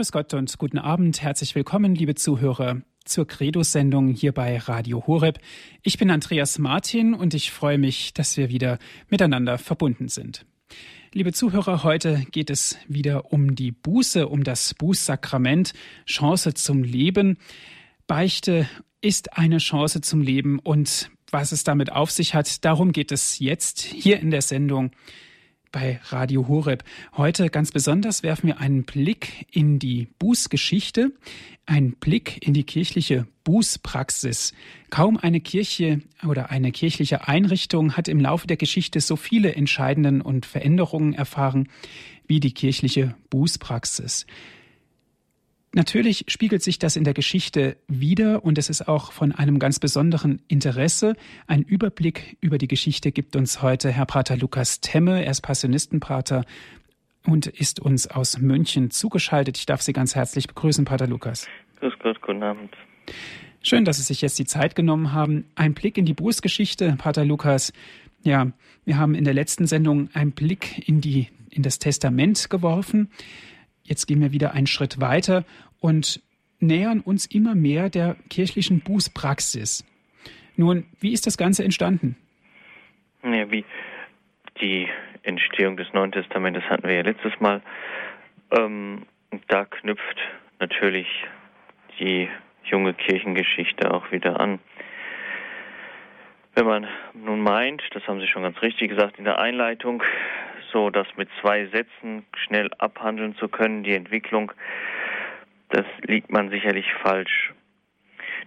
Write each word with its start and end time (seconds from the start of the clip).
grüß 0.00 0.12
Gott 0.12 0.32
und 0.32 0.56
guten 0.56 0.78
Abend. 0.78 1.20
Herzlich 1.20 1.54
willkommen, 1.54 1.94
liebe 1.94 2.14
Zuhörer, 2.14 2.80
zur 3.04 3.26
Credo-Sendung 3.26 4.14
hier 4.14 4.32
bei 4.32 4.56
Radio 4.56 5.06
Horeb. 5.06 5.38
Ich 5.82 5.98
bin 5.98 6.10
Andreas 6.10 6.58
Martin 6.58 7.12
und 7.12 7.34
ich 7.34 7.50
freue 7.50 7.76
mich, 7.76 8.14
dass 8.14 8.38
wir 8.38 8.48
wieder 8.48 8.78
miteinander 9.10 9.58
verbunden 9.58 10.08
sind. 10.08 10.46
Liebe 11.12 11.34
Zuhörer, 11.34 11.84
heute 11.84 12.24
geht 12.30 12.48
es 12.48 12.78
wieder 12.88 13.30
um 13.30 13.54
die 13.54 13.72
Buße, 13.72 14.26
um 14.26 14.42
das 14.42 14.72
Bußsakrament, 14.72 15.74
Chance 16.06 16.54
zum 16.54 16.82
Leben. 16.82 17.36
Beichte 18.06 18.66
ist 19.02 19.36
eine 19.36 19.58
Chance 19.58 20.00
zum 20.00 20.22
Leben 20.22 20.60
und 20.60 21.10
was 21.30 21.52
es 21.52 21.62
damit 21.62 21.92
auf 21.92 22.10
sich 22.10 22.34
hat, 22.34 22.64
darum 22.64 22.92
geht 22.92 23.12
es 23.12 23.38
jetzt 23.38 23.82
hier 23.82 24.18
in 24.18 24.30
der 24.30 24.40
Sendung 24.40 24.92
bei 25.72 26.00
Radio 26.08 26.48
Horeb. 26.48 26.84
Heute 27.16 27.50
ganz 27.50 27.70
besonders 27.70 28.22
werfen 28.22 28.48
wir 28.48 28.60
einen 28.60 28.84
Blick 28.84 29.46
in 29.50 29.78
die 29.78 30.08
Bußgeschichte, 30.18 31.12
einen 31.66 31.92
Blick 31.92 32.46
in 32.46 32.54
die 32.54 32.64
kirchliche 32.64 33.26
Bußpraxis. 33.44 34.52
Kaum 34.90 35.16
eine 35.16 35.40
Kirche 35.40 36.00
oder 36.26 36.50
eine 36.50 36.72
kirchliche 36.72 37.28
Einrichtung 37.28 37.96
hat 37.96 38.08
im 38.08 38.20
Laufe 38.20 38.46
der 38.46 38.56
Geschichte 38.56 39.00
so 39.00 39.16
viele 39.16 39.54
Entscheidungen 39.54 40.20
und 40.20 40.46
Veränderungen 40.46 41.14
erfahren 41.14 41.68
wie 42.26 42.40
die 42.40 42.54
kirchliche 42.54 43.14
Bußpraxis. 43.30 44.26
Natürlich 45.72 46.24
spiegelt 46.26 46.64
sich 46.64 46.80
das 46.80 46.96
in 46.96 47.04
der 47.04 47.14
Geschichte 47.14 47.76
wider 47.86 48.44
und 48.44 48.58
es 48.58 48.68
ist 48.68 48.88
auch 48.88 49.12
von 49.12 49.30
einem 49.30 49.60
ganz 49.60 49.78
besonderen 49.78 50.42
Interesse. 50.48 51.14
Ein 51.46 51.62
Überblick 51.62 52.36
über 52.40 52.58
die 52.58 52.66
Geschichte 52.66 53.12
gibt 53.12 53.36
uns 53.36 53.62
heute 53.62 53.90
Herr 53.90 54.06
Pater 54.06 54.36
Lukas 54.36 54.80
Temme. 54.80 55.24
Er 55.24 55.30
ist 55.30 55.42
Passionistenpater 55.42 56.44
und 57.24 57.46
ist 57.46 57.78
uns 57.78 58.08
aus 58.08 58.38
München 58.38 58.90
zugeschaltet. 58.90 59.58
Ich 59.58 59.66
darf 59.66 59.80
Sie 59.80 59.92
ganz 59.92 60.16
herzlich 60.16 60.48
begrüßen, 60.48 60.84
Pater 60.84 61.06
Lukas. 61.06 61.46
Grüß 61.78 61.92
Gott, 62.02 62.20
guten 62.20 62.42
Abend. 62.42 62.76
Schön, 63.62 63.84
dass 63.84 63.98
Sie 63.98 64.02
sich 64.02 64.22
jetzt 64.22 64.40
die 64.40 64.46
Zeit 64.46 64.74
genommen 64.74 65.12
haben. 65.12 65.44
Ein 65.54 65.74
Blick 65.74 65.96
in 65.96 66.04
die 66.04 66.14
Bußgeschichte, 66.14 66.96
Pater 66.98 67.24
Lukas. 67.24 67.72
Ja, 68.24 68.50
wir 68.84 68.98
haben 68.98 69.14
in 69.14 69.22
der 69.22 69.34
letzten 69.34 69.68
Sendung 69.68 70.10
einen 70.14 70.32
Blick 70.32 70.88
in 70.88 71.00
die, 71.00 71.28
in 71.48 71.62
das 71.62 71.78
Testament 71.78 72.50
geworfen. 72.50 73.08
Jetzt 73.90 74.06
gehen 74.06 74.20
wir 74.20 74.30
wieder 74.30 74.54
einen 74.54 74.68
Schritt 74.68 75.00
weiter 75.00 75.44
und 75.80 76.22
nähern 76.60 77.00
uns 77.00 77.26
immer 77.26 77.56
mehr 77.56 77.90
der 77.90 78.14
kirchlichen 78.28 78.82
Bußpraxis. 78.82 79.84
Nun, 80.54 80.86
wie 81.00 81.12
ist 81.12 81.26
das 81.26 81.36
Ganze 81.36 81.64
entstanden? 81.64 82.14
Ja, 83.24 83.50
wie 83.50 83.64
die 84.60 84.86
Entstehung 85.24 85.76
des 85.76 85.92
Neuen 85.92 86.12
Testamentes 86.12 86.62
hatten 86.70 86.86
wir 86.86 86.94
ja 86.94 87.02
letztes 87.02 87.32
Mal. 87.40 87.62
Ähm, 88.52 89.06
da 89.48 89.64
knüpft 89.64 90.18
natürlich 90.60 91.08
die 91.98 92.28
junge 92.62 92.94
Kirchengeschichte 92.94 93.92
auch 93.92 94.12
wieder 94.12 94.38
an. 94.38 94.60
Wenn 96.54 96.66
man 96.66 96.86
nun 97.14 97.40
meint, 97.40 97.82
das 97.92 98.06
haben 98.06 98.20
Sie 98.20 98.28
schon 98.28 98.44
ganz 98.44 98.62
richtig 98.62 98.88
gesagt 98.90 99.18
in 99.18 99.24
der 99.24 99.40
Einleitung, 99.40 100.04
so 100.72 100.90
das 100.90 101.06
mit 101.16 101.28
zwei 101.40 101.66
Sätzen 101.66 102.24
schnell 102.34 102.70
abhandeln 102.78 103.36
zu 103.36 103.48
können, 103.48 103.82
die 103.82 103.94
Entwicklung, 103.94 104.52
das 105.70 105.84
liegt 106.02 106.30
man 106.30 106.50
sicherlich 106.50 106.92
falsch. 107.02 107.52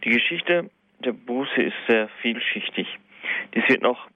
Die 0.04 0.10
Geschichte 0.10 0.70
der 1.00 1.14
Buße 1.14 1.62
ist 1.62 1.76
sehr 1.88 2.10
vielschichtig. 2.22 2.88
Dies 3.54 3.68
wird 3.68 3.82
noch 3.82 4.08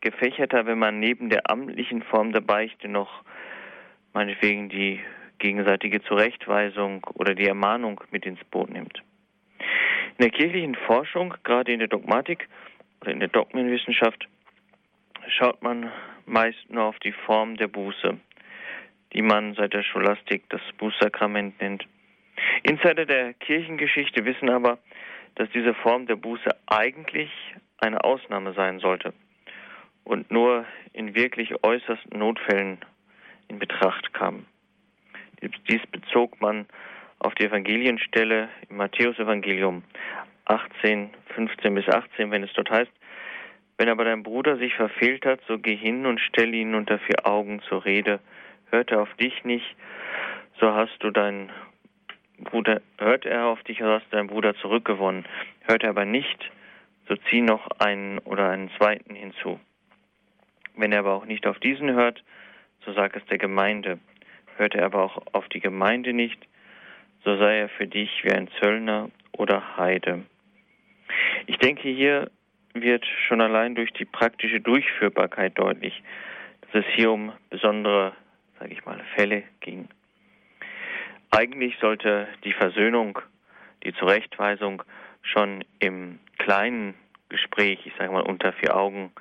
gefächerter, 0.00 0.66
wenn 0.66 0.78
man 0.78 1.00
neben 1.00 1.30
der 1.30 1.50
amtlichen 1.50 2.02
Form 2.02 2.32
der 2.32 2.40
Beichte 2.40 2.88
noch 2.88 3.22
meinetwegen 4.12 4.68
die 4.68 5.00
gegenseitige 5.38 6.02
Zurechtweisung 6.02 7.04
oder 7.14 7.34
die 7.34 7.46
Ermahnung 7.46 8.00
mit 8.10 8.24
ins 8.24 8.42
Boot 8.44 8.70
nimmt. 8.70 9.02
In 10.18 10.22
der 10.22 10.30
kirchlichen 10.30 10.74
Forschung, 10.74 11.34
gerade 11.44 11.72
in 11.72 11.78
der 11.78 11.88
Dogmatik 11.88 12.48
oder 13.00 13.10
in 13.12 13.20
der 13.20 13.28
Dogmenwissenschaft, 13.28 14.26
schaut 15.28 15.62
man 15.62 15.92
meist 16.26 16.58
nur 16.68 16.84
auf 16.84 16.98
die 17.00 17.12
Form 17.12 17.56
der 17.56 17.68
Buße, 17.68 18.18
die 19.12 19.22
man 19.22 19.54
seit 19.54 19.72
der 19.72 19.82
Scholastik 19.82 20.44
das 20.50 20.60
Bußsakrament 20.78 21.60
nennt. 21.60 21.86
Insider 22.62 23.06
der 23.06 23.34
Kirchengeschichte 23.34 24.24
wissen 24.24 24.50
aber, 24.50 24.78
dass 25.36 25.48
diese 25.50 25.74
Form 25.74 26.06
der 26.06 26.16
Buße 26.16 26.50
eigentlich 26.66 27.30
eine 27.78 28.02
Ausnahme 28.04 28.52
sein 28.54 28.78
sollte 28.80 29.12
und 30.04 30.30
nur 30.30 30.66
in 30.92 31.14
wirklich 31.14 31.52
äußersten 31.62 32.18
Notfällen 32.18 32.78
in 33.48 33.58
Betracht 33.58 34.12
kam. 34.12 34.46
Dies 35.68 35.86
bezog 35.90 36.40
man 36.40 36.66
auf 37.18 37.34
die 37.34 37.44
Evangelienstelle 37.44 38.48
im 38.68 38.76
Matthäusevangelium 38.76 39.82
18, 40.46 41.10
15 41.34 41.74
bis 41.74 41.88
18, 41.88 42.30
wenn 42.30 42.42
es 42.42 42.52
dort 42.54 42.70
heißt, 42.70 42.92
wenn 43.78 43.88
aber 43.88 44.04
dein 44.04 44.22
Bruder 44.22 44.56
sich 44.56 44.74
verfehlt 44.74 45.26
hat, 45.26 45.40
so 45.46 45.58
geh 45.58 45.76
hin 45.76 46.06
und 46.06 46.20
stell 46.20 46.54
ihn 46.54 46.74
unter 46.74 46.98
vier 46.98 47.26
Augen 47.26 47.60
zur 47.68 47.84
Rede. 47.84 48.20
Hört 48.70 48.90
er 48.90 49.02
auf 49.02 49.14
dich 49.14 49.44
nicht, 49.44 49.76
so 50.58 50.72
hast 50.72 50.96
du 51.00 51.10
deinen 51.10 51.50
Bruder, 52.38 52.82
hört 52.98 53.24
er 53.24 53.46
auf 53.46 53.62
dich, 53.64 53.78
so 53.78 53.86
hast 53.86 54.06
du 54.10 54.16
deinen 54.16 54.28
Bruder 54.28 54.54
zurückgewonnen. 54.56 55.24
Hört 55.66 55.82
er 55.82 55.90
aber 55.90 56.04
nicht, 56.04 56.50
so 57.08 57.16
zieh 57.28 57.40
noch 57.40 57.68
einen 57.78 58.18
oder 58.20 58.50
einen 58.50 58.70
zweiten 58.76 59.14
hinzu. 59.14 59.60
Wenn 60.76 60.92
er 60.92 61.00
aber 61.00 61.14
auch 61.14 61.26
nicht 61.26 61.46
auf 61.46 61.58
diesen 61.58 61.92
hört, 61.92 62.22
so 62.84 62.92
sag 62.92 63.16
es 63.16 63.24
der 63.26 63.38
Gemeinde. 63.38 63.98
Hört 64.56 64.74
er 64.74 64.84
aber 64.86 65.02
auch 65.02 65.22
auf 65.32 65.48
die 65.48 65.60
Gemeinde 65.60 66.12
nicht, 66.12 66.46
so 67.24 67.36
sei 67.36 67.58
er 67.58 67.68
für 67.68 67.86
dich 67.86 68.24
wie 68.24 68.32
ein 68.32 68.48
Zöllner 68.60 69.10
oder 69.32 69.76
Heide. 69.76 70.22
Ich 71.46 71.58
denke, 71.58 71.88
hier 71.88 72.30
wird 72.82 73.04
schon 73.26 73.40
allein 73.40 73.74
durch 73.74 73.92
die 73.92 74.04
praktische 74.04 74.60
Durchführbarkeit 74.60 75.58
deutlich, 75.58 76.02
dass 76.62 76.84
es 76.84 76.94
hier 76.94 77.10
um 77.10 77.32
besondere, 77.50 78.12
sage 78.58 78.72
ich 78.72 78.84
mal, 78.84 79.00
Fälle 79.14 79.42
ging. 79.60 79.88
Eigentlich 81.30 81.76
sollte 81.80 82.28
die 82.44 82.52
Versöhnung, 82.52 83.18
die 83.84 83.92
Zurechtweisung 83.94 84.82
schon 85.22 85.64
im 85.78 86.18
kleinen 86.38 86.94
Gespräch, 87.28 87.80
ich 87.84 87.92
sage 87.98 88.12
mal 88.12 88.22
unter 88.22 88.52
vier 88.52 88.76
Augen, 88.76 89.12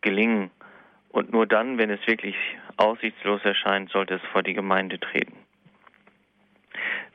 gelingen. 0.00 0.50
Und 1.10 1.32
nur 1.32 1.46
dann, 1.46 1.78
wenn 1.78 1.90
es 1.90 2.06
wirklich 2.06 2.36
aussichtslos 2.76 3.44
erscheint, 3.44 3.90
sollte 3.90 4.14
es 4.14 4.22
vor 4.32 4.42
die 4.42 4.54
Gemeinde 4.54 5.00
treten. 5.00 5.36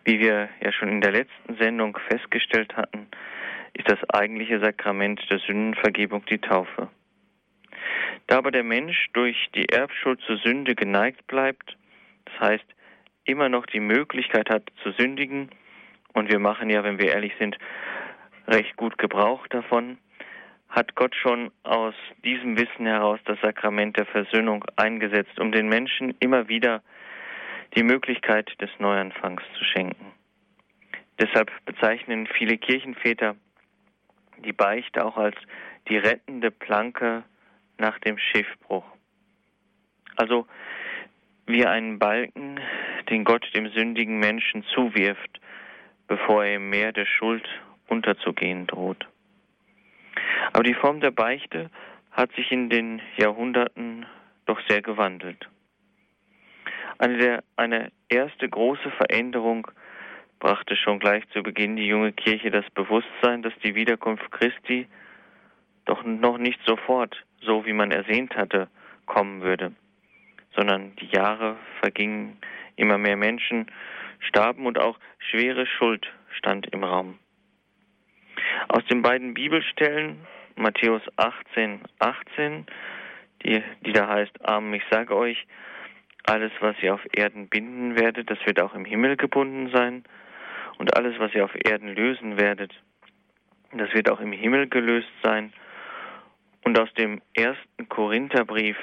Wie 0.04 0.20
wir 0.20 0.50
ja 0.62 0.72
schon 0.74 0.90
in 0.90 1.02
der 1.02 1.12
letzten 1.12 1.56
Sendung 1.56 1.98
festgestellt 2.10 2.76
hatten, 2.76 3.08
ist 3.74 3.90
das 3.90 4.00
eigentliche 4.10 4.60
Sakrament 4.60 5.22
der 5.30 5.40
Sündenvergebung 5.40 6.26
die 6.26 6.40
Taufe. 6.40 6.90
Da 8.28 8.38
aber 8.38 8.52
der 8.52 8.64
Mensch 8.64 9.08
durch 9.14 9.50
die 9.56 9.70
Erbschuld 9.70 10.22
zur 10.22 10.38
Sünde 10.38 10.76
geneigt 10.76 11.28
bleibt, 11.28 11.78
das 12.26 12.40
heißt 12.40 12.66
immer 13.26 13.50
noch 13.50 13.66
die 13.66 13.80
Möglichkeit 13.80 14.50
hat 14.50 14.70
zu 14.82 14.92
sündigen, 14.92 15.50
und 16.14 16.32
wir 16.32 16.40
machen 16.40 16.70
ja, 16.70 16.84
wenn 16.84 17.00
wir 17.00 17.12
ehrlich 17.12 17.34
sind, 17.40 17.58
recht 18.48 18.76
gut 18.78 18.98
Gebrauch 18.98 19.48
davon, 19.48 19.98
hat 20.70 20.96
Gott 20.96 21.16
schon 21.16 21.52
aus 21.64 21.96
diesem 22.24 22.58
Wissen 22.58 22.86
heraus 22.86 23.20
das 23.26 23.40
Sakrament 23.42 23.98
der 23.98 24.06
Versöhnung 24.06 24.64
eingesetzt, 24.76 25.40
um 25.40 25.52
den 25.52 25.68
Menschen 25.68 26.16
immer 26.20 26.48
wieder 26.48 26.82
die 27.76 27.84
Möglichkeit 27.84 28.52
des 28.62 28.70
Neuanfangs 28.80 29.44
zu 29.58 29.64
schenken. 29.64 30.12
Deshalb 31.20 31.52
bezeichnen 31.66 32.28
viele 32.28 32.58
Kirchenväter 32.58 33.36
die 34.44 34.54
Beichte 34.54 35.06
auch 35.06 35.18
als 35.18 35.36
die 35.88 35.98
rettende 35.98 36.52
Planke 36.52 37.24
nach 37.78 38.00
dem 38.00 38.18
Schiffbruch. 38.18 38.86
Also 40.16 40.48
wie 41.46 41.66
einen 41.66 42.00
Balken, 42.00 42.60
den 43.10 43.24
Gott 43.24 43.46
dem 43.54 43.70
sündigen 43.70 44.20
Menschen 44.20 44.64
zuwirft, 44.74 45.42
bevor 46.08 46.46
er 46.46 46.56
im 46.56 46.70
Meer 46.70 46.92
der 46.92 47.06
Schuld 47.06 47.48
unterzugehen 47.88 48.68
droht. 48.68 49.08
Aber 50.54 50.64
die 50.64 50.74
Form 50.74 51.00
der 51.00 51.12
Beichte 51.12 51.70
hat 52.12 52.32
sich 52.36 52.52
in 52.52 52.70
den 52.70 53.02
Jahrhunderten 53.18 54.06
doch 54.46 54.60
sehr 54.68 54.82
gewandelt. 54.82 55.50
Eine, 56.98 57.18
der, 57.18 57.44
eine 57.56 57.92
erste 58.08 58.48
große 58.48 58.92
Veränderung 58.92 59.68
brachte 60.44 60.76
schon 60.76 61.00
gleich 61.00 61.24
zu 61.30 61.42
Beginn 61.42 61.78
die 61.78 61.88
junge 61.88 62.12
Kirche 62.12 62.52
das 62.52 62.70
Bewusstsein, 62.72 63.44
dass 63.44 63.54
die 63.64 63.76
Wiederkunft 63.76 64.30
Christi 64.30 64.88
doch 65.86 66.04
noch 66.04 66.38
nicht 66.38 66.60
sofort, 66.66 67.16
so 67.40 67.66
wie 67.66 67.72
man 67.72 67.92
ersehnt 67.92 68.36
hatte, 68.36 68.68
kommen 69.06 69.42
würde, 69.42 69.72
sondern 70.54 70.98
die 70.98 71.08
Jahre 71.16 71.56
vergingen, 71.80 72.38
immer 72.76 72.98
mehr 72.98 73.16
Menschen 73.16 73.68
starben 74.20 74.66
und 74.66 74.78
auch 74.78 75.00
schwere 75.18 75.66
Schuld 75.66 76.12
stand 76.38 76.68
im 76.74 76.84
Raum. 76.84 77.20
Aus 78.68 78.86
den 78.88 79.02
beiden 79.02 79.34
Bibelstellen, 79.34 80.28
Matthäus 80.58 81.04
18, 81.16 81.80
18, 82.00 82.66
die, 83.46 83.64
die 83.86 83.94
da 83.94 84.10
heißt, 84.10 84.46
Amen, 84.46 84.74
ich 84.74 84.84
sage 84.92 85.16
euch, 85.16 85.48
alles, 86.26 86.52
was 86.60 86.76
ihr 86.82 86.94
auf 86.94 87.08
Erden 87.14 87.48
binden 87.48 87.96
werdet, 87.96 88.30
das 88.30 88.46
wird 88.46 88.62
auch 88.62 88.76
im 88.76 88.84
Himmel 88.84 89.16
gebunden 89.16 89.70
sein. 89.74 90.04
Und 90.84 90.98
alles, 90.98 91.18
was 91.18 91.34
ihr 91.34 91.46
auf 91.46 91.56
Erden 91.64 91.96
lösen 91.96 92.38
werdet, 92.38 92.74
das 93.72 93.94
wird 93.94 94.10
auch 94.10 94.20
im 94.20 94.34
Himmel 94.34 94.68
gelöst 94.68 95.08
sein. 95.24 95.54
Und 96.66 96.78
aus 96.78 96.94
dem 96.96 97.22
ersten 97.34 97.88
Korintherbrief, 97.88 98.76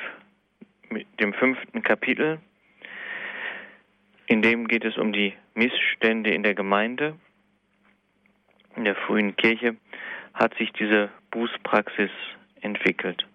dem 1.21 1.35
fünften 1.35 1.83
Kapitel, 1.83 2.39
in 4.29 4.41
dem 4.41 4.67
geht 4.67 4.87
es 4.87 4.97
um 4.97 5.13
die 5.13 5.35
Missstände 5.53 6.31
in 6.31 6.43
der 6.43 6.55
Gemeinde, 6.55 7.17
in 8.77 8.87
der 8.87 8.97
frühen 8.97 9.37
Kirche, 9.37 9.77
hat 10.33 10.55
sich 10.57 10.73
diese 10.73 11.11
Bußpraxis 11.31 12.13
entwickelt. 12.63 13.27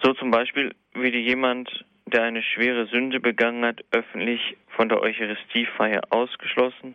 So 0.00 0.12
zum 0.12 0.30
Beispiel 0.30 0.76
würde 0.94 1.18
jemand, 1.18 1.84
der 2.06 2.22
eine 2.22 2.44
schwere 2.44 2.86
Sünde 2.86 3.18
begangen 3.18 3.64
hat, 3.64 3.84
öffentlich 3.90 4.56
von 4.68 4.88
der 4.88 5.00
Eucharistiefeier 5.00 6.02
ausgeschlossen 6.10 6.94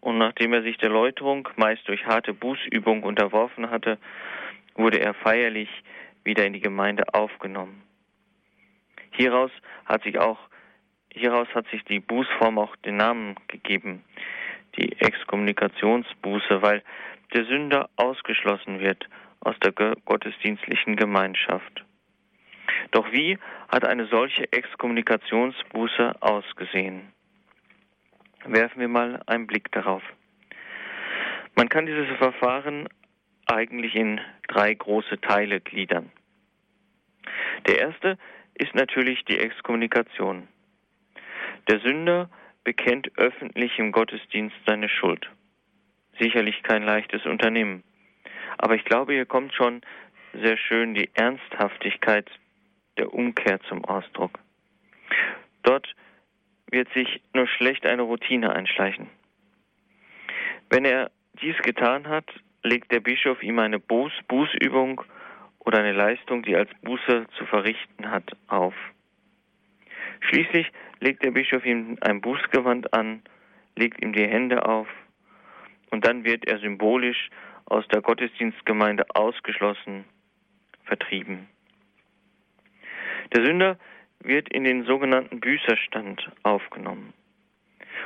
und 0.00 0.18
nachdem 0.18 0.52
er 0.52 0.62
sich 0.62 0.76
der 0.78 0.90
Läuterung 0.90 1.48
meist 1.56 1.86
durch 1.88 2.06
harte 2.06 2.32
Bußübung 2.34 3.02
unterworfen 3.02 3.70
hatte, 3.70 3.98
wurde 4.74 5.00
er 5.00 5.14
feierlich 5.14 5.68
wieder 6.24 6.46
in 6.46 6.52
die 6.52 6.60
Gemeinde 6.60 7.04
aufgenommen. 7.12 7.82
Hieraus 9.12 9.50
hat 9.84 10.02
sich 10.02 10.18
auch 10.18 10.38
hieraus 11.12 11.48
hat 11.54 11.66
sich 11.68 11.82
die 11.84 12.00
Bußform 12.00 12.58
auch 12.58 12.76
den 12.76 12.96
Namen 12.96 13.34
gegeben, 13.48 14.04
die 14.76 14.92
Exkommunikationsbuße, 15.00 16.62
weil 16.62 16.82
der 17.34 17.44
Sünder 17.44 17.90
ausgeschlossen 17.96 18.80
wird 18.80 19.08
aus 19.40 19.56
der 19.60 19.72
gottesdienstlichen 19.72 20.96
Gemeinschaft. 20.96 21.84
Doch 22.92 23.10
wie 23.12 23.38
hat 23.68 23.84
eine 23.84 24.06
solche 24.06 24.52
Exkommunikationsbuße 24.52 26.14
ausgesehen? 26.20 27.12
Werfen 28.44 28.80
wir 28.80 28.88
mal 28.88 29.22
einen 29.26 29.46
Blick 29.46 29.70
darauf. 29.72 30.02
Man 31.54 31.68
kann 31.68 31.86
dieses 31.86 32.08
Verfahren 32.18 32.88
eigentlich 33.46 33.94
in 33.94 34.20
drei 34.48 34.72
große 34.72 35.20
Teile 35.20 35.60
gliedern. 35.60 36.10
Der 37.66 37.78
erste 37.80 38.18
ist 38.54 38.74
natürlich 38.74 39.24
die 39.24 39.38
Exkommunikation. 39.38 40.48
Der 41.68 41.80
Sünder 41.80 42.30
bekennt 42.64 43.10
öffentlich 43.16 43.78
im 43.78 43.92
Gottesdienst 43.92 44.56
seine 44.66 44.88
Schuld. 44.88 45.28
Sicherlich 46.18 46.62
kein 46.62 46.82
leichtes 46.82 47.24
Unternehmen. 47.26 47.82
Aber 48.58 48.74
ich 48.74 48.84
glaube, 48.84 49.14
hier 49.14 49.26
kommt 49.26 49.54
schon 49.54 49.80
sehr 50.32 50.56
schön 50.56 50.94
die 50.94 51.10
Ernsthaftigkeit 51.14 52.30
der 52.98 53.12
Umkehr 53.12 53.60
zum 53.68 53.84
Ausdruck. 53.84 54.38
Dort 55.62 55.94
wird 56.70 56.92
sich 56.92 57.20
nur 57.34 57.46
schlecht 57.46 57.86
eine 57.86 58.02
Routine 58.02 58.54
einschleichen. 58.54 59.08
Wenn 60.68 60.84
er 60.84 61.10
dies 61.40 61.56
getan 61.58 62.08
hat, 62.08 62.26
legt 62.62 62.92
der 62.92 63.00
Bischof 63.00 63.42
ihm 63.42 63.58
eine 63.58 63.78
Buß 63.78 64.12
Bußübung 64.28 65.02
oder 65.60 65.78
eine 65.78 65.92
Leistung, 65.92 66.42
die 66.42 66.56
als 66.56 66.70
Buße 66.82 67.26
zu 67.36 67.46
verrichten 67.46 68.10
hat, 68.10 68.36
auf. 68.48 68.74
Schließlich 70.20 70.70
legt 71.00 71.24
der 71.24 71.30
Bischof 71.30 71.64
ihm 71.64 71.96
ein 72.02 72.20
Bußgewand 72.20 72.92
an, 72.92 73.22
legt 73.76 74.02
ihm 74.02 74.12
die 74.12 74.26
Hände 74.26 74.66
auf 74.66 74.88
und 75.90 76.06
dann 76.06 76.24
wird 76.24 76.46
er 76.46 76.58
symbolisch 76.58 77.30
aus 77.66 77.86
der 77.88 78.02
Gottesdienstgemeinde 78.02 79.04
ausgeschlossen, 79.14 80.04
vertrieben. 80.84 81.48
Der 83.34 83.44
Sünder 83.44 83.78
wird 84.22 84.48
in 84.50 84.64
den 84.64 84.84
sogenannten 84.84 85.40
Büßerstand 85.40 86.30
aufgenommen. 86.42 87.12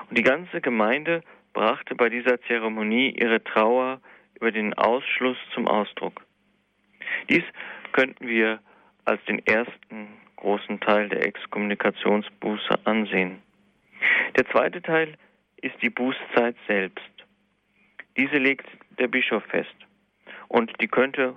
Und 0.08 0.18
die 0.18 0.22
ganze 0.22 0.60
Gemeinde 0.60 1.22
brachte 1.52 1.94
bei 1.94 2.08
dieser 2.08 2.40
Zeremonie 2.42 3.10
ihre 3.10 3.42
Trauer 3.42 4.00
über 4.34 4.52
den 4.52 4.74
Ausschluss 4.74 5.38
zum 5.54 5.66
Ausdruck. 5.66 6.24
Dies 7.28 7.44
könnten 7.92 8.26
wir 8.26 8.60
als 9.04 9.24
den 9.26 9.44
ersten 9.46 10.08
großen 10.36 10.80
Teil 10.80 11.08
der 11.08 11.24
Exkommunikationsbuße 11.26 12.78
ansehen. 12.84 13.42
Der 14.36 14.46
zweite 14.46 14.82
Teil 14.82 15.16
ist 15.62 15.80
die 15.80 15.90
Bußzeit 15.90 16.56
selbst. 16.66 17.10
Diese 18.16 18.36
legt 18.36 18.66
der 18.98 19.08
Bischof 19.08 19.42
fest 19.44 19.74
und 20.48 20.72
die 20.80 20.88
könnte 20.88 21.34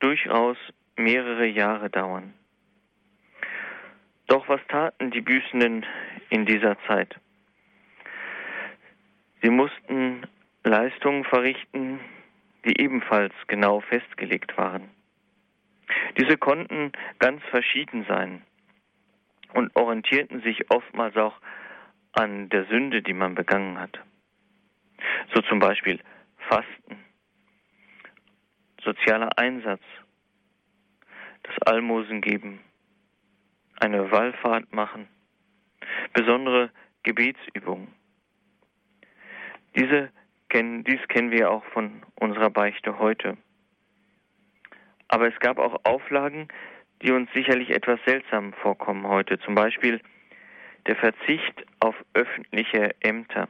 durchaus 0.00 0.56
mehrere 0.96 1.46
Jahre 1.46 1.88
dauern. 1.90 2.34
Doch 4.28 4.46
was 4.48 4.60
taten 4.68 5.10
die 5.10 5.22
Büßenden 5.22 5.86
in 6.28 6.44
dieser 6.44 6.78
Zeit? 6.86 7.18
Sie 9.42 9.48
mussten 9.48 10.26
Leistungen 10.64 11.24
verrichten, 11.24 11.98
die 12.64 12.78
ebenfalls 12.78 13.32
genau 13.46 13.80
festgelegt 13.80 14.56
waren. 14.58 14.90
Diese 16.18 16.36
konnten 16.36 16.92
ganz 17.18 17.42
verschieden 17.44 18.04
sein 18.06 18.42
und 19.54 19.74
orientierten 19.74 20.42
sich 20.42 20.70
oftmals 20.70 21.16
auch 21.16 21.40
an 22.12 22.50
der 22.50 22.66
Sünde, 22.66 23.00
die 23.00 23.14
man 23.14 23.34
begangen 23.34 23.80
hat. 23.80 23.98
So 25.34 25.40
zum 25.42 25.58
Beispiel 25.58 26.00
Fasten, 26.48 27.02
sozialer 28.84 29.38
Einsatz, 29.38 29.82
das 31.44 31.56
Almosen 31.62 32.20
geben, 32.20 32.60
eine 33.80 34.10
Wallfahrt 34.10 34.72
machen, 34.72 35.08
besondere 36.12 36.70
Gebetsübungen. 37.02 37.88
Diese 39.76 40.10
kennen, 40.48 40.84
dies 40.84 41.00
kennen 41.08 41.30
wir 41.30 41.50
auch 41.50 41.64
von 41.66 42.02
unserer 42.16 42.50
Beichte 42.50 42.98
heute. 42.98 43.36
Aber 45.08 45.28
es 45.28 45.38
gab 45.40 45.58
auch 45.58 45.80
Auflagen, 45.84 46.48
die 47.02 47.12
uns 47.12 47.30
sicherlich 47.32 47.70
etwas 47.70 48.00
seltsam 48.04 48.52
vorkommen 48.54 49.06
heute. 49.06 49.38
Zum 49.40 49.54
Beispiel 49.54 50.00
der 50.86 50.96
Verzicht 50.96 51.64
auf 51.80 51.94
öffentliche 52.14 52.90
Ämter 53.00 53.48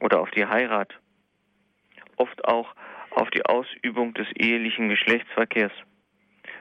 oder 0.00 0.20
auf 0.20 0.30
die 0.30 0.46
Heirat, 0.46 0.98
oft 2.16 2.44
auch 2.46 2.74
auf 3.10 3.30
die 3.30 3.44
Ausübung 3.44 4.14
des 4.14 4.28
ehelichen 4.36 4.88
Geschlechtsverkehrs, 4.88 5.72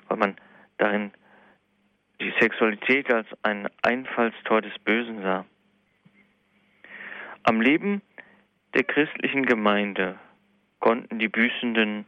weil 0.08 0.18
man 0.18 0.36
darin 0.78 1.12
die 2.19 2.34
Sexualität 2.40 3.14
als 3.14 3.28
ein 3.44 3.68
Einfallstor 3.81 4.62
des 4.62 4.78
Bösen 4.80 5.22
sah. 5.22 5.46
Am 7.44 7.62
Leben 7.62 8.02
der 8.74 8.84
christlichen 8.84 9.45
Gemeinde 9.45 10.19
konnten 10.80 11.19
die 11.19 11.30
Büßenden 11.30 12.06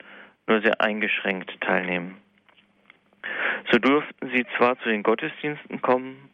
nur 0.47 0.61
sehr 0.61 0.81
eingeschränkt 0.81 1.59
teilnehmen. 1.61 2.17
So 3.71 3.77
durften 3.77 4.29
sie 4.33 4.45
zwar 4.57 4.79
zu 4.79 4.89
den 4.89 5.03
Gottesdiensten 5.03 5.81
kommen, 5.81 6.29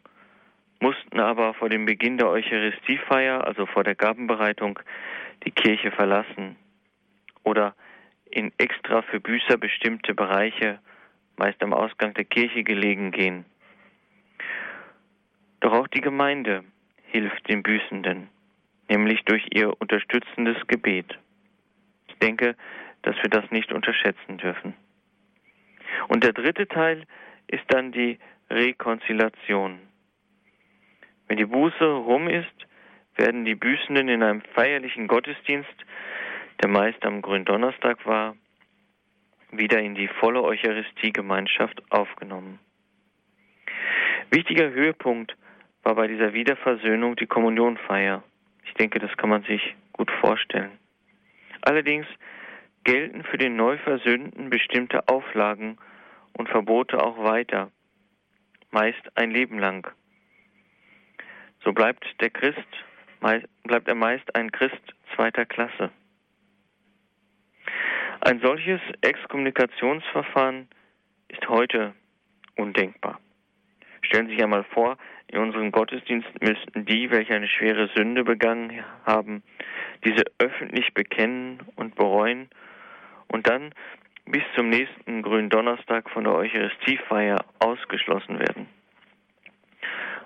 mussten 0.80 1.20
aber 1.20 1.54
vor 1.54 1.68
dem 1.68 1.86
Beginn 1.86 2.18
der 2.18 2.28
Eucharistiefeier, 2.28 3.46
also 3.46 3.66
vor 3.66 3.84
der 3.84 3.94
Gabenbereitung, 3.94 4.78
die 5.44 5.50
Kirche 5.50 5.90
verlassen 5.90 6.56
oder 7.44 7.74
in 8.30 8.52
extra 8.58 9.02
für 9.02 9.20
Büßer 9.20 9.56
bestimmte 9.56 10.14
Bereiche, 10.14 10.78
meist 11.36 11.62
am 11.62 11.72
Ausgang 11.72 12.14
der 12.14 12.24
Kirche 12.24 12.64
gelegen, 12.64 13.12
gehen. 13.12 13.44
Doch 15.66 15.72
auch 15.72 15.88
die 15.88 16.00
Gemeinde 16.00 16.62
hilft 17.08 17.48
den 17.48 17.64
Büßenden, 17.64 18.28
nämlich 18.88 19.24
durch 19.24 19.44
ihr 19.52 19.72
unterstützendes 19.80 20.56
Gebet. 20.68 21.18
Ich 22.06 22.14
denke, 22.18 22.54
dass 23.02 23.16
wir 23.20 23.30
das 23.30 23.50
nicht 23.50 23.72
unterschätzen 23.72 24.38
dürfen. 24.38 24.74
Und 26.06 26.22
der 26.22 26.32
dritte 26.34 26.68
Teil 26.68 27.02
ist 27.48 27.64
dann 27.66 27.90
die 27.90 28.20
Rekonziliation. 28.48 29.80
Wenn 31.26 31.36
die 31.36 31.46
Buße 31.46 31.84
rum 31.84 32.28
ist, 32.28 32.54
werden 33.16 33.44
die 33.44 33.56
Büßenden 33.56 34.08
in 34.08 34.22
einem 34.22 34.42
feierlichen 34.54 35.08
Gottesdienst, 35.08 35.74
der 36.62 36.68
meist 36.68 37.04
am 37.04 37.22
Gründonnerstag 37.22 38.06
war, 38.06 38.36
wieder 39.50 39.80
in 39.80 39.96
die 39.96 40.06
volle 40.06 40.44
Eucharistiegemeinschaft 40.44 41.82
aufgenommen. 41.90 42.60
Wichtiger 44.30 44.70
Höhepunkt 44.70 45.36
war 45.86 45.94
bei 45.94 46.08
dieser 46.08 46.32
Wiederversöhnung 46.32 47.14
die 47.14 47.28
Kommunionfeier. 47.28 48.24
Ich 48.64 48.74
denke, 48.74 48.98
das 48.98 49.16
kann 49.16 49.30
man 49.30 49.44
sich 49.44 49.76
gut 49.92 50.10
vorstellen. 50.20 50.72
Allerdings 51.60 52.08
gelten 52.82 53.22
für 53.22 53.38
den 53.38 53.54
Neuversöhnten 53.54 54.50
bestimmte 54.50 55.06
Auflagen 55.06 55.78
und 56.32 56.48
Verbote 56.48 57.00
auch 57.00 57.22
weiter, 57.22 57.70
meist 58.72 59.00
ein 59.14 59.30
Leben 59.30 59.60
lang. 59.60 59.88
So 61.62 61.72
bleibt 61.72 62.04
der 62.20 62.30
Christ, 62.30 62.58
bleibt 63.62 63.86
er 63.86 63.94
meist 63.94 64.34
ein 64.34 64.50
Christ 64.50 64.82
zweiter 65.14 65.46
Klasse. 65.46 65.92
Ein 68.22 68.40
solches 68.40 68.80
Exkommunikationsverfahren 69.02 70.66
ist 71.28 71.48
heute 71.48 71.94
undenkbar. 72.56 73.20
Stellen 74.02 74.26
Sie 74.26 74.34
sich 74.34 74.42
einmal 74.42 74.64
vor, 74.64 74.98
in 75.28 75.38
unserem 75.38 75.72
Gottesdienst 75.72 76.28
müssten 76.40 76.84
die, 76.84 77.10
welche 77.10 77.34
eine 77.34 77.48
schwere 77.48 77.88
Sünde 77.94 78.24
begangen 78.24 78.84
haben, 79.04 79.42
diese 80.04 80.22
öffentlich 80.38 80.94
bekennen 80.94 81.60
und 81.74 81.94
bereuen 81.96 82.48
und 83.28 83.48
dann 83.48 83.72
bis 84.26 84.42
zum 84.54 84.68
nächsten 84.70 85.22
grünen 85.22 85.50
Donnerstag 85.50 86.10
von 86.10 86.24
der 86.24 86.34
Eucharistiefeier 86.34 87.44
ausgeschlossen 87.58 88.38
werden. 88.38 88.68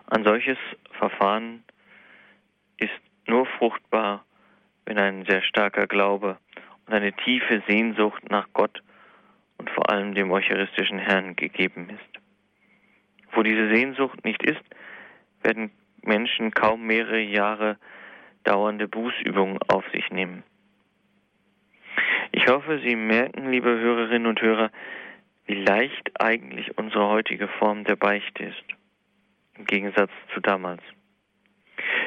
Ein 0.07 0.25
solches 0.25 0.59
Verfahren 0.99 1.63
ist 2.79 2.91
nur 3.27 3.47
fruchtbar, 3.47 4.25
wenn 4.87 4.99
ein 4.99 5.25
sehr 5.27 5.43
starker 5.43 5.87
Glaube 5.87 6.39
und 6.87 6.95
eine 6.95 7.13
tiefe 7.13 7.63
Sehnsucht 7.69 8.29
nach 8.31 8.49
Gott 8.53 8.83
und 9.59 9.71
vor 9.71 9.91
allem 9.91 10.15
dem 10.15 10.31
eucharistischen 10.33 10.99
Herrn 10.99 11.37
gegeben 11.37 11.91
ist. 11.91 12.23
Wo 13.33 13.43
diese 13.43 13.73
Sehnsucht 13.73 14.25
nicht 14.25 14.43
ist, 14.43 14.63
werden 15.43 15.71
Menschen 16.03 16.53
kaum 16.53 16.87
mehrere 16.87 17.21
Jahre 17.21 17.77
dauernde 18.45 18.89
Bußübungen 18.89 19.59
auf 19.69 19.85
sich 19.93 20.11
nehmen. 20.11 20.43
Ich 22.33 22.47
hoffe, 22.47 22.81
Sie 22.85 22.97
merken, 22.97 23.51
liebe 23.51 23.69
Hörerinnen 23.69 24.27
und 24.27 24.41
Hörer, 24.41 24.71
wie 25.47 25.55
leicht 25.55 26.21
eigentlich 26.21 26.79
unsere 26.79 27.09
heutige 27.09 27.49
Form 27.49 27.85
der 27.85 27.97
Beichte 27.97 28.45
ist, 28.45 28.65
im 29.59 29.65
Gegensatz 29.65 30.11
zu 30.33 30.41
damals. 30.41 30.83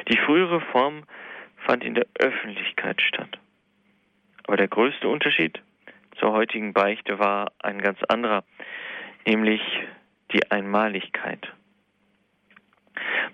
Die 0.08 0.16
frühere 0.16 0.60
Form 0.72 1.04
fand 1.66 1.84
in 1.84 1.94
der 1.94 2.06
Öffentlichkeit 2.18 3.00
statt. 3.02 3.38
Aber 4.46 4.56
der 4.56 4.68
größte 4.68 5.08
Unterschied 5.08 5.60
zur 6.18 6.32
heutigen 6.32 6.72
Beichte 6.72 7.18
war 7.18 7.52
ein 7.58 7.80
ganz 7.80 7.98
anderer, 8.08 8.44
nämlich 9.26 9.60
die 10.32 10.50
Einmaligkeit. 10.50 11.52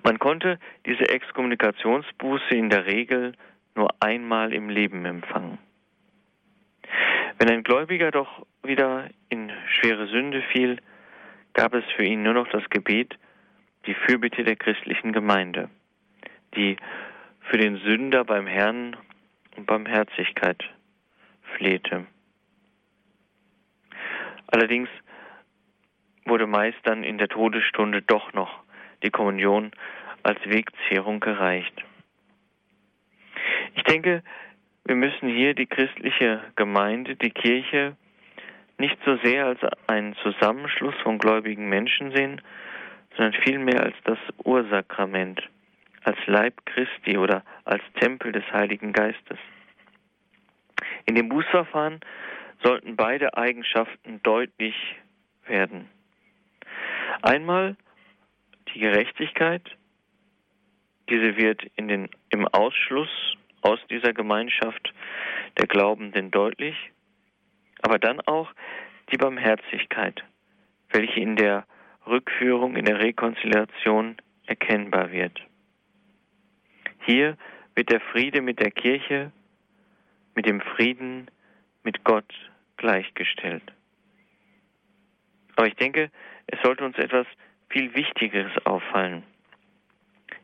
Man 0.03 0.19
konnte 0.19 0.59
diese 0.87 1.09
Exkommunikationsbuße 1.09 2.55
in 2.55 2.71
der 2.71 2.87
Regel 2.87 3.33
nur 3.75 3.91
einmal 4.01 4.53
im 4.53 4.69
Leben 4.69 5.05
empfangen. 5.05 5.59
Wenn 7.39 7.51
ein 7.51 7.63
Gläubiger 7.63 8.11
doch 8.11 8.47
wieder 8.63 9.09
in 9.29 9.51
schwere 9.67 10.07
Sünde 10.09 10.43
fiel, 10.53 10.79
gab 11.55 11.75
es 11.75 11.85
für 11.97 12.05
ihn 12.05 12.23
nur 12.23 12.35
noch 12.35 12.49
das 12.49 12.69
Gebet, 12.71 13.19
die 13.87 13.95
Fürbitte 13.95 14.45
der 14.45 14.57
christlichen 14.57 15.13
Gemeinde, 15.13 15.71
die 16.55 16.77
für 17.41 17.57
den 17.57 17.79
Sünder 17.79 18.25
beim 18.25 18.47
Herrn 18.47 18.97
um 19.57 19.65
Barmherzigkeit 19.65 20.63
flehte. 21.57 22.07
Allerdings 24.49 24.89
wurde 26.25 26.47
meist 26.47 26.79
dann 26.85 27.05
in 27.05 27.19
der 27.19 27.29
Todesstunde 27.29 28.03
doch 28.03 28.33
noch 28.33 28.63
die 29.03 29.11
Kommunion 29.11 29.71
als 30.23 30.39
Wegzehrung 30.45 31.21
gereicht. 31.21 31.75
Ich 33.75 33.83
denke, 33.85 34.23
wir 34.85 34.97
müssen 34.97 35.29
hier 35.29 35.55
die 35.55 35.67
christliche 35.67 36.43
Gemeinde, 36.57 37.17
die 37.17 37.31
Kirche, 37.31 37.97
nicht 38.79 38.99
so 39.05 39.17
sehr 39.19 39.47
als 39.47 39.61
einen 39.87 40.15
Zusammenschluss 40.17 40.95
von 41.03 41.19
gläubigen 41.19 41.69
Menschen 41.69 42.13
sehen, 42.15 42.41
sondern 43.17 43.41
vielmehr 43.43 43.83
als 43.83 43.95
das 44.05 44.19
Ursakrament, 44.45 45.43
als 46.05 46.17
Leib 46.27 46.55
Christi 46.65 47.19
oder 47.19 47.45
als 47.65 47.83
Tempel 48.01 48.33
des 48.33 48.45
Heiligen 48.53 48.93
Geistes. 48.93 49.39
In 51.07 51.15
dem 51.15 51.29
Bußverfahren 51.29 52.01
sollten 52.63 52.97
beide 52.97 53.37
Eigenschaften 53.37 54.23
deutlich 54.23 54.75
werden. 55.47 55.89
Einmal 57.23 57.77
die 58.75 58.81
Gerechtigkeit, 58.81 59.63
diese 61.09 61.37
wird 61.37 61.63
in 61.77 61.89
den, 61.89 62.09
im 62.31 62.47
Ausschluss 62.49 63.37
aus 63.63 63.81
dieser 63.91 64.13
Gemeinschaft 64.13 64.93
der 65.59 65.67
Glaubenden 65.67 66.31
deutlich, 66.31 66.77
aber 67.83 67.99
dann 67.99 68.21
auch 68.21 68.53
die 69.11 69.17
Barmherzigkeit, 69.17 70.23
welche 70.91 71.21
in 71.21 71.37
der 71.37 71.67
Rückführung, 72.07 72.77
in 72.77 72.85
der 72.85 73.01
Rekonziliation 73.01 74.17
erkennbar 74.47 75.11
wird. 75.11 75.41
Hier 77.05 77.37
wird 77.75 77.91
der 77.91 78.01
Friede 78.01 78.41
mit 78.41 78.61
der 78.61 78.71
Kirche, 78.71 79.33
mit 80.35 80.47
dem 80.47 80.61
Frieden 80.61 81.31
mit 81.83 82.05
Gott 82.05 82.33
gleichgestellt. 82.77 83.63
Aber 85.57 85.67
ich 85.67 85.77
denke, 85.77 86.11
es 86.47 86.59
sollte 86.63 86.85
uns 86.85 86.97
etwas 86.99 87.27
viel 87.71 87.95
Wichtigeres 87.95 88.53
auffallen. 88.67 89.23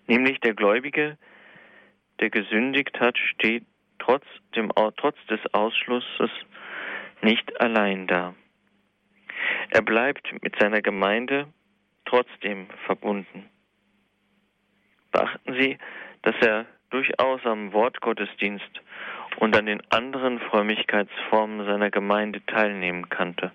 Nämlich 0.06 0.40
der 0.40 0.54
Gläubige, 0.54 1.18
der 2.20 2.30
gesündigt 2.30 2.98
hat, 3.00 3.18
steht 3.18 3.64
trotz, 3.98 4.24
dem, 4.54 4.70
trotz 4.96 5.16
des 5.28 5.40
Ausschlusses 5.52 6.30
nicht 7.22 7.60
allein 7.60 8.06
da. 8.06 8.34
Er 9.70 9.82
bleibt 9.82 10.32
mit 10.42 10.58
seiner 10.58 10.80
Gemeinde 10.80 11.46
trotzdem 12.04 12.68
verbunden. 12.86 13.48
Beachten 15.10 15.54
Sie, 15.54 15.78
dass 16.22 16.36
er 16.40 16.66
durchaus 16.90 17.44
am 17.44 17.72
Wortgottesdienst 17.72 18.80
und 19.38 19.56
an 19.56 19.66
den 19.66 19.82
anderen 19.90 20.38
Frömmigkeitsformen 20.38 21.66
seiner 21.66 21.90
Gemeinde 21.90 22.44
teilnehmen 22.46 23.08
kannte. 23.08 23.50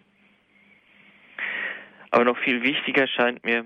Aber 2.11 2.25
noch 2.25 2.37
viel 2.39 2.61
wichtiger 2.61 3.07
scheint 3.07 3.43
mir, 3.43 3.65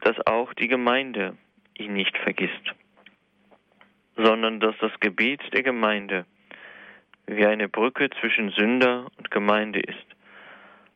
dass 0.00 0.16
auch 0.26 0.52
die 0.54 0.68
Gemeinde 0.68 1.36
ihn 1.78 1.92
nicht 1.92 2.16
vergisst, 2.18 2.74
sondern 4.16 4.58
dass 4.58 4.74
das 4.80 4.92
Gebet 5.00 5.40
der 5.52 5.62
Gemeinde 5.62 6.26
wie 7.26 7.46
eine 7.46 7.68
Brücke 7.68 8.10
zwischen 8.20 8.50
Sünder 8.50 9.06
und 9.16 9.30
Gemeinde 9.30 9.80
ist, 9.80 10.06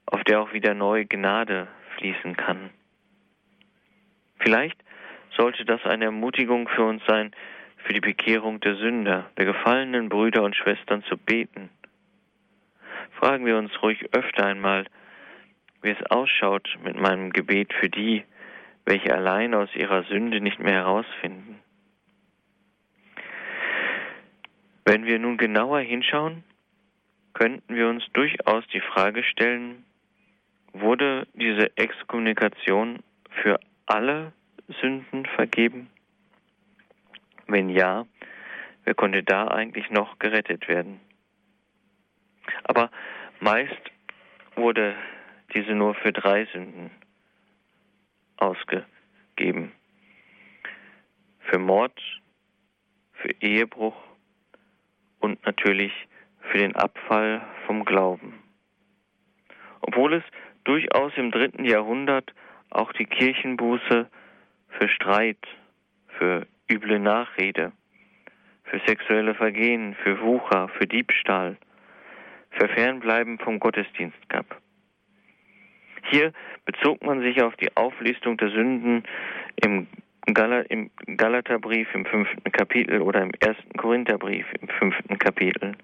auf 0.06 0.24
der 0.24 0.40
auch 0.40 0.52
wieder 0.52 0.74
neue 0.74 1.06
Gnade 1.06 1.68
fließen 1.96 2.36
kann. 2.36 2.70
Vielleicht 4.40 4.82
sollte 5.36 5.64
das 5.64 5.84
eine 5.84 6.06
Ermutigung 6.06 6.68
für 6.68 6.84
uns 6.84 7.02
sein, 7.06 7.32
für 7.78 7.92
die 7.92 8.00
Bekehrung 8.00 8.60
der 8.60 8.76
Sünder, 8.76 9.30
der 9.36 9.44
gefallenen 9.44 10.08
Brüder 10.08 10.42
und 10.42 10.56
Schwestern 10.56 11.04
zu 11.04 11.16
beten. 11.16 11.70
Fragen 13.18 13.46
wir 13.46 13.56
uns 13.56 13.70
ruhig 13.82 14.12
öfter 14.12 14.46
einmal, 14.46 14.86
wie 15.86 15.92
es 15.92 16.10
ausschaut 16.10 16.68
mit 16.82 16.96
meinem 16.96 17.32
Gebet 17.32 17.72
für 17.72 17.88
die, 17.88 18.24
welche 18.84 19.14
allein 19.14 19.54
aus 19.54 19.68
ihrer 19.76 20.02
Sünde 20.02 20.40
nicht 20.40 20.58
mehr 20.58 20.74
herausfinden. 20.74 21.60
Wenn 24.84 25.06
wir 25.06 25.20
nun 25.20 25.36
genauer 25.36 25.80
hinschauen, 25.80 26.42
könnten 27.34 27.76
wir 27.76 27.88
uns 27.88 28.04
durchaus 28.14 28.66
die 28.72 28.80
Frage 28.80 29.22
stellen, 29.22 29.84
wurde 30.72 31.28
diese 31.34 31.76
Exkommunikation 31.76 32.98
für 33.42 33.60
alle 33.86 34.32
Sünden 34.80 35.24
vergeben? 35.36 35.88
Wenn 37.46 37.70
ja, 37.70 38.06
wer 38.84 38.94
konnte 38.94 39.22
da 39.22 39.46
eigentlich 39.46 39.88
noch 39.90 40.18
gerettet 40.18 40.66
werden? 40.66 41.00
Aber 42.64 42.90
meist 43.38 43.90
wurde 44.56 44.96
diese 45.56 45.74
nur 45.74 45.94
für 45.94 46.12
drei 46.12 46.44
Sünden 46.52 46.90
ausgegeben. 48.36 49.72
Für 51.40 51.58
Mord, 51.58 51.98
für 53.14 53.30
Ehebruch 53.40 53.96
und 55.20 55.44
natürlich 55.46 55.92
für 56.50 56.58
den 56.58 56.76
Abfall 56.76 57.40
vom 57.66 57.86
Glauben. 57.86 58.34
Obwohl 59.80 60.14
es 60.14 60.24
durchaus 60.64 61.12
im 61.16 61.30
dritten 61.30 61.64
Jahrhundert 61.64 62.34
auch 62.68 62.92
die 62.92 63.06
Kirchenbuße 63.06 64.10
für 64.68 64.88
Streit, 64.90 65.38
für 66.18 66.46
üble 66.70 66.98
Nachrede, 66.98 67.72
für 68.64 68.80
sexuelle 68.86 69.34
Vergehen, 69.34 69.94
für 70.02 70.20
Wucher, 70.20 70.68
für 70.76 70.86
Diebstahl, 70.86 71.56
für 72.50 72.68
Fernbleiben 72.68 73.38
vom 73.38 73.58
Gottesdienst 73.58 74.28
gab. 74.28 74.60
Hier 76.10 76.32
bezog 76.64 77.02
man 77.02 77.20
sich 77.20 77.42
auf 77.42 77.56
die 77.56 77.76
Auflistung 77.76 78.36
der 78.36 78.50
Sünden 78.50 79.04
im, 79.56 79.86
im 80.26 80.90
Galaterbrief 81.16 81.92
im 81.94 82.06
fünften 82.06 82.52
Kapitel 82.52 83.00
oder 83.00 83.22
im 83.22 83.32
ersten 83.40 83.76
Korintherbrief 83.76 84.46
im 84.60 84.68
fünften 84.68 85.18
Kapitel, 85.18 85.76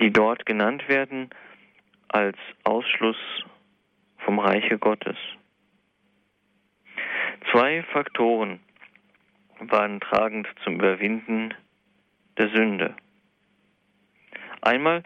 die 0.00 0.12
dort 0.12 0.46
genannt 0.46 0.88
werden 0.88 1.30
als 2.08 2.36
Ausschluss 2.64 3.16
vom 4.18 4.38
Reiche 4.38 4.78
Gottes. 4.78 5.16
Zwei 7.50 7.82
Faktoren 7.92 8.60
waren 9.58 10.00
tragend 10.00 10.46
zum 10.64 10.74
Überwinden 10.74 11.54
der 12.38 12.48
Sünde. 12.50 12.94
Einmal 14.60 15.02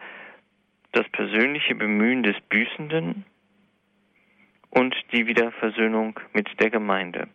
das 0.93 1.09
persönliche 1.11 1.75
Bemühen 1.75 2.23
des 2.23 2.39
Büßenden 2.49 3.25
und 4.77 4.95
die 5.11 5.27
Wiederversöhnung 5.27 6.21
mit 6.35 6.49
der 6.61 6.69
Gemeinde. 6.69 7.29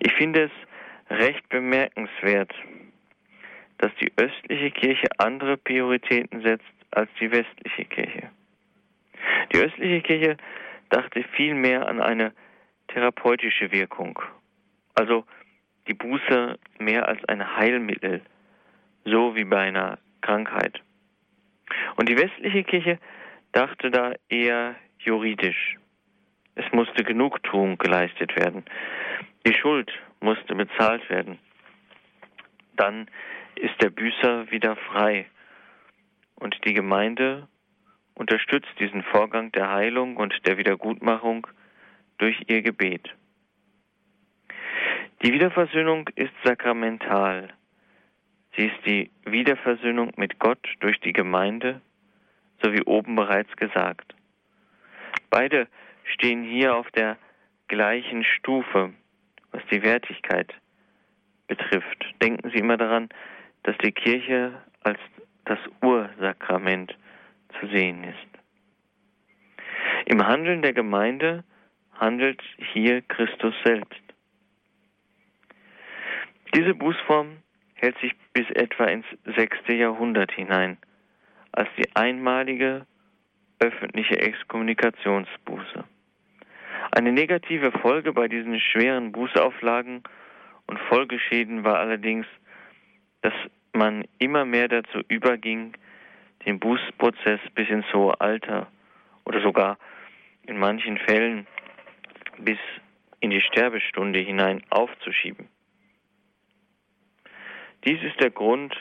Ich 0.00 0.12
finde 0.14 0.50
es 0.50 1.16
recht 1.18 1.48
bemerkenswert, 1.48 2.52
dass 3.78 3.92
die 4.00 4.12
östliche 4.16 4.72
Kirche 4.72 5.06
andere 5.18 5.56
Prioritäten 5.56 6.42
setzt 6.42 6.74
als 6.90 7.08
die 7.20 7.30
westliche 7.30 7.84
Kirche. 7.84 8.30
Die 9.52 9.58
östliche 9.58 10.00
Kirche 10.00 10.36
dachte 10.88 11.22
vielmehr 11.36 11.86
an 11.86 12.00
eine 12.00 12.32
therapeutische 12.88 13.70
Wirkung, 13.70 14.18
also 14.94 15.24
die 15.86 15.94
Buße 15.94 16.58
mehr 16.80 17.06
als 17.06 17.24
ein 17.26 17.56
Heilmittel, 17.56 18.20
so 19.04 19.36
wie 19.36 19.44
bei 19.44 19.60
einer 19.60 19.98
Krankheit. 20.22 20.82
Und 21.96 22.08
die 22.08 22.18
westliche 22.18 22.64
Kirche 22.64 22.98
dachte 23.52 23.90
da 23.90 24.14
eher 24.28 24.76
juridisch. 24.98 25.76
Es 26.54 26.70
musste 26.72 27.04
Genugtuung 27.04 27.78
geleistet 27.78 28.36
werden. 28.36 28.64
Die 29.46 29.54
Schuld 29.54 29.90
musste 30.20 30.54
bezahlt 30.54 31.08
werden. 31.08 31.38
Dann 32.76 33.08
ist 33.56 33.80
der 33.80 33.90
Büßer 33.90 34.50
wieder 34.50 34.76
frei. 34.76 35.26
Und 36.34 36.56
die 36.64 36.74
Gemeinde 36.74 37.48
unterstützt 38.14 38.72
diesen 38.78 39.02
Vorgang 39.02 39.52
der 39.52 39.70
Heilung 39.70 40.16
und 40.16 40.34
der 40.46 40.58
Wiedergutmachung 40.58 41.46
durch 42.18 42.36
ihr 42.46 42.62
Gebet. 42.62 43.14
Die 45.22 45.32
Wiederversöhnung 45.32 46.08
ist 46.16 46.32
sakramental. 46.44 47.48
Sie 48.56 48.66
ist 48.66 48.86
die 48.86 49.10
Wiederversöhnung 49.24 50.12
mit 50.16 50.38
Gott 50.38 50.66
durch 50.80 51.00
die 51.00 51.12
Gemeinde, 51.12 51.80
so 52.62 52.72
wie 52.72 52.82
oben 52.82 53.16
bereits 53.16 53.54
gesagt. 53.56 54.14
Beide 55.30 55.68
stehen 56.04 56.44
hier 56.44 56.74
auf 56.76 56.90
der 56.92 57.16
gleichen 57.68 58.24
Stufe, 58.24 58.92
was 59.50 59.62
die 59.70 59.82
Wertigkeit 59.82 60.52
betrifft. 61.46 62.04
Denken 62.22 62.50
Sie 62.50 62.58
immer 62.58 62.76
daran, 62.76 63.08
dass 63.62 63.76
die 63.78 63.92
Kirche 63.92 64.52
als 64.82 64.98
das 65.44 65.58
Ursakrament 65.82 66.96
zu 67.60 67.66
sehen 67.68 68.04
ist. 68.04 68.32
Im 70.06 70.26
Handeln 70.26 70.62
der 70.62 70.72
Gemeinde 70.72 71.44
handelt 71.98 72.42
hier 72.72 73.02
Christus 73.02 73.54
selbst. 73.64 74.00
Diese 76.54 76.74
Bußform 76.74 77.38
hält 77.74 77.98
sich 77.98 78.12
bis 78.32 78.48
etwa 78.50 78.84
ins 78.84 79.06
sechste 79.36 79.74
Jahrhundert 79.74 80.32
hinein, 80.32 80.76
als 81.52 81.68
die 81.76 81.94
einmalige 81.94 82.86
öffentliche 83.58 84.18
Exkommunikationsbuße. 84.18 85.84
Eine 86.90 87.12
negative 87.12 87.72
Folge 87.72 88.12
bei 88.12 88.28
diesen 88.28 88.58
schweren 88.60 89.12
Bußauflagen 89.12 90.02
und 90.66 90.78
Folgeschäden 90.88 91.64
war 91.64 91.78
allerdings, 91.78 92.26
dass 93.22 93.34
man 93.72 94.04
immer 94.18 94.44
mehr 94.44 94.68
dazu 94.68 95.00
überging, 95.08 95.74
den 96.44 96.58
Bußprozess 96.58 97.40
bis 97.54 97.68
ins 97.68 97.86
hohe 97.92 98.20
Alter 98.20 98.66
oder 99.24 99.40
sogar 99.42 99.78
in 100.46 100.58
manchen 100.58 100.98
Fällen 100.98 101.46
bis 102.38 102.58
in 103.20 103.30
die 103.30 103.40
Sterbestunde 103.40 104.18
hinein 104.18 104.62
aufzuschieben. 104.70 105.48
Dies 107.84 108.02
ist 108.02 108.20
der 108.20 108.30
Grund, 108.30 108.74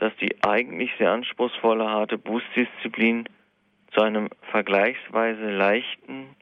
dass 0.00 0.16
die 0.16 0.42
eigentlich 0.42 0.90
sehr 0.96 1.12
anspruchsvolle 1.12 1.86
harte 1.86 2.16
Bußdisziplin 2.16 3.28
zu 3.92 4.00
einem 4.00 4.30
vergleichsweise 4.50 5.50
leichten 5.50 6.34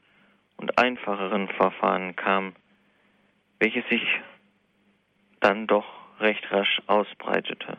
und 0.58 0.78
einfacheren 0.78 1.48
Verfahren 1.48 2.14
kam, 2.14 2.54
welches 3.58 3.84
sich 3.88 4.06
dann 5.40 5.66
doch 5.66 5.86
recht 6.20 6.50
rasch 6.52 6.80
ausbreitete. 6.86 7.78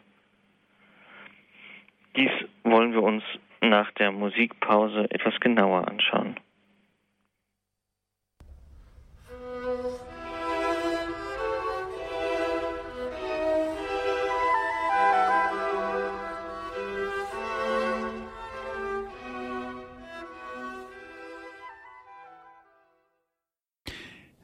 Dies 2.17 2.31
wollen 2.63 2.91
wir 2.91 3.03
uns 3.03 3.23
nach 3.61 3.89
der 3.91 4.11
Musikpause 4.11 5.09
etwas 5.09 5.39
genauer 5.39 5.87
anschauen. 5.87 6.35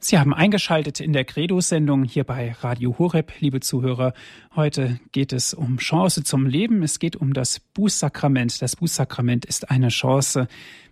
Sie 0.06 0.20
haben 0.20 0.36
eingeschaltet 0.36 1.00
in 1.00 1.13
der 1.13 1.26
Credo-Sendung 1.26 2.04
hier 2.04 2.26
bei 2.26 2.52
Radio 2.60 2.96
Horeb, 3.00 3.34
liebe 3.39 3.60
Zuhörer. 3.60 4.13
Heute 4.56 5.00
geht 5.13 5.34
es 5.34 5.56
um 5.56 5.78
Chance 5.78 6.24
zum 6.24 6.46
Leben. 6.46 6.84
Es 6.84 7.00
geht 7.00 7.15
um 7.15 7.34
das 7.34 7.60
Bußsakrament. 7.60 8.62
Das 8.62 8.76
Bußsakrament 8.76 9.46
ist 9.46 9.72
eine 9.72 9.88
Chance 9.88 10.48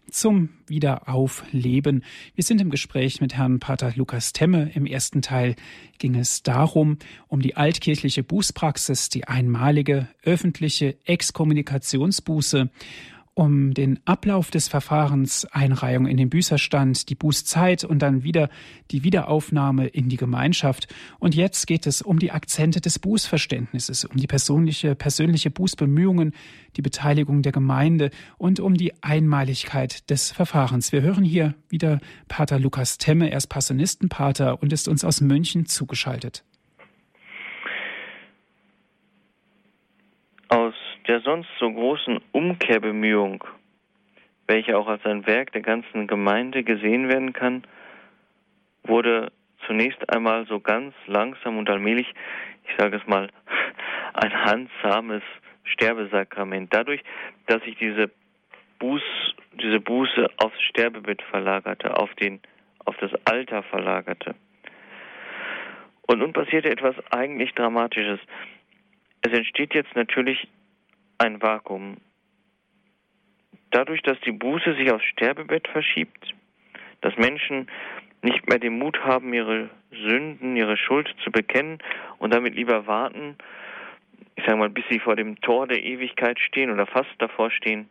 zum 0.09 0.49
Wiederaufleben. 0.65 2.03
Wir 2.33 2.43
sind 2.43 2.59
im 2.59 2.71
Gespräch 2.71 3.21
mit 3.21 3.35
Herrn 3.35 3.59
Pater 3.59 3.93
Lukas 3.95 4.33
Temme. 4.33 4.71
Im 4.73 4.87
ersten 4.87 5.21
Teil 5.21 5.57
ging 5.99 6.15
es 6.15 6.41
darum, 6.41 6.97
um 7.27 7.39
die 7.39 7.55
altkirchliche 7.55 8.23
Bußpraxis, 8.23 9.09
die 9.09 9.27
einmalige 9.27 10.07
öffentliche 10.23 10.97
Exkommunikationsbuße 11.05 12.71
um 13.35 13.73
den 13.73 13.99
Ablauf 14.05 14.51
des 14.51 14.67
Verfahrens, 14.67 15.45
Einreihung 15.45 16.05
in 16.05 16.17
den 16.17 16.29
Büßerstand, 16.29 17.09
die 17.09 17.15
Bußzeit 17.15 17.83
und 17.83 17.99
dann 17.99 18.23
wieder 18.23 18.49
die 18.91 19.03
Wiederaufnahme 19.03 19.87
in 19.87 20.07
die 20.07 20.17
Gemeinschaft. 20.17 20.87
Und 21.17 21.33
jetzt 21.33 21.65
geht 21.65 21.87
es 21.87 22.01
um 22.01 22.19
die 22.19 22.31
Akzente 22.31 22.79
des 22.79 22.99
Bußverständnisses, 22.99 24.05
um 24.05 24.17
die 24.17 24.27
persönliche, 24.27 24.93
persönliche 24.95 25.49
Bußbemühungen, 25.49 26.33
die 26.75 26.83
Beteiligung 26.83 27.41
der 27.41 27.51
Gemeinde 27.51 28.11
und 28.37 28.59
um 28.59 28.75
die 28.75 28.93
Einmaligkeit 29.01 30.09
des 30.11 30.31
Verfahrens. 30.31 30.91
Wir 30.91 31.01
hören 31.01 31.23
hier 31.23 31.55
wieder 31.69 31.99
Pater 32.27 32.59
Lukas 32.59 32.99
Temme, 32.99 33.31
er 33.31 33.37
ist 33.37 33.47
Passionistenpater 33.47 34.61
und 34.61 34.71
ist 34.71 34.87
uns 34.87 35.03
aus 35.03 35.21
München 35.21 35.65
zugeschaltet. 35.65 36.43
Aus 40.49 40.75
der 41.07 41.19
sonst 41.21 41.49
so 41.59 41.71
großen 41.71 42.19
Umkehrbemühung, 42.31 43.43
welche 44.47 44.77
auch 44.77 44.87
als 44.87 45.05
ein 45.05 45.25
Werk 45.27 45.51
der 45.51 45.61
ganzen 45.61 46.07
Gemeinde 46.07 46.63
gesehen 46.63 47.09
werden 47.09 47.33
kann, 47.33 47.63
wurde 48.83 49.31
zunächst 49.65 50.09
einmal 50.13 50.45
so 50.47 50.59
ganz 50.59 50.93
langsam 51.07 51.57
und 51.57 51.69
allmählich, 51.69 52.07
ich 52.65 52.75
sage 52.77 52.97
es 52.97 53.07
mal, 53.07 53.29
ein 54.13 54.33
handsames 54.45 55.23
Sterbesakrament. 55.63 56.73
Dadurch, 56.73 57.01
dass 57.47 57.61
sich 57.63 57.77
diese 57.77 58.11
Buß, 58.79 59.01
diese 59.53 59.79
Buße 59.79 60.27
aufs 60.37 60.61
Sterbebett 60.61 61.21
verlagerte, 61.23 61.97
auf 61.97 62.13
den, 62.15 62.41
auf 62.85 62.97
das 62.97 63.11
Alter 63.25 63.63
verlagerte. 63.63 64.35
Und 66.07 66.19
nun 66.19 66.33
passierte 66.33 66.69
etwas 66.69 66.95
eigentlich 67.11 67.53
Dramatisches. 67.53 68.19
Es 69.21 69.31
entsteht 69.31 69.73
jetzt 69.73 69.95
natürlich 69.95 70.49
ein 71.17 71.41
Vakuum. 71.41 71.97
Dadurch, 73.71 74.01
dass 74.03 74.19
die 74.21 74.31
Buße 74.31 74.75
sich 74.75 74.91
aufs 74.91 75.05
Sterbebett 75.05 75.67
verschiebt, 75.67 76.33
dass 77.01 77.17
Menschen 77.17 77.67
nicht 78.21 78.47
mehr 78.47 78.59
den 78.59 78.77
Mut 78.77 78.99
haben, 79.03 79.33
ihre 79.33 79.69
Sünden, 79.91 80.55
ihre 80.55 80.77
Schuld 80.77 81.13
zu 81.23 81.31
bekennen 81.31 81.79
und 82.19 82.33
damit 82.33 82.55
lieber 82.55 82.87
warten, 82.87 83.35
ich 84.35 84.45
sage 84.45 84.57
mal, 84.57 84.69
bis 84.69 84.85
sie 84.89 84.99
vor 84.99 85.15
dem 85.15 85.39
Tor 85.41 85.67
der 85.67 85.83
Ewigkeit 85.83 86.39
stehen 86.39 86.71
oder 86.71 86.85
fast 86.85 87.09
davor 87.19 87.51
stehen. 87.51 87.87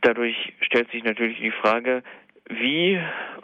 Dadurch 0.00 0.54
stellt 0.60 0.90
sich 0.90 1.04
natürlich 1.04 1.38
die 1.38 1.50
Frage, 1.50 2.02
wie 2.48 3.00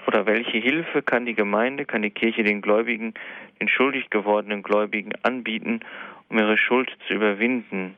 oder 0.06 0.26
welche 0.26 0.58
Hilfe 0.58 1.02
kann 1.02 1.26
die 1.26 1.34
Gemeinde, 1.34 1.84
kann 1.84 2.02
die 2.02 2.10
Kirche 2.10 2.42
den 2.42 2.62
Gläubigen, 2.62 3.14
den 3.60 3.68
schuldig 3.68 4.10
gewordenen 4.10 4.62
Gläubigen 4.62 5.12
anbieten, 5.22 5.80
um 6.28 6.38
ihre 6.38 6.58
Schuld 6.58 6.90
zu 7.06 7.14
überwinden 7.14 7.96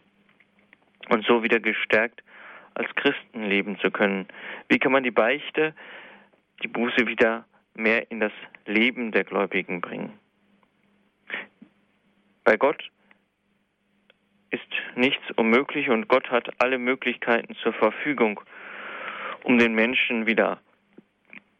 und 1.08 1.24
so 1.24 1.42
wieder 1.42 1.60
gestärkt 1.60 2.22
als 2.74 2.94
Christen 2.96 3.44
leben 3.44 3.78
zu 3.78 3.90
können? 3.90 4.26
Wie 4.68 4.78
kann 4.78 4.92
man 4.92 5.02
die 5.02 5.10
Beichte, 5.10 5.74
die 6.62 6.68
Buße 6.68 7.06
wieder 7.06 7.44
mehr 7.74 8.10
in 8.10 8.20
das 8.20 8.32
Leben 8.66 9.12
der 9.12 9.24
Gläubigen 9.24 9.80
bringen? 9.80 10.12
Bei 12.44 12.56
Gott 12.56 12.90
ist 14.50 14.62
nichts 14.94 15.24
unmöglich 15.36 15.88
und 15.90 16.08
Gott 16.08 16.30
hat 16.30 16.48
alle 16.60 16.78
Möglichkeiten 16.78 17.54
zur 17.56 17.72
Verfügung, 17.72 18.40
um 19.42 19.58
den 19.58 19.74
Menschen 19.74 20.26
wieder, 20.26 20.60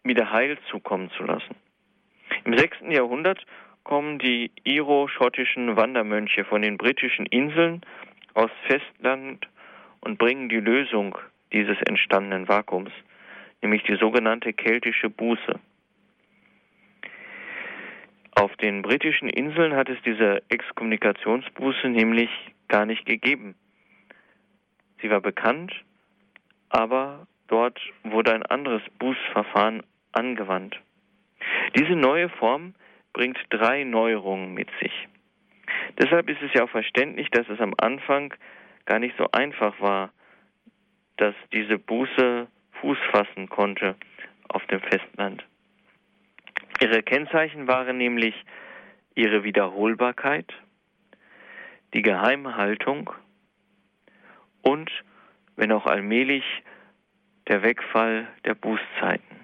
wieder 0.05 0.31
Heil 0.31 0.59
zukommen 0.71 1.11
zu 1.11 1.25
lassen. 1.25 1.57
Im 2.45 2.57
sechsten 2.57 2.91
Jahrhundert 2.91 3.45
kommen 3.87 4.19
die 4.19 4.51
iro-schottischen 4.65 5.77
Wandermönche 5.77 6.45
von 6.45 6.61
den 6.61 6.77
britischen 6.77 7.25
Inseln 7.27 7.83
aus 8.35 8.51
Festland 8.67 9.47
und 10.01 10.19
bringen 10.19 10.49
die 10.49 10.59
Lösung, 10.59 11.17
dieses 11.53 11.81
entstandenen 11.83 12.49
Vakuums, 12.49 12.91
nämlich 13.63 13.85
die 13.85 13.95
sogenannte 13.95 14.53
keltische 14.53 15.09
Buße. 15.09 15.61
Auf 18.33 18.57
den 18.57 18.83
britischen 18.83 19.29
Inseln 19.29 19.77
hat 19.77 19.89
es 19.89 20.03
diese 20.05 20.43
Exkommunikationsbuße 20.49 21.89
nämlich 21.89 22.31
gar 22.67 22.87
nicht 22.87 23.07
gegeben. 23.07 23.55
Sie 25.01 25.11
war 25.11 25.21
bekannt, 25.21 25.73
aber 26.71 27.29
dort 27.47 27.79
wurde 28.03 28.35
ein 28.35 28.43
anderes 28.43 28.83
Bußverfahren 28.99 29.85
angewandt. 30.11 30.77
Diese 31.77 31.95
neue 31.95 32.29
Form 32.31 32.75
bringt 33.17 33.39
drei 33.49 33.83
Neuerungen 33.83 34.53
mit 34.53 34.69
sich. 34.79 34.93
Deshalb 35.99 36.29
ist 36.29 36.43
es 36.43 36.53
ja 36.53 36.65
auch 36.65 36.69
verständlich, 36.69 37.31
dass 37.31 37.49
es 37.49 37.59
am 37.61 37.73
Anfang 37.79 38.35
gar 38.85 38.99
nicht 38.99 39.17
so 39.17 39.27
einfach 39.33 39.81
war, 39.81 40.13
dass 41.17 41.35
diese 41.51 41.79
Buße 41.79 42.47
Fuß 42.73 42.99
fassen 43.11 43.49
konnte 43.49 43.97
auf 44.49 44.67
dem 44.67 44.83
Festland. 44.83 45.43
Ihre 46.83 47.03
Kennzeichen 47.03 47.67
waren 47.67 47.97
nämlich 47.97 48.35
ihre 49.15 49.45
Wiederholbarkeit, 49.45 50.53
die 51.95 52.03
Geheimhaltung 52.03 53.09
und, 54.61 54.91
wenn 55.57 55.73
auch 55.73 55.87
allmählich, 55.87 56.45
der 57.49 57.63
Wegfall 57.63 58.29
der 58.45 58.55
Bußzeiten. 58.55 59.41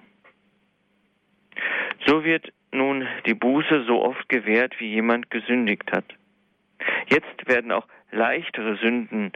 So 2.04 2.22
wird 2.22 2.52
nun 2.72 3.06
die 3.26 3.34
Buße 3.34 3.84
so 3.84 4.02
oft 4.02 4.28
gewährt, 4.28 4.78
wie 4.80 4.88
jemand 4.88 5.30
gesündigt 5.30 5.90
hat. 5.92 6.04
Jetzt 7.08 7.48
werden 7.48 7.72
auch 7.72 7.86
leichtere 8.10 8.76
Sünden 8.76 9.32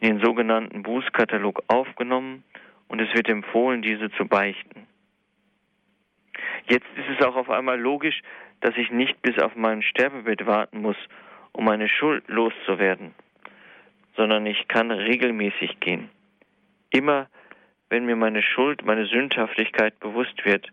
in 0.00 0.08
den 0.08 0.24
sogenannten 0.24 0.82
Bußkatalog 0.82 1.62
aufgenommen 1.68 2.44
und 2.88 3.00
es 3.00 3.12
wird 3.14 3.28
empfohlen, 3.28 3.82
diese 3.82 4.10
zu 4.12 4.26
beichten. 4.26 4.86
Jetzt 6.68 6.86
ist 6.96 7.18
es 7.18 7.26
auch 7.26 7.36
auf 7.36 7.50
einmal 7.50 7.80
logisch, 7.80 8.20
dass 8.60 8.76
ich 8.76 8.90
nicht 8.90 9.20
bis 9.22 9.38
auf 9.38 9.54
mein 9.54 9.82
Sterbebett 9.82 10.46
warten 10.46 10.82
muss, 10.82 10.96
um 11.52 11.64
meine 11.64 11.88
Schuld 11.88 12.24
loszuwerden, 12.28 13.14
sondern 14.16 14.46
ich 14.46 14.68
kann 14.68 14.90
regelmäßig 14.90 15.80
gehen. 15.80 16.10
Immer 16.90 17.28
wenn 17.90 18.04
mir 18.04 18.16
meine 18.16 18.42
Schuld, 18.42 18.84
meine 18.84 19.06
Sündhaftigkeit 19.06 19.98
bewusst 20.00 20.44
wird, 20.44 20.68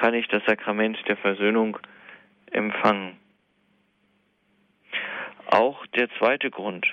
kann 0.00 0.14
ich 0.14 0.26
das 0.28 0.42
Sakrament 0.46 0.96
der 1.08 1.18
Versöhnung 1.18 1.76
empfangen. 2.52 3.18
Auch 5.44 5.86
der 5.88 6.08
zweite 6.18 6.50
Grund, 6.50 6.86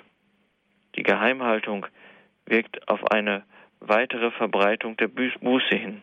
die 0.98 1.04
Geheimhaltung, 1.04 1.86
wirkt 2.48 2.86
auf 2.90 3.10
eine 3.10 3.44
weitere 3.80 4.32
Verbreitung 4.32 4.98
der 4.98 5.08
Buße 5.08 5.74
hin. 5.74 6.02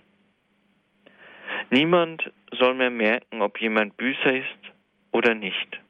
Niemand 1.68 2.32
soll 2.52 2.72
mehr 2.72 2.90
merken, 2.90 3.42
ob 3.42 3.60
jemand 3.60 3.98
Büßer 3.98 4.36
ist 4.36 4.72
oder 5.12 5.34
nicht. 5.34 5.80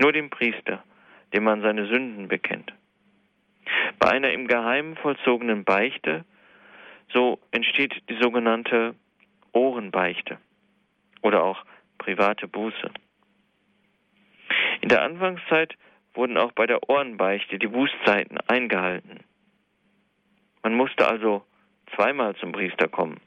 Nur 0.00 0.12
dem 0.12 0.30
Priester, 0.30 0.84
dem 1.32 1.42
man 1.42 1.60
seine 1.60 1.86
Sünden 1.88 2.28
bekennt. 2.28 2.72
Bei 3.98 4.10
einer 4.10 4.30
im 4.30 4.46
Geheimen 4.46 4.94
vollzogenen 4.94 5.64
Beichte, 5.64 6.24
so 7.12 7.40
entsteht 7.50 8.00
die 8.08 8.18
sogenannte 8.20 8.94
Ohrenbeichte 9.54 10.38
oder 11.22 11.42
auch 11.42 11.64
private 11.98 12.46
Buße. 12.48 12.90
In 14.80 14.88
der 14.88 15.02
Anfangszeit 15.02 15.74
wurden 16.12 16.36
auch 16.36 16.52
bei 16.52 16.66
der 16.66 16.88
Ohrenbeichte 16.88 17.58
die 17.58 17.66
Bußzeiten 17.66 18.38
eingehalten. 18.46 19.20
Man 20.62 20.74
musste 20.74 21.08
also 21.08 21.44
zweimal 21.94 22.34
zum 22.36 22.52
Priester 22.52 22.88
kommen, 22.88 23.20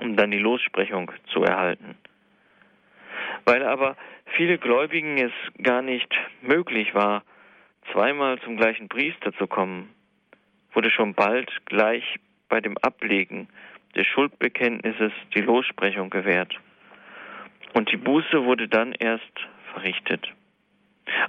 um 0.00 0.16
dann 0.16 0.30
die 0.30 0.38
Lossprechung 0.38 1.10
zu 1.32 1.42
erhalten. 1.42 1.96
Weil 3.44 3.64
aber 3.64 3.96
viele 4.36 4.58
Gläubigen 4.58 5.18
es 5.18 5.32
gar 5.62 5.82
nicht 5.82 6.12
möglich 6.42 6.94
war, 6.94 7.24
zweimal 7.92 8.40
zum 8.40 8.56
gleichen 8.56 8.88
Priester 8.88 9.32
zu 9.34 9.46
kommen, 9.46 9.90
wurde 10.72 10.90
schon 10.90 11.14
bald 11.14 11.50
gleich 11.66 12.04
bei 12.48 12.60
dem 12.60 12.76
Ablegen 12.78 13.48
des 13.94 14.06
Schuldbekenntnisses 14.06 15.12
die 15.34 15.40
Lossprechung 15.40 16.10
gewährt. 16.10 16.54
Und 17.74 17.90
die 17.92 17.96
Buße 17.96 18.44
wurde 18.44 18.68
dann 18.68 18.92
erst 18.92 19.32
verrichtet. 19.72 20.26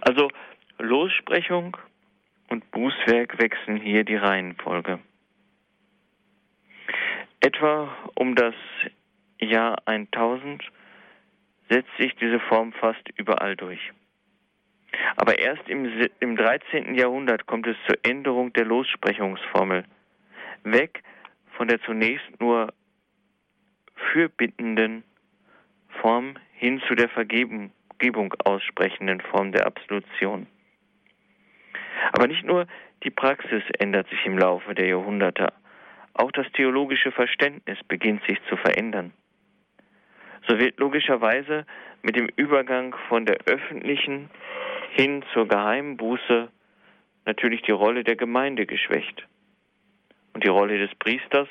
Also 0.02 0.30
Lossprechung 0.80 1.78
und 2.50 2.70
Bußwerk 2.72 3.40
wechseln 3.40 3.78
hier 3.78 4.04
die 4.04 4.16
Reihenfolge. 4.16 5.00
Etwa 7.40 7.96
um 8.16 8.36
das 8.36 8.54
Jahr 9.40 9.78
1000 9.86 10.64
setzt 11.70 11.90
sich 11.98 12.16
diese 12.16 12.40
Form 12.40 12.74
fast 12.74 13.02
überall 13.16 13.56
durch. 13.56 13.92
Aber 15.16 15.40
erst 15.40 15.68
im, 15.70 15.90
im 16.20 16.36
13. 16.36 16.96
Jahrhundert 16.96 17.46
kommt 17.46 17.66
es 17.68 17.78
zur 17.88 17.98
Änderung 18.04 18.54
der 18.54 18.66
Lossprechungsformel. 18.66 19.86
Weg 20.64 21.02
von 21.62 21.68
der 21.68 21.80
zunächst 21.82 22.26
nur 22.40 22.74
fürbittenden 24.12 25.04
Form 26.02 26.34
hin 26.54 26.82
zu 26.88 26.96
der 26.96 27.08
Vergebung 27.08 27.72
aussprechenden 28.44 29.22
Form 29.22 29.52
der 29.52 29.68
Absolution. 29.68 30.48
Aber 32.14 32.26
nicht 32.26 32.44
nur 32.44 32.66
die 33.04 33.12
Praxis 33.12 33.62
ändert 33.78 34.10
sich 34.10 34.26
im 34.26 34.40
Laufe 34.40 34.74
der 34.74 34.88
Jahrhunderte, 34.88 35.54
auch 36.16 36.32
das 36.32 36.52
theologische 36.54 37.12
Verständnis 37.12 37.78
beginnt 37.88 38.24
sich 38.28 38.40
zu 38.50 38.58
verändern. 38.58 39.14
So 40.48 40.58
wird 40.58 40.80
logischerweise 40.80 41.68
mit 42.02 42.16
dem 42.16 42.28
Übergang 42.38 42.96
von 43.08 43.28
der 43.28 43.38
öffentlichen 43.46 44.32
hin 44.94 45.24
zur 45.32 45.48
geheimen 45.48 45.96
Buße 45.96 46.50
natürlich 47.28 47.62
die 47.62 47.72
Rolle 47.72 48.04
der 48.04 48.16
Gemeinde 48.16 48.66
geschwächt. 48.66 49.28
Und 50.34 50.44
die 50.44 50.50
Rolle 50.50 50.78
des 50.78 50.94
Priesters 50.96 51.48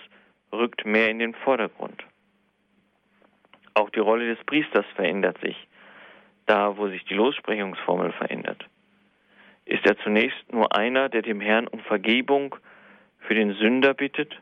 rückt 0.52 0.84
mehr 0.84 1.10
in 1.10 1.18
den 1.18 1.34
Vordergrund. 1.34 2.04
Auch 3.74 3.90
die 3.90 4.00
Rolle 4.00 4.34
des 4.34 4.44
Priesters 4.44 4.86
verändert 4.94 5.38
sich, 5.42 5.56
da 6.46 6.76
wo 6.76 6.88
sich 6.88 7.04
die 7.04 7.14
Lossprechungsformel 7.14 8.12
verändert. 8.12 8.66
Ist 9.64 9.86
er 9.86 9.96
zunächst 9.98 10.52
nur 10.52 10.74
einer, 10.74 11.08
der 11.08 11.22
dem 11.22 11.40
Herrn 11.40 11.68
um 11.68 11.80
Vergebung 11.80 12.56
für 13.20 13.34
den 13.34 13.54
Sünder 13.54 13.94
bittet, 13.94 14.40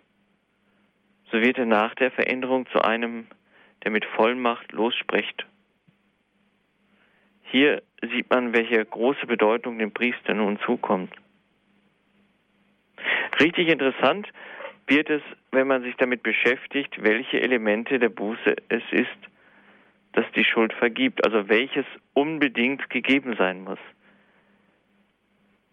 so 1.30 1.40
wird 1.40 1.58
er 1.58 1.66
nach 1.66 1.94
der 1.94 2.10
Veränderung 2.10 2.66
zu 2.72 2.80
einem, 2.80 3.26
der 3.84 3.90
mit 3.90 4.04
Vollmacht 4.04 4.72
losspricht. 4.72 5.46
Hier 7.42 7.82
sieht 8.02 8.30
man, 8.30 8.54
welche 8.54 8.84
große 8.84 9.26
Bedeutung 9.26 9.78
dem 9.78 9.92
Priester 9.92 10.34
nun 10.34 10.58
zukommt. 10.60 11.14
Richtig 13.40 13.68
interessant 13.68 14.28
wird 14.86 15.10
es, 15.10 15.22
wenn 15.52 15.66
man 15.66 15.82
sich 15.82 15.94
damit 15.96 16.22
beschäftigt, 16.22 17.02
welche 17.02 17.40
Elemente 17.40 17.98
der 17.98 18.08
Buße 18.08 18.56
es 18.68 18.82
ist, 18.90 19.18
das 20.12 20.24
die 20.34 20.44
Schuld 20.44 20.72
vergibt, 20.72 21.24
also 21.24 21.48
welches 21.48 21.84
unbedingt 22.14 22.88
gegeben 22.90 23.36
sein 23.36 23.62
muss 23.62 23.78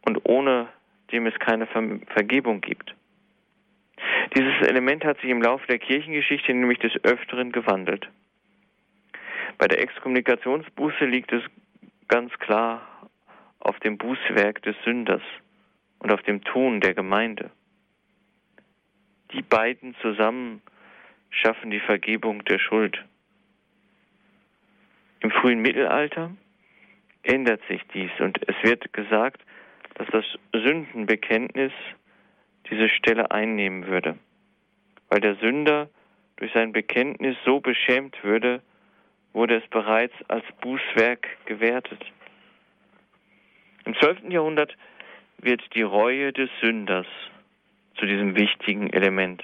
und 0.06 0.19
ohne 0.25 0.67
dem 1.12 1.25
es 1.25 1.38
keine 1.39 1.67
Vergebung 1.67 2.62
gibt. 2.62 2.93
Dieses 4.36 4.67
Element 4.67 5.06
hat 5.06 5.19
sich 5.21 5.30
im 5.30 5.41
Laufe 5.41 5.65
der 5.67 5.80
Kirchengeschichte 5.80 6.54
nämlich 6.54 6.80
des 6.80 6.93
Öfteren 7.04 7.51
gewandelt. 7.51 8.10
Bei 9.58 9.67
der 9.67 9.82
Exkommunikationsbuße 9.82 11.06
liegt 11.06 11.32
es 11.32 11.43
ganz 12.08 12.34
klar 12.39 13.10
auf 13.60 13.80
dem 13.80 13.97
Bußwerk 13.97 14.62
des 14.63 14.75
Sünders 14.84 15.21
und 16.00 16.12
auf 16.12 16.22
dem 16.24 16.44
Tun 16.44 16.82
der 16.82 16.94
Gemeinde. 16.94 17.52
Die 19.32 19.42
beiden 19.42 19.96
zusammen 20.02 20.62
schaffen 21.30 21.72
die 21.72 21.80
Vergebung 21.80 22.44
der 22.46 22.60
Schuld. 22.60 23.04
Im 25.20 25.32
frühen 25.32 25.60
Mittelalter 25.60 26.32
ändert 27.24 27.62
sich 27.68 27.82
dies 27.94 28.12
und 28.20 28.40
es 28.48 28.56
wird 28.64 28.94
gesagt, 28.94 29.42
dass 29.96 30.08
das 30.12 30.26
Sündenbekenntnis 30.54 31.72
diese 32.70 32.90
Stelle 32.90 33.32
einnehmen 33.32 33.88
würde, 33.88 34.18
weil 35.10 35.22
der 35.22 35.36
Sünder 35.36 35.90
durch 36.38 36.52
sein 36.54 36.72
Bekenntnis 36.72 37.38
so 37.46 37.60
beschämt 37.60 38.24
würde, 38.24 38.62
wurde 39.34 39.58
es 39.58 39.68
bereits 39.70 40.14
als 40.28 40.46
Bußwerk 40.62 41.28
gewertet. 41.46 42.04
Im 43.86 43.96
12. 43.96 44.30
Jahrhundert 44.30 44.76
wird 45.38 45.62
die 45.76 45.82
Reue 45.82 46.34
des 46.34 46.50
Sünders 46.62 47.08
zu 47.98 48.06
diesem 48.06 48.36
wichtigen 48.36 48.89
Element. 48.91 49.43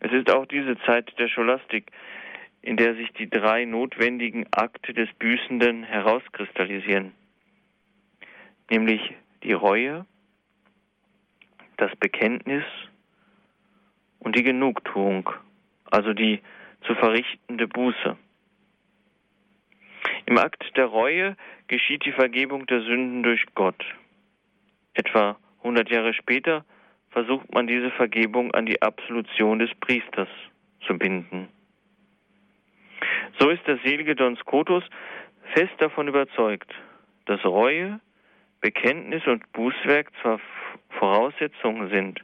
Es 0.00 0.12
ist 0.12 0.30
auch 0.30 0.46
diese 0.46 0.76
Zeit 0.80 1.16
der 1.18 1.28
Scholastik, 1.28 1.90
in 2.60 2.76
der 2.76 2.94
sich 2.94 3.12
die 3.12 3.28
drei 3.28 3.64
notwendigen 3.64 4.46
Akte 4.52 4.92
des 4.92 5.08
Büßenden 5.14 5.84
herauskristallisieren, 5.84 7.12
nämlich 8.70 9.14
die 9.42 9.52
Reue, 9.52 10.06
das 11.76 11.94
Bekenntnis 11.96 12.64
und 14.20 14.36
die 14.36 14.44
Genugtuung, 14.44 15.30
also 15.90 16.12
die 16.12 16.40
zu 16.86 16.94
verrichtende 16.94 17.66
Buße. 17.66 18.16
Im 20.26 20.38
Akt 20.38 20.64
der 20.76 20.86
Reue 20.86 21.36
geschieht 21.66 22.04
die 22.04 22.12
Vergebung 22.12 22.66
der 22.66 22.82
Sünden 22.82 23.22
durch 23.22 23.44
Gott. 23.54 23.84
Etwa 24.94 25.38
100 25.58 25.88
Jahre 25.90 26.14
später 26.14 26.64
versucht 27.10 27.52
man 27.52 27.66
diese 27.66 27.90
Vergebung 27.90 28.52
an 28.52 28.66
die 28.66 28.80
Absolution 28.82 29.58
des 29.58 29.70
Priesters 29.80 30.28
zu 30.86 30.98
binden. 30.98 31.48
So 33.38 33.50
ist 33.50 33.66
der 33.66 33.78
selige 33.78 34.14
Don 34.14 34.36
Scotus 34.36 34.84
fest 35.54 35.72
davon 35.78 36.08
überzeugt, 36.08 36.72
dass 37.26 37.44
Reue, 37.44 38.00
Bekenntnis 38.60 39.26
und 39.26 39.50
Bußwerk 39.52 40.10
zwar 40.20 40.40
Voraussetzungen 40.98 41.90
sind, 41.90 42.20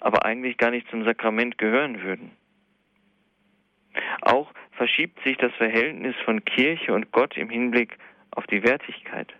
aber 0.00 0.24
eigentlich 0.24 0.56
gar 0.58 0.70
nicht 0.70 0.88
zum 0.90 1.04
Sakrament 1.04 1.58
gehören 1.58 2.02
würden. 2.02 2.30
Auch 4.22 4.52
verschiebt 4.72 5.18
sich 5.24 5.36
das 5.38 5.52
Verhältnis 5.54 6.14
von 6.24 6.44
Kirche 6.44 6.92
und 6.92 7.10
Gott 7.12 7.36
im 7.36 7.50
Hinblick 7.50 7.98
auf 8.30 8.46
die 8.46 8.62
Wertigkeit. 8.62 9.32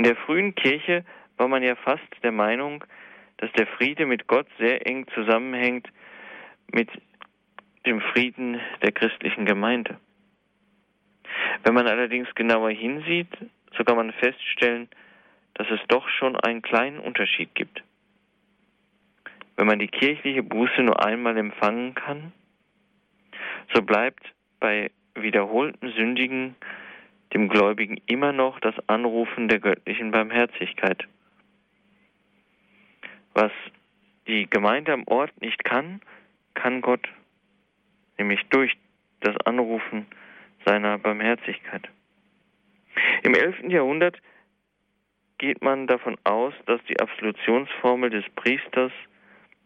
In 0.00 0.04
der 0.04 0.16
frühen 0.16 0.54
Kirche 0.54 1.04
war 1.36 1.46
man 1.46 1.62
ja 1.62 1.76
fast 1.76 2.08
der 2.22 2.32
Meinung, 2.32 2.82
dass 3.36 3.52
der 3.52 3.66
Friede 3.66 4.06
mit 4.06 4.26
Gott 4.28 4.46
sehr 4.58 4.86
eng 4.86 5.06
zusammenhängt 5.08 5.86
mit 6.72 6.88
dem 7.84 8.00
Frieden 8.00 8.58
der 8.80 8.92
christlichen 8.92 9.44
Gemeinde. 9.44 9.98
Wenn 11.64 11.74
man 11.74 11.86
allerdings 11.86 12.34
genauer 12.34 12.70
hinsieht, 12.70 13.28
so 13.76 13.84
kann 13.84 13.96
man 13.96 14.10
feststellen, 14.12 14.88
dass 15.52 15.68
es 15.70 15.80
doch 15.88 16.08
schon 16.08 16.34
einen 16.34 16.62
kleinen 16.62 16.98
Unterschied 16.98 17.54
gibt. 17.54 17.82
Wenn 19.56 19.66
man 19.66 19.80
die 19.80 19.88
kirchliche 19.88 20.42
Buße 20.42 20.82
nur 20.82 21.04
einmal 21.04 21.36
empfangen 21.36 21.94
kann, 21.94 22.32
so 23.74 23.82
bleibt 23.82 24.32
bei 24.60 24.92
wiederholten 25.14 25.92
Sündigen 25.92 26.56
dem 27.32 27.48
Gläubigen 27.48 28.00
immer 28.06 28.32
noch 28.32 28.60
das 28.60 28.74
Anrufen 28.88 29.48
der 29.48 29.60
göttlichen 29.60 30.10
Barmherzigkeit. 30.10 31.06
Was 33.34 33.52
die 34.26 34.48
Gemeinde 34.48 34.92
am 34.92 35.04
Ort 35.06 35.32
nicht 35.40 35.64
kann, 35.64 36.00
kann 36.54 36.80
Gott, 36.80 37.08
nämlich 38.18 38.40
durch 38.50 38.76
das 39.20 39.36
Anrufen 39.44 40.06
seiner 40.64 40.98
Barmherzigkeit. 40.98 41.88
Im 43.22 43.34
11. 43.34 43.68
Jahrhundert 43.68 44.20
geht 45.38 45.62
man 45.62 45.86
davon 45.86 46.16
aus, 46.24 46.52
dass 46.66 46.82
die 46.84 47.00
Absolutionsformel 47.00 48.10
des 48.10 48.24
Priesters 48.34 48.92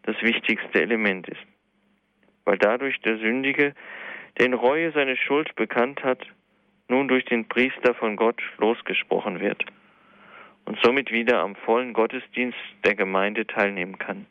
das 0.03 0.15
wichtigste 0.21 0.81
Element 0.81 1.27
ist, 1.27 1.41
weil 2.45 2.57
dadurch 2.57 2.99
der 3.01 3.17
Sündige, 3.17 3.73
der 4.37 4.45
in 4.45 4.53
Reue 4.53 4.91
seine 4.91 5.17
Schuld 5.17 5.55
bekannt 5.55 6.03
hat, 6.03 6.25
nun 6.87 7.07
durch 7.07 7.25
den 7.25 7.47
Priester 7.47 7.93
von 7.95 8.15
Gott 8.15 8.41
losgesprochen 8.57 9.39
wird 9.39 9.63
und 10.65 10.79
somit 10.81 11.11
wieder 11.11 11.39
am 11.39 11.55
vollen 11.55 11.93
Gottesdienst 11.93 12.57
der 12.83 12.95
Gemeinde 12.95 13.45
teilnehmen 13.47 13.97
kann. 13.97 14.25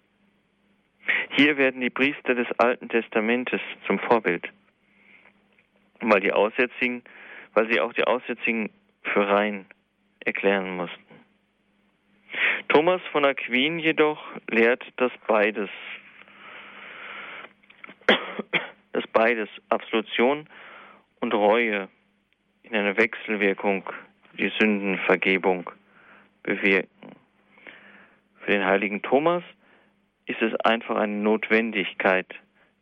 Hier 1.37 1.57
werden 1.57 1.81
die 1.81 1.91
Priester 1.91 2.35
des 2.35 2.47
Alten 2.59 2.89
Testamentes 2.89 3.61
zum 3.87 3.99
Vorbild, 3.99 4.49
weil 6.01 6.21
die 6.21 6.33
Aussätzigen, 6.33 7.03
weil 7.55 7.71
sie 7.71 7.81
auch 7.81 7.93
die 7.93 8.05
Aussätzigen 8.05 8.71
für 9.03 9.29
rein 9.29 9.67
erklären 10.21 10.77
mussten. 10.77 11.03
Thomas 12.69 13.01
von 13.13 13.25
Aquin 13.25 13.79
jedoch 13.79 14.21
lehrt, 14.49 14.83
dass 14.97 15.13
beides, 15.27 15.71
dass 18.93 19.07
beides, 19.13 19.49
Absolution 19.69 20.49
und 21.21 21.35
Reue, 21.35 21.89
in 22.65 22.75
einer 22.75 22.97
Wechselwirkung 22.97 23.85
die 24.39 24.51
Sündenvergebung 24.59 25.71
bewirken. 26.43 27.13
Für 28.41 28.51
den 28.51 28.65
heiligen 28.65 29.01
Thomas 29.03 29.45
ist 30.27 30.43
es 30.43 30.55
einfach 30.61 30.97
eine 30.97 31.15
Notwendigkeit, 31.15 32.27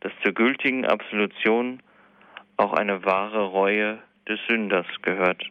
dass 0.01 0.13
zur 0.23 0.33
gültigen 0.33 0.87
Absolution 0.87 1.83
auch 2.57 2.73
eine 2.73 3.05
wahre 3.05 3.45
Reue 3.45 3.99
des 4.29 4.39
Sünders 4.49 4.87
gehört. 5.03 5.45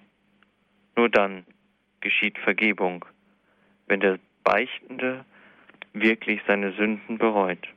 Nur 0.95 1.09
dann 1.09 1.45
geschieht 1.99 2.37
Vergebung, 2.39 3.05
wenn 3.87 3.99
der 3.99 4.19
Beichtende 4.43 5.25
wirklich 5.93 6.41
seine 6.47 6.71
Sünden 6.73 7.17
bereut 7.17 7.67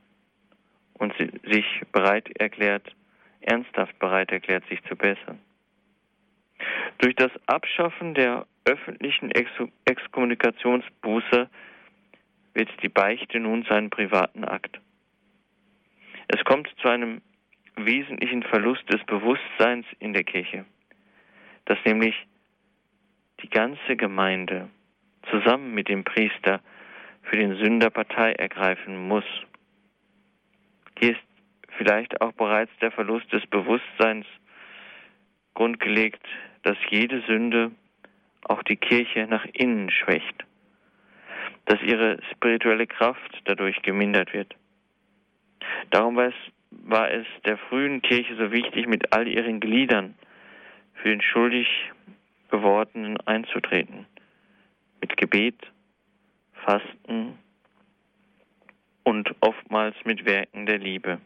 und 0.93 1.13
sich 1.17 1.65
bereit 1.91 2.29
erklärt, 2.39 2.95
ernsthaft 3.41 3.97
bereit 3.99 4.31
erklärt, 4.31 4.65
sich 4.67 4.81
zu 4.83 4.95
bessern. 4.95 5.39
Durch 6.99 7.15
das 7.15 7.31
Abschaffen 7.45 8.13
der 8.13 8.45
öffentlichen 8.65 9.31
Exkommunikationsbuße 9.85 11.49
wird 12.53 12.69
die 12.81 12.89
Beichte 12.89 13.39
nun 13.39 13.63
seinen 13.63 13.89
privaten 13.89 14.45
Akt. 14.45 14.79
Es 16.27 16.43
kommt 16.45 16.69
zu 16.81 16.87
einem 16.87 17.21
wesentlichen 17.75 18.43
Verlust 18.43 18.83
des 18.91 19.03
Bewusstseins 19.05 19.85
in 19.99 20.13
der 20.13 20.23
Kirche, 20.23 20.65
dass 21.65 21.77
nämlich 21.85 22.15
die 23.41 23.49
ganze 23.49 23.95
Gemeinde 23.95 24.69
zusammen 25.29 25.73
mit 25.73 25.89
dem 25.89 26.03
Priester 26.03 26.61
für 27.23 27.37
den 27.37 27.57
Sünder 27.57 27.89
Partei 27.89 28.31
ergreifen 28.33 29.07
muss. 29.07 29.25
Hier 30.97 31.11
ist 31.11 31.21
vielleicht 31.77 32.21
auch 32.21 32.31
bereits 32.33 32.71
der 32.81 32.91
Verlust 32.91 33.31
des 33.33 33.45
Bewusstseins 33.47 34.25
grundgelegt, 35.55 36.21
dass 36.63 36.77
jede 36.89 37.21
Sünde 37.21 37.71
auch 38.43 38.61
die 38.63 38.75
Kirche 38.75 39.25
nach 39.27 39.45
innen 39.53 39.89
schwächt, 39.89 40.45
dass 41.65 41.81
ihre 41.81 42.19
spirituelle 42.31 42.85
Kraft 42.85 43.41
dadurch 43.45 43.81
gemindert 43.81 44.33
wird. 44.33 44.55
Darum 45.89 46.15
war 46.15 46.27
es, 46.27 46.35
war 46.69 47.11
es 47.11 47.25
der 47.45 47.57
frühen 47.57 48.01
Kirche 48.01 48.35
so 48.35 48.51
wichtig, 48.51 48.87
mit 48.87 49.13
all 49.13 49.27
ihren 49.27 49.59
Gliedern 49.59 50.13
für 50.95 51.09
den 51.09 51.21
schuldig 51.21 51.67
gewordenen 52.49 53.17
einzutreten, 53.21 54.05
mit 55.01 55.17
Gebet, 55.17 55.59
Fasten 56.65 57.39
und 59.03 59.35
oftmals 59.39 59.95
mit 60.03 60.25
Werken 60.25 60.65
der 60.65 60.77
Liebe. 60.77 61.19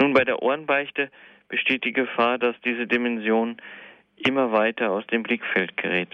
Nun 0.00 0.14
bei 0.14 0.24
der 0.24 0.42
Ohrenbeichte 0.42 1.10
besteht 1.54 1.84
die 1.84 1.92
Gefahr, 1.92 2.36
dass 2.36 2.60
diese 2.62 2.88
Dimension 2.88 3.58
immer 4.16 4.50
weiter 4.50 4.90
aus 4.90 5.06
dem 5.06 5.22
Blickfeld 5.22 5.76
gerät. 5.76 6.08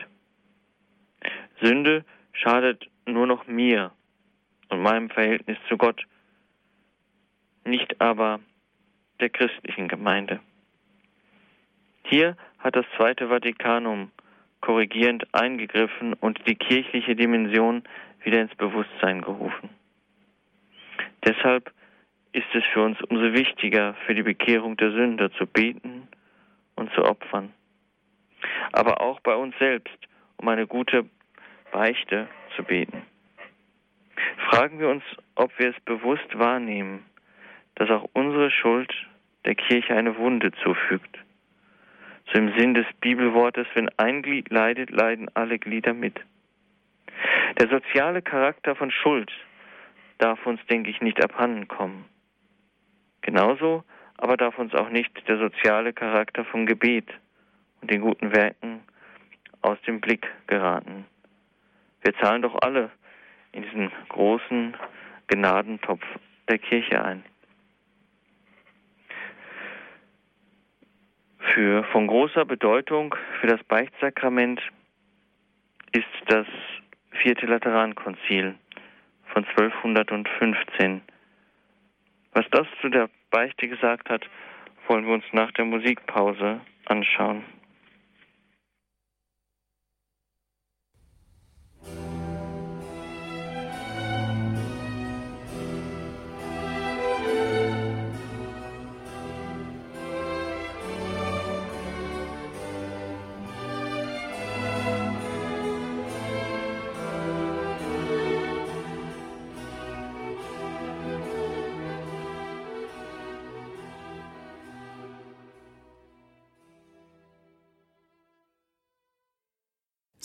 Sünde 1.62 2.04
schadet 2.34 2.90
nur 3.06 3.26
noch 3.26 3.46
mir 3.46 3.90
und 4.68 4.82
meinem 4.82 5.08
Verhältnis 5.08 5.56
zu 5.66 5.78
Gott, 5.78 6.04
nicht 7.64 8.02
aber 8.02 8.40
der 9.20 9.30
christlichen 9.30 9.88
Gemeinde. 9.88 10.40
Hier 12.04 12.36
hat 12.58 12.76
das 12.76 12.84
Zweite 12.98 13.28
Vatikanum 13.28 14.10
korrigierend 14.60 15.26
eingegriffen 15.32 16.12
und 16.12 16.38
die 16.46 16.56
kirchliche 16.56 17.16
Dimension 17.16 17.82
wieder 18.24 18.42
ins 18.42 18.54
Bewusstsein 18.56 19.22
gerufen. 19.22 19.70
Deshalb 21.24 21.72
ist 22.32 22.54
es 22.54 22.64
für 22.72 22.82
uns 22.82 23.00
umso 23.02 23.32
wichtiger, 23.32 23.94
für 24.06 24.14
die 24.14 24.22
Bekehrung 24.22 24.76
der 24.76 24.92
Sünder 24.92 25.32
zu 25.32 25.46
beten 25.46 26.08
und 26.76 26.92
zu 26.94 27.04
opfern 27.04 27.52
aber 28.72 29.00
auch 29.00 29.20
bei 29.20 29.34
uns 29.34 29.54
selbst, 29.58 29.96
um 30.36 30.48
eine 30.48 30.66
gute 30.66 31.06
Beichte 31.72 32.28
zu 32.56 32.62
beten. 32.62 33.02
Fragen 34.50 34.78
wir 34.78 34.88
uns, 34.88 35.02
ob 35.34 35.56
wir 35.58 35.70
es 35.70 35.80
bewusst 35.84 36.38
wahrnehmen, 36.38 37.04
dass 37.76 37.90
auch 37.90 38.08
unsere 38.12 38.50
Schuld 38.50 38.92
der 39.44 39.54
Kirche 39.54 39.94
eine 39.94 40.16
Wunde 40.16 40.52
zufügt. 40.62 41.18
So 42.32 42.38
im 42.38 42.52
Sinn 42.56 42.74
des 42.74 42.86
Bibelwortes, 43.00 43.66
wenn 43.74 43.88
ein 43.96 44.22
Glied 44.22 44.50
leidet, 44.50 44.90
leiden 44.90 45.28
alle 45.34 45.58
Glieder 45.58 45.94
mit. 45.94 46.20
Der 47.58 47.68
soziale 47.68 48.22
Charakter 48.22 48.76
von 48.76 48.90
Schuld 48.90 49.30
darf 50.18 50.44
uns, 50.46 50.60
denke 50.66 50.90
ich, 50.90 51.00
nicht 51.00 51.22
abhanden 51.24 51.66
kommen. 51.66 52.04
Genauso 53.22 53.84
aber 54.16 54.36
darf 54.36 54.58
uns 54.58 54.74
auch 54.74 54.90
nicht 54.90 55.10
der 55.28 55.38
soziale 55.38 55.92
Charakter 55.92 56.44
von 56.44 56.66
Gebet 56.66 57.08
und 57.80 57.90
den 57.90 58.02
guten 58.02 58.34
Werken 58.34 58.80
aus 59.62 59.80
dem 59.86 60.00
Blick 60.00 60.26
geraten. 60.46 61.06
Wir 62.02 62.14
zahlen 62.18 62.42
doch 62.42 62.56
alle 62.60 62.90
in 63.52 63.62
diesen 63.62 63.90
großen 64.08 64.76
Gnadentopf 65.26 66.04
der 66.48 66.58
Kirche 66.58 67.02
ein. 67.02 67.24
Für, 71.38 71.84
von 71.84 72.06
großer 72.06 72.44
Bedeutung 72.44 73.14
für 73.40 73.46
das 73.46 73.62
Beichtsakrament 73.64 74.60
ist 75.92 76.06
das 76.26 76.46
vierte 77.10 77.46
Laterankonzil 77.46 78.54
von 79.32 79.44
1215. 79.44 81.02
Was 82.32 82.46
das 82.50 82.66
zu 82.80 82.88
der 82.88 83.08
Beichte 83.30 83.68
gesagt 83.68 84.08
hat, 84.08 84.22
wollen 84.86 85.06
wir 85.06 85.14
uns 85.14 85.24
nach 85.32 85.52
der 85.52 85.64
Musikpause 85.64 86.60
anschauen. 86.86 87.44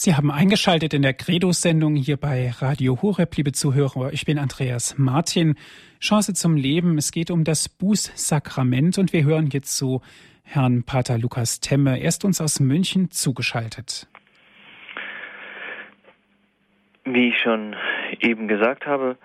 Sie 0.06 0.14
haben 0.14 0.30
eingeschaltet 0.30 0.94
in 0.94 1.02
der 1.02 1.16
Credo-Sendung 1.16 1.96
hier 1.96 2.18
bei 2.18 2.52
Radio 2.60 3.02
Horeb, 3.02 3.36
liebe 3.38 3.54
Zuhörer. 3.54 4.14
Ich 4.14 4.24
bin 4.24 4.38
Andreas 4.38 5.00
Martin. 5.00 5.56
Chance 6.00 6.36
zum 6.36 6.58
Leben. 6.58 7.00
Es 7.00 7.12
geht 7.12 7.32
um 7.32 7.44
das 7.44 7.68
Bußsakrament 7.68 9.00
und 9.00 9.14
wir 9.14 9.24
hören 9.24 9.50
jetzt 9.52 9.76
zu 9.76 10.04
Herrn 10.44 10.84
Pater 10.84 11.18
Lukas 11.18 11.60
Temme. 11.60 12.00
Er 12.00 12.10
ist 12.10 12.24
uns 12.24 12.40
aus 12.40 12.60
München 12.60 13.10
zugeschaltet. 13.10 14.08
Wie 17.06 17.30
ich 17.30 17.42
schon 17.42 17.76
eben 18.20 18.48
gesagt 18.48 18.86
habe, 18.86 19.18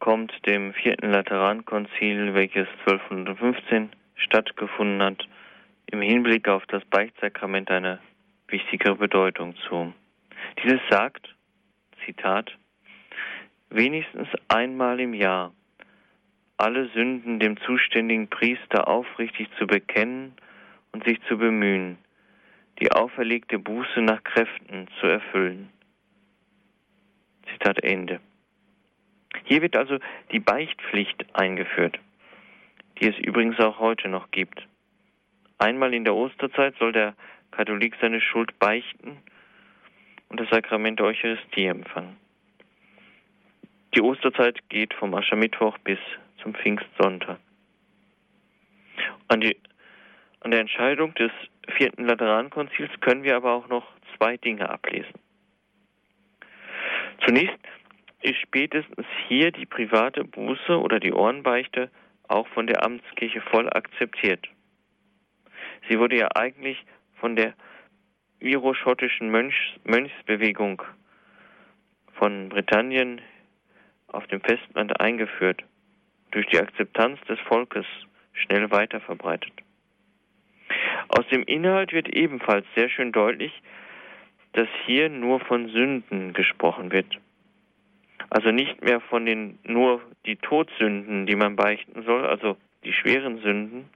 kommt 0.00 0.34
dem 0.44 0.74
vierten 0.74 1.12
Laterankonzil, 1.12 2.34
welches 2.34 2.68
1215 2.80 3.88
stattgefunden 4.16 5.02
hat, 5.02 5.26
im 5.86 6.02
Hinblick 6.02 6.46
auf 6.46 6.66
das 6.66 6.84
Beichtsakrament 6.84 7.70
eine 7.70 8.00
wichtigere 8.48 8.96
Bedeutung 8.96 9.54
zu. 9.66 9.94
Dieses 10.62 10.80
sagt, 10.90 11.34
Zitat, 12.04 12.56
wenigstens 13.70 14.28
einmal 14.48 15.00
im 15.00 15.12
Jahr 15.12 15.52
alle 16.56 16.88
Sünden 16.88 17.38
dem 17.38 17.58
zuständigen 17.58 18.28
Priester 18.28 18.88
aufrichtig 18.88 19.48
zu 19.58 19.66
bekennen 19.66 20.34
und 20.92 21.04
sich 21.04 21.20
zu 21.28 21.36
bemühen, 21.36 21.98
die 22.80 22.90
auferlegte 22.92 23.58
Buße 23.58 24.00
nach 24.00 24.24
Kräften 24.24 24.88
zu 24.98 25.06
erfüllen. 25.06 25.70
Zitat 27.52 27.82
Ende. 27.84 28.20
Hier 29.44 29.60
wird 29.60 29.76
also 29.76 29.98
die 30.32 30.40
Beichtpflicht 30.40 31.26
eingeführt, 31.34 31.98
die 32.98 33.08
es 33.08 33.18
übrigens 33.18 33.58
auch 33.60 33.78
heute 33.78 34.08
noch 34.08 34.30
gibt. 34.30 34.66
Einmal 35.58 35.92
in 35.92 36.04
der 36.04 36.14
Osterzeit 36.14 36.74
soll 36.78 36.92
der 36.92 37.14
Katholik 37.50 37.94
seine 38.00 38.20
Schuld 38.20 38.58
beichten 38.58 39.18
und 40.28 40.40
das 40.40 40.48
Sakrament 40.50 40.98
der 40.98 41.06
Eucharistie 41.06 41.66
empfangen. 41.66 42.16
Die 43.94 44.02
Osterzeit 44.02 44.58
geht 44.68 44.92
vom 44.94 45.14
Aschermittwoch 45.14 45.78
bis 45.78 45.98
zum 46.42 46.54
Pfingstsonntag. 46.54 47.38
An, 49.28 49.40
die, 49.40 49.56
an 50.40 50.50
der 50.50 50.60
Entscheidung 50.60 51.14
des 51.14 51.30
vierten 51.76 52.04
Laterankonzils 52.04 52.90
können 53.00 53.22
wir 53.22 53.36
aber 53.36 53.52
auch 53.52 53.68
noch 53.68 53.86
zwei 54.16 54.36
Dinge 54.36 54.68
ablesen. 54.68 55.14
Zunächst 57.24 57.58
ist 58.22 58.38
spätestens 58.40 59.06
hier 59.28 59.50
die 59.50 59.66
private 59.66 60.24
Buße 60.24 60.78
oder 60.78 61.00
die 61.00 61.12
Ohrenbeichte 61.12 61.90
auch 62.28 62.46
von 62.48 62.66
der 62.66 62.84
Amtskirche 62.84 63.40
voll 63.40 63.68
akzeptiert. 63.70 64.46
Sie 65.88 65.98
wurde 65.98 66.16
ja 66.16 66.28
eigentlich 66.34 66.84
von 67.20 67.36
der 67.36 67.54
iroschottischen 68.46 69.30
Mönchs, 69.30 69.56
Mönchsbewegung 69.84 70.82
von 72.14 72.48
Britannien 72.48 73.20
auf 74.08 74.26
dem 74.28 74.40
Festland 74.40 75.00
eingeführt, 75.00 75.62
durch 76.30 76.46
die 76.46 76.58
Akzeptanz 76.58 77.20
des 77.28 77.38
Volkes 77.40 77.86
schnell 78.32 78.70
weiterverbreitet. 78.70 79.52
Aus 81.08 81.26
dem 81.28 81.42
Inhalt 81.44 81.92
wird 81.92 82.08
ebenfalls 82.08 82.66
sehr 82.74 82.88
schön 82.88 83.12
deutlich, 83.12 83.52
dass 84.52 84.68
hier 84.86 85.08
nur 85.08 85.40
von 85.40 85.68
Sünden 85.68 86.32
gesprochen 86.32 86.90
wird. 86.90 87.18
Also 88.30 88.50
nicht 88.50 88.82
mehr 88.82 89.00
von 89.00 89.26
den 89.26 89.58
nur 89.64 90.00
die 90.24 90.36
Todsünden, 90.36 91.26
die 91.26 91.36
man 91.36 91.56
beichten 91.56 92.02
soll, 92.02 92.26
also 92.26 92.56
die 92.84 92.92
schweren 92.92 93.38
Sünden, 93.38 93.88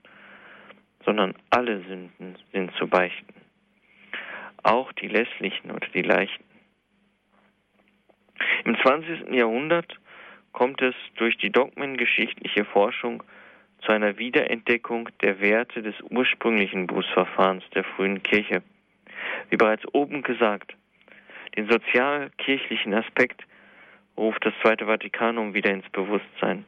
sondern 1.03 1.35
alle 1.49 1.81
Sünden 1.81 2.37
sind 2.53 2.71
zu 2.75 2.87
beichten 2.87 3.40
auch 4.63 4.91
die 4.93 5.07
lässlichen 5.07 5.71
oder 5.71 5.87
die 5.93 6.01
leichten. 6.01 6.43
Im 8.65 8.77
20. 8.77 9.33
Jahrhundert 9.33 9.99
kommt 10.51 10.81
es 10.81 10.95
durch 11.15 11.37
die 11.37 11.51
dogmengeschichtliche 11.51 12.65
Forschung 12.65 13.23
zu 13.81 13.91
einer 13.91 14.17
Wiederentdeckung 14.17 15.09
der 15.21 15.39
Werte 15.39 15.81
des 15.81 15.95
ursprünglichen 16.09 16.87
Bußverfahrens 16.87 17.63
der 17.73 17.83
frühen 17.83 18.21
Kirche. 18.21 18.61
Wie 19.49 19.57
bereits 19.57 19.83
oben 19.93 20.21
gesagt, 20.23 20.75
den 21.55 21.69
sozialkirchlichen 21.69 22.93
Aspekt 22.93 23.41
ruft 24.17 24.45
das 24.45 24.53
Zweite 24.61 24.85
Vatikanum 24.85 25.53
wieder 25.53 25.71
ins 25.71 25.89
Bewusstsein. 25.89 26.65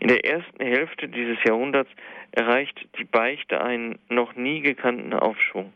In 0.00 0.08
der 0.08 0.24
ersten 0.24 0.64
Hälfte 0.64 1.08
dieses 1.08 1.38
Jahrhunderts 1.44 1.90
erreicht 2.32 2.88
die 2.98 3.04
Beichte 3.04 3.62
einen 3.62 3.98
noch 4.08 4.34
nie 4.34 4.60
gekannten 4.60 5.12
Aufschwung. 5.12 5.72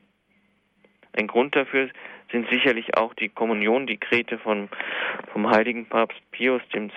Ein 1.16 1.26
Grund 1.28 1.54
dafür 1.54 1.90
sind 2.32 2.48
sicherlich 2.50 2.96
auch 2.96 3.14
die 3.14 3.28
Kommuniondekrete 3.28 4.38
von, 4.38 4.68
vom 5.32 5.48
heiligen 5.48 5.86
Papst 5.86 6.20
Pius 6.32 6.62
X., 6.72 6.92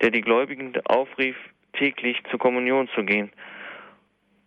der 0.00 0.10
die 0.10 0.20
Gläubigen 0.20 0.72
aufrief, 0.84 1.36
täglich 1.72 2.16
zur 2.30 2.38
Kommunion 2.38 2.88
zu 2.94 3.04
gehen. 3.04 3.32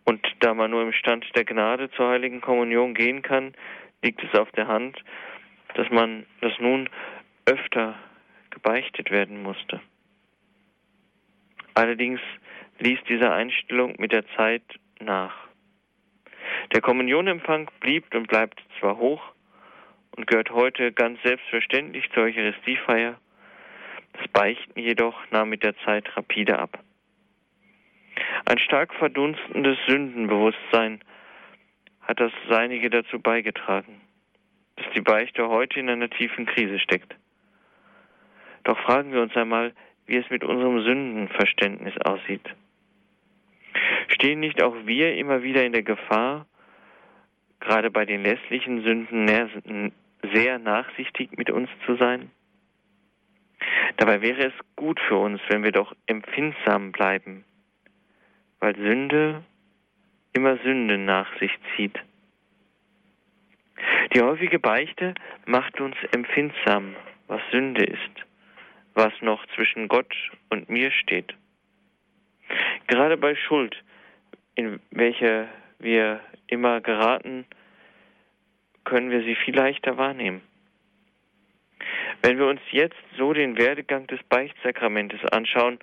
Und 0.04 0.26
da 0.40 0.54
man 0.54 0.70
nur 0.70 0.82
im 0.82 0.92
Stand 0.92 1.26
der 1.36 1.44
Gnade 1.44 1.90
zur 1.90 2.08
heiligen 2.08 2.40
Kommunion 2.40 2.94
gehen 2.94 3.20
kann, 3.20 3.52
liegt 4.02 4.22
es 4.22 4.38
auf 4.38 4.50
der 4.52 4.66
Hand, 4.66 4.96
dass 5.74 5.90
man, 5.90 6.24
dass 6.40 6.58
nun 6.58 6.88
öfter 7.44 7.94
gebeichtet 8.48 9.10
werden 9.10 9.42
musste. 9.42 9.80
Allerdings 11.74 12.20
ließ 12.78 13.00
diese 13.08 13.30
Einstellung 13.30 13.96
mit 13.98 14.12
der 14.12 14.26
Zeit 14.34 14.62
nach. 14.98 15.47
Der 16.72 16.80
Kommunionempfang 16.80 17.70
blieb 17.80 18.14
und 18.14 18.28
bleibt 18.28 18.62
zwar 18.78 18.98
hoch 18.98 19.22
und 20.16 20.26
gehört 20.26 20.50
heute 20.50 20.92
ganz 20.92 21.20
selbstverständlich 21.22 22.10
zur 22.12 22.24
Eucharistiefeier, 22.24 23.18
das 24.14 24.28
Beichten 24.28 24.78
jedoch 24.78 25.16
nahm 25.30 25.48
mit 25.48 25.62
der 25.62 25.76
Zeit 25.78 26.16
rapide 26.16 26.58
ab. 26.58 26.78
Ein 28.44 28.58
stark 28.58 28.94
verdunstendes 28.94 29.78
Sündenbewusstsein 29.86 31.00
hat 32.00 32.20
das 32.20 32.32
Seinige 32.48 32.90
dazu 32.90 33.20
beigetragen, 33.20 34.00
dass 34.76 34.86
die 34.94 35.00
Beichte 35.00 35.48
heute 35.48 35.78
in 35.78 35.88
einer 35.88 36.10
tiefen 36.10 36.46
Krise 36.46 36.78
steckt. 36.78 37.14
Doch 38.64 38.78
fragen 38.80 39.12
wir 39.12 39.22
uns 39.22 39.36
einmal, 39.36 39.72
wie 40.06 40.16
es 40.16 40.28
mit 40.30 40.42
unserem 40.42 40.82
Sündenverständnis 40.82 41.94
aussieht. 41.98 42.48
Stehen 44.08 44.40
nicht 44.40 44.62
auch 44.62 44.74
wir 44.84 45.16
immer 45.16 45.42
wieder 45.42 45.64
in 45.64 45.72
der 45.72 45.82
Gefahr, 45.82 46.46
gerade 47.60 47.90
bei 47.90 48.04
den 48.04 48.22
lässlichen 48.22 48.82
Sünden 48.82 49.92
sehr 50.32 50.58
nachsichtig 50.58 51.36
mit 51.36 51.50
uns 51.50 51.68
zu 51.86 51.96
sein? 51.96 52.30
Dabei 53.96 54.22
wäre 54.22 54.46
es 54.46 54.54
gut 54.76 55.00
für 55.08 55.16
uns, 55.16 55.40
wenn 55.48 55.64
wir 55.64 55.72
doch 55.72 55.94
empfindsam 56.06 56.92
bleiben, 56.92 57.44
weil 58.60 58.76
Sünde 58.76 59.44
immer 60.32 60.56
Sünde 60.58 60.98
nach 60.98 61.28
sich 61.38 61.52
zieht. 61.74 61.98
Die 64.14 64.20
häufige 64.20 64.58
Beichte 64.58 65.14
macht 65.46 65.80
uns 65.80 65.96
empfindsam, 66.12 66.96
was 67.26 67.40
Sünde 67.50 67.84
ist, 67.84 68.26
was 68.94 69.12
noch 69.20 69.44
zwischen 69.54 69.88
Gott 69.88 70.14
und 70.50 70.68
mir 70.68 70.90
steht. 70.90 71.34
Gerade 72.86 73.16
bei 73.16 73.34
Schuld, 73.34 73.76
in 74.58 74.80
welcher 74.90 75.46
wir 75.78 76.20
immer 76.48 76.80
geraten, 76.80 77.46
können 78.82 79.10
wir 79.10 79.22
sie 79.22 79.36
viel 79.36 79.54
leichter 79.54 79.96
wahrnehmen. 79.96 80.42
Wenn 82.22 82.38
wir 82.38 82.46
uns 82.46 82.60
jetzt 82.72 82.96
so 83.16 83.32
den 83.32 83.56
Werdegang 83.56 84.08
des 84.08 84.20
Beichtsakramentes 84.24 85.24
anschauen, 85.26 85.78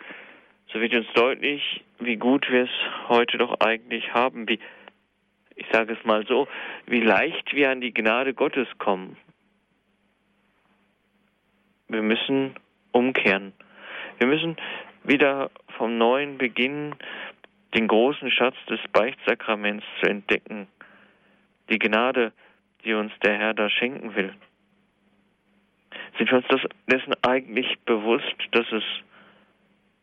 so 0.74 0.82
wird 0.82 0.94
uns 0.94 1.08
deutlich, 1.14 1.86
wie 2.00 2.18
gut 2.18 2.52
wir 2.52 2.64
es 2.64 3.08
heute 3.08 3.38
doch 3.38 3.62
eigentlich 3.62 4.14
haben, 4.14 4.50
wie, 4.50 4.60
ich 5.56 5.68
sage 5.72 5.94
es 5.94 6.04
mal 6.04 6.26
so, 6.28 6.50
wie 6.86 7.00
leicht 7.00 7.54
wir 7.54 7.70
an 7.70 7.80
die 7.80 7.94
Gnade 7.94 8.34
Gottes 8.34 8.68
kommen. 8.78 9.16
wir 11.88 12.02
müssen 12.02 12.56
umkehren. 12.92 13.54
Wir 14.18 14.28
müssen 14.28 14.58
wieder 15.08 15.50
vom 15.78 15.98
Neuen 15.98 16.38
beginnen, 16.38 16.96
den 17.76 17.88
großen 17.88 18.32
Schatz 18.32 18.56
des 18.70 18.80
Beichtsakraments 18.94 19.86
zu 20.02 20.10
entdecken. 20.10 20.68
Die 21.70 21.78
Gnade, 21.78 22.32
die 22.84 22.94
uns 22.94 23.12
der 23.22 23.38
Herr 23.38 23.54
da 23.54 23.70
schenken 23.70 24.16
will. 24.16 24.34
Sind 26.18 26.32
wir 26.32 26.38
uns 26.38 26.48
das, 26.48 26.62
dessen 26.88 27.14
eigentlich 27.24 27.78
bewusst, 27.86 28.36
dass 28.52 28.66
es 28.72 28.84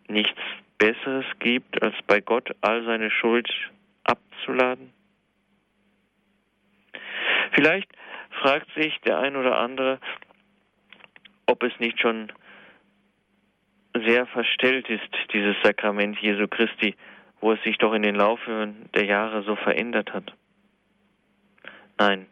nichts 0.09 0.39
Besseres 0.77 1.25
gibt, 1.39 1.83
als 1.83 1.95
bei 2.07 2.21
Gott 2.21 2.55
all 2.61 2.85
seine 2.85 3.11
Schuld 3.11 3.49
abzuladen? 4.05 4.93
Vielleicht 7.53 7.89
fragt 8.43 8.71
sich 8.75 8.99
der 9.07 9.19
ein 9.19 9.37
oder 9.37 9.59
andere, 9.59 9.99
ob 11.47 11.63
es 11.63 11.73
nicht 11.79 12.01
schon 12.01 12.33
sehr 13.95 14.27
verstellt 14.27 14.89
ist, 14.89 15.09
dieses 15.33 15.55
Sakrament 15.63 16.19
Jesu 16.19 16.49
Christi, 16.49 16.97
wo 17.43 17.53
es 17.53 17.63
sich 17.63 17.77
doch 17.77 17.93
in 17.93 18.03
den 18.03 18.15
Laufe 18.15 18.73
der 18.95 19.05
Jahre 19.05 19.43
so 19.43 19.57
verändert 19.57 20.15
hat. 20.15 20.33
Nein, 21.99 22.27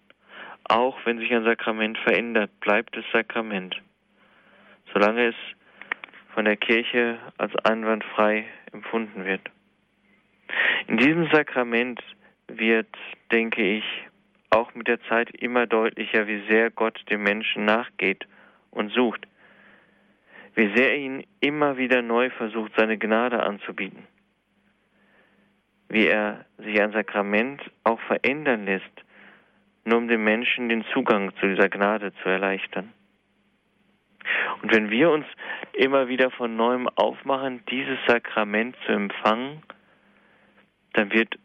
auch 0.64 0.96
wenn 1.04 1.18
sich 1.18 1.34
ein 1.34 1.44
Sakrament 1.44 1.98
verändert, 1.98 2.50
bleibt 2.60 2.96
es 2.96 3.04
Sakrament, 3.12 3.76
solange 4.92 5.26
es 5.26 5.34
von 6.32 6.44
der 6.44 6.56
Kirche 6.56 7.18
als 7.38 7.54
einwandfrei 7.64 8.46
empfunden 8.72 9.24
wird. 9.24 9.42
In 10.86 10.96
diesem 10.96 11.28
Sakrament 11.30 12.00
wird, 12.46 12.88
denke 13.32 13.62
ich, 13.62 13.84
auch 14.50 14.74
mit 14.74 14.88
der 14.88 15.02
Zeit 15.02 15.30
immer 15.30 15.66
deutlicher, 15.66 16.26
wie 16.28 16.42
sehr 16.48 16.70
Gott 16.70 17.00
dem 17.10 17.22
Menschen 17.22 17.64
nachgeht 17.64 18.26
und 18.70 18.92
sucht, 18.92 19.26
wie 20.54 20.72
sehr 20.74 20.90
er 20.90 20.98
ihn 20.98 21.24
immer 21.40 21.76
wieder 21.76 22.00
neu 22.00 22.30
versucht, 22.30 22.72
seine 22.76 22.98
Gnade 22.98 23.42
anzubieten, 23.42 24.06
wie 25.90 26.06
er 26.06 26.44
sich 26.58 26.80
ein 26.80 26.92
Sakrament 26.92 27.60
auch 27.84 28.00
verändern 28.02 28.64
lässt, 28.64 28.84
nur 29.84 29.98
um 29.98 30.08
dem 30.08 30.24
Menschen 30.24 30.68
den 30.68 30.84
Zugang 30.92 31.34
zu 31.36 31.48
dieser 31.48 31.68
Gnade 31.68 32.12
zu 32.22 32.28
erleichtern. 32.28 32.92
Und 34.62 34.72
wenn 34.72 34.90
wir 34.90 35.10
uns 35.10 35.26
immer 35.72 36.08
wieder 36.08 36.30
von 36.30 36.56
neuem 36.56 36.88
aufmachen, 36.88 37.64
dieses 37.70 37.98
Sakrament 38.06 38.76
zu 38.86 38.92
empfangen, 38.92 39.62
dann 40.92 41.12
wird 41.12 41.38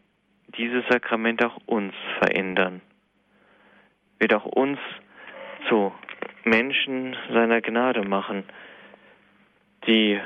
dieses 0.57 0.85
Sakrament 0.89 1.43
auch 1.43 1.57
uns 1.65 1.93
verändern, 2.19 2.81
wird 4.19 4.33
auch 4.33 4.45
uns 4.45 4.79
zu 5.67 5.91
Menschen 6.43 7.15
seiner 7.31 7.61
Gnade 7.61 8.07
machen, 8.07 8.43
die 9.87 10.19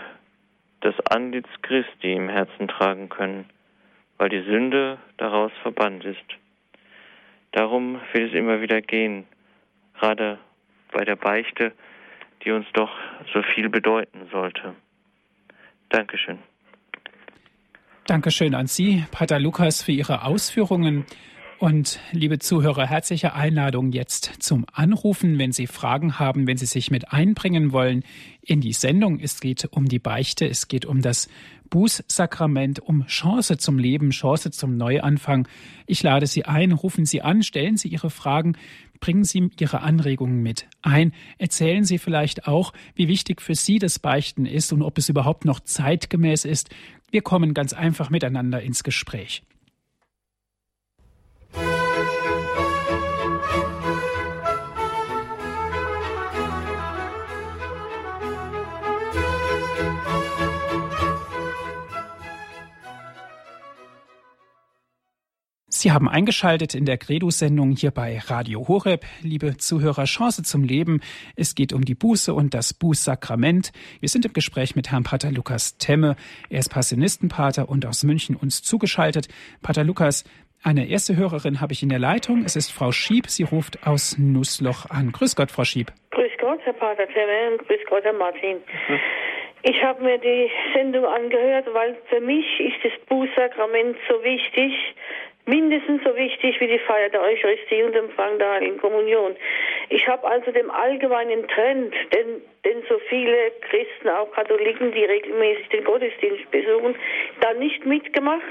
das 0.82 0.96
Antlitz 1.10 1.48
Christi 1.62 2.14
im 2.14 2.28
Herzen 2.28 2.68
tragen 2.68 3.08
können, 3.10 3.50
weil 4.20 4.30
die 4.30 4.44
Sünde 4.44 5.00
daraus 5.18 5.52
verbannt 5.64 6.06
ist. 6.06 6.20
Darum 7.52 8.00
will 8.14 8.28
es 8.28 8.34
immer 8.34 8.62
wieder 8.62 8.82
gehen, 8.82 9.26
gerade 10.00 10.38
bei 10.92 11.04
der 11.04 11.16
Beichte, 11.16 11.72
die 12.44 12.52
uns 12.52 12.68
doch 12.74 12.92
so 13.34 13.42
viel 13.42 13.70
bedeuten 13.70 14.28
sollte. 14.32 14.76
Dankeschön. 15.90 16.38
Dankeschön 18.06 18.54
an 18.56 18.68
Sie, 18.68 19.06
Pater 19.12 19.40
Lukas, 19.40 19.82
für 19.82 19.92
Ihre 19.92 20.24
Ausführungen. 20.24 21.06
Und 21.60 22.00
liebe 22.12 22.40
Zuhörer, 22.40 22.88
herzliche 22.88 23.34
Einladung 23.34 23.92
jetzt 23.92 24.42
zum 24.42 24.66
Anrufen, 24.72 25.38
wenn 25.38 25.52
Sie 25.52 25.68
Fragen 25.68 26.18
haben, 26.18 26.48
wenn 26.48 26.56
Sie 26.56 26.66
sich 26.66 26.90
mit 26.90 27.12
einbringen 27.12 27.74
wollen 27.74 28.04
in 28.42 28.62
die 28.62 28.72
Sendung. 28.72 29.20
Es 29.20 29.42
geht 29.42 29.68
um 29.72 29.86
die 29.86 30.00
Beichte, 30.00 30.48
es 30.48 30.70
geht 30.70 30.86
um 30.86 31.02
das 31.02 31.30
Bußsakrament, 31.70 32.80
um 32.80 33.06
Chance 33.06 33.58
zum 33.58 33.78
Leben, 33.78 34.12
Chance 34.12 34.52
zum 34.52 34.78
Neuanfang. 34.78 35.48
Ich 35.86 36.04
lade 36.04 36.28
Sie 36.28 36.46
ein, 36.46 36.72
rufen 36.72 37.06
Sie 37.06 37.22
an, 37.22 37.44
stellen 37.44 37.78
Sie 37.78 37.88
Ihre 37.88 38.10
Fragen, 38.10 38.58
bringen 39.00 39.24
Sie 39.24 39.50
Ihre 39.60 39.82
Anregungen 39.82 40.42
mit 40.42 40.68
ein, 40.82 41.14
erzählen 41.38 41.84
Sie 41.84 41.98
vielleicht 41.98 42.48
auch, 42.48 42.74
wie 42.96 43.08
wichtig 43.08 43.42
für 43.42 43.56
Sie 43.56 43.80
das 43.80 44.00
Beichten 44.00 44.46
ist 44.46 44.74
und 44.74 44.82
ob 44.82 44.98
es 44.98 45.10
überhaupt 45.10 45.46
noch 45.46 45.60
zeitgemäß 45.60 46.46
ist. 46.46 46.70
Wir 47.12 47.22
kommen 47.22 47.54
ganz 47.54 47.74
einfach 47.74 48.10
miteinander 48.10 48.62
ins 48.62 48.84
Gespräch. 48.84 49.44
Sie 65.80 65.94
haben 65.94 66.10
eingeschaltet 66.10 66.76
in 66.76 66.84
der 66.84 66.98
Credo-Sendung 66.98 67.72
hier 67.72 67.92
bei 67.92 68.20
Radio 68.28 68.68
Horeb. 68.68 69.06
Liebe 69.22 69.56
Zuhörer, 69.56 70.04
Chance 70.04 70.44
zum 70.44 70.66
Leben. 70.66 71.00
Es 71.38 71.56
geht 71.56 71.72
um 71.72 71.86
die 71.86 71.96
Buße 71.96 72.34
und 72.34 72.54
das 72.54 72.74
Bußsakrament. 72.74 73.72
Wir 74.02 74.10
sind 74.10 74.26
im 74.26 74.34
Gespräch 74.34 74.76
mit 74.76 74.92
Herrn 74.92 75.06
Pater 75.06 75.32
Lukas 75.32 75.78
Temme. 75.78 76.18
Er 76.50 76.60
ist 76.60 76.68
Passionistenpater 76.68 77.70
und 77.70 77.86
aus 77.86 78.04
München 78.04 78.36
uns 78.36 78.62
zugeschaltet. 78.62 79.30
Pater 79.62 79.86
Lukas, 79.86 80.26
eine 80.66 80.86
erste 80.90 81.16
Hörerin 81.16 81.62
habe 81.62 81.72
ich 81.72 81.82
in 81.82 81.88
der 81.88 82.00
Leitung. 82.00 82.44
Es 82.44 82.58
ist 82.58 82.74
Frau 82.74 82.92
Schieb. 82.92 83.28
Sie 83.28 83.44
ruft 83.44 83.88
aus 83.88 84.18
Nussloch 84.18 84.90
an. 84.90 85.14
Grüß 85.14 85.38
Gott, 85.38 85.50
Frau 85.50 85.64
Schieb. 85.64 85.94
Grüß 86.12 86.32
Gott, 86.42 86.60
Herr 86.66 86.74
Pater 86.74 87.08
Temme 87.08 87.54
und 87.54 87.66
grüß 87.66 87.80
Gott, 87.90 88.04
Herr 88.04 88.12
Martin. 88.12 88.58
Mhm. 88.58 89.00
Ich 89.62 89.84
habe 89.84 90.02
mir 90.04 90.18
die 90.18 90.50
Sendung 90.74 91.06
angehört, 91.06 91.68
weil 91.74 91.98
für 92.10 92.22
mich 92.22 92.46
ist 92.60 92.78
das 92.82 92.94
Bußsakrament 93.08 93.98
so 94.10 94.24
wichtig, 94.24 94.74
mindestens 95.46 96.04
so 96.04 96.16
wichtig 96.16 96.60
wie 96.60 96.68
die 96.68 96.80
Feier 96.80 97.10
der 97.10 97.22
Eucharistie 97.22 97.84
und 97.84 97.96
Empfang 97.96 98.38
der 98.38 98.52
Heiligen 98.52 98.78
Kommunion. 98.78 99.36
Ich 99.90 100.08
habe 100.08 100.28
also 100.28 100.52
dem 100.52 100.70
allgemeinen 100.70 101.48
Trend, 101.48 101.94
den, 102.14 102.42
den 102.66 102.84
so 102.88 103.00
viele 103.10 103.52
Christen, 103.70 104.10
auch 104.10 104.32
Katholiken, 104.32 104.92
die 104.92 105.04
regelmäßig 105.04 105.70
den 105.70 105.84
Gottesdienst 105.84 106.52
besuchen, 106.52 106.96
da 107.42 107.54
nicht 107.54 107.86
mitgemacht. 107.86 108.44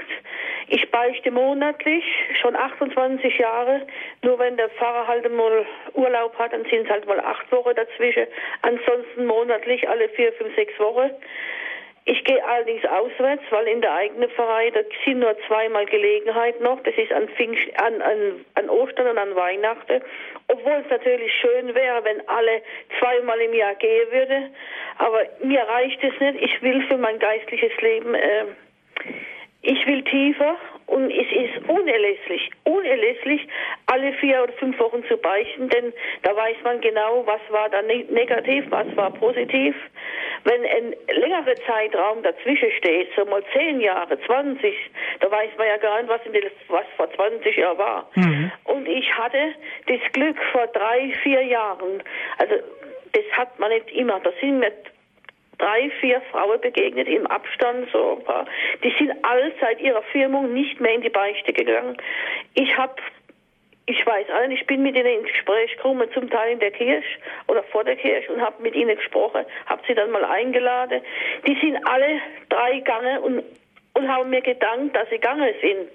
Ich 0.67 0.91
beichte 0.91 1.31
monatlich, 1.31 2.03
schon 2.41 2.55
28 2.55 3.37
Jahre. 3.37 3.87
Nur 4.21 4.37
wenn 4.37 4.57
der 4.57 4.69
Pfarrer 4.69 5.07
halt 5.07 5.31
mal 5.31 5.65
Urlaub 5.93 6.37
hat, 6.37 6.53
dann 6.53 6.65
sind 6.65 6.85
es 6.85 6.89
halt 6.89 7.07
mal 7.07 7.19
acht 7.19 7.51
Wochen 7.51 7.75
dazwischen. 7.75 8.27
Ansonsten 8.61 9.25
monatlich 9.25 9.87
alle 9.87 10.09
vier, 10.09 10.33
fünf, 10.33 10.53
sechs 10.55 10.77
Wochen. 10.79 11.09
Ich 12.11 12.23
gehe 12.23 12.43
allerdings 12.43 12.83
auswärts, 12.85 13.43
weil 13.51 13.67
in 13.67 13.81
der 13.81 13.93
eigenen 13.93 14.31
Pfarrei, 14.31 14.71
da 14.71 14.79
sind 15.05 15.19
nur 15.19 15.37
zweimal 15.45 15.85
Gelegenheit 15.85 16.59
noch. 16.59 16.81
Das 16.81 16.95
ist 16.97 17.11
an, 17.11 17.29
an, 17.75 18.01
an, 18.01 18.45
an 18.55 18.69
Ostern 18.71 19.09
und 19.09 19.19
an 19.19 19.35
Weihnachten. 19.35 20.01
Obwohl 20.47 20.81
es 20.83 20.89
natürlich 20.89 21.31
schön 21.39 21.75
wäre, 21.75 22.03
wenn 22.03 22.27
alle 22.27 22.63
zweimal 22.99 23.39
im 23.41 23.53
Jahr 23.53 23.75
gehen 23.75 24.11
würde. 24.11 24.49
Aber 24.97 25.21
mir 25.43 25.61
reicht 25.61 26.03
es 26.03 26.19
nicht. 26.19 26.41
Ich 26.41 26.59
will 26.63 26.81
für 26.87 26.97
mein 26.97 27.19
geistliches 27.19 27.79
Leben, 27.79 28.15
äh, 28.15 28.45
ich 29.61 29.85
will 29.85 30.03
tiefer 30.03 30.55
und 30.85 31.11
es 31.11 31.27
ist 31.31 31.69
unerlässlich, 31.69 32.49
unerlässlich, 32.63 33.47
alle 33.87 34.13
vier 34.13 34.43
oder 34.43 34.53
fünf 34.53 34.79
Wochen 34.79 35.03
zu 35.05 35.17
beichten, 35.17 35.69
denn 35.69 35.93
da 36.23 36.35
weiß 36.35 36.55
man 36.63 36.81
genau, 36.81 37.25
was 37.25 37.41
war 37.49 37.69
da 37.69 37.81
negativ, 37.81 38.65
was 38.69 38.87
war 38.95 39.11
positiv. 39.11 39.75
Wenn 40.45 40.65
ein 40.65 40.95
längerer 41.13 41.55
Zeitraum 41.67 42.23
dazwischen 42.23 42.71
steht, 42.77 43.09
so 43.15 43.25
mal 43.25 43.43
zehn 43.53 43.81
Jahre, 43.81 44.17
20, 44.21 44.73
da 45.19 45.29
weiß 45.29 45.49
man 45.57 45.67
ja 45.67 45.77
gar 45.77 46.01
nicht, 46.01 46.09
was, 46.09 46.25
in 46.25 46.33
den, 46.33 46.43
was 46.69 46.85
vor 46.95 47.11
20 47.13 47.57
Jahren 47.57 47.77
war. 47.77 48.09
Mhm. 48.15 48.51
Und 48.63 48.87
ich 48.87 49.13
hatte 49.15 49.53
das 49.87 49.99
Glück 50.13 50.37
vor 50.53 50.67
drei, 50.67 51.11
vier 51.21 51.43
Jahren, 51.43 52.01
also 52.37 52.55
das 53.11 53.25
hat 53.33 53.59
man 53.59 53.69
nicht 53.69 53.91
immer, 53.91 54.19
da 54.21 54.31
sind 54.39 54.59
mir 54.59 54.71
drei, 55.59 55.91
vier 56.01 56.21
Frauen 56.31 56.59
begegnet 56.59 57.07
im 57.07 57.27
Abstand, 57.27 57.89
so 57.91 58.17
ein 58.17 58.23
paar. 58.23 58.45
Die 58.83 58.93
sind 58.97 59.13
alle 59.23 59.51
seit 59.61 59.79
ihrer 59.79 60.01
Firmung 60.11 60.53
nicht 60.53 60.79
mehr 60.81 60.93
in 60.95 61.01
die 61.01 61.09
Beichte 61.09 61.53
gegangen. 61.53 61.97
Ich 62.55 62.75
habe 62.77 62.95
ich 63.89 64.05
weiß 64.05 64.29
allen, 64.29 64.51
ich 64.51 64.67
bin 64.67 64.83
mit 64.83 64.95
ihnen 64.95 65.21
ins 65.21 65.31
Gespräch 65.31 65.75
gekommen, 65.75 66.07
zum 66.13 66.29
Teil 66.29 66.53
in 66.53 66.59
der 66.59 66.69
Kirche 66.69 67.07
oder 67.47 67.63
vor 67.63 67.83
der 67.83 67.95
Kirche 67.95 68.31
und 68.31 68.39
habe 68.39 68.61
mit 68.61 68.75
ihnen 68.75 68.95
gesprochen, 68.95 69.45
habe 69.65 69.81
sie 69.87 69.95
dann 69.95 70.11
mal 70.11 70.23
eingeladen. 70.23 71.01
Die 71.47 71.55
sind 71.59 71.75
alle 71.87 72.21
drei 72.49 72.75
gegangen 72.75 73.17
und, 73.17 73.43
und 73.95 74.07
haben 74.07 74.29
mir 74.29 74.41
gedankt, 74.41 74.95
dass 74.95 75.09
sie 75.09 75.15
gegangen 75.15 75.51
sind. 75.59 75.89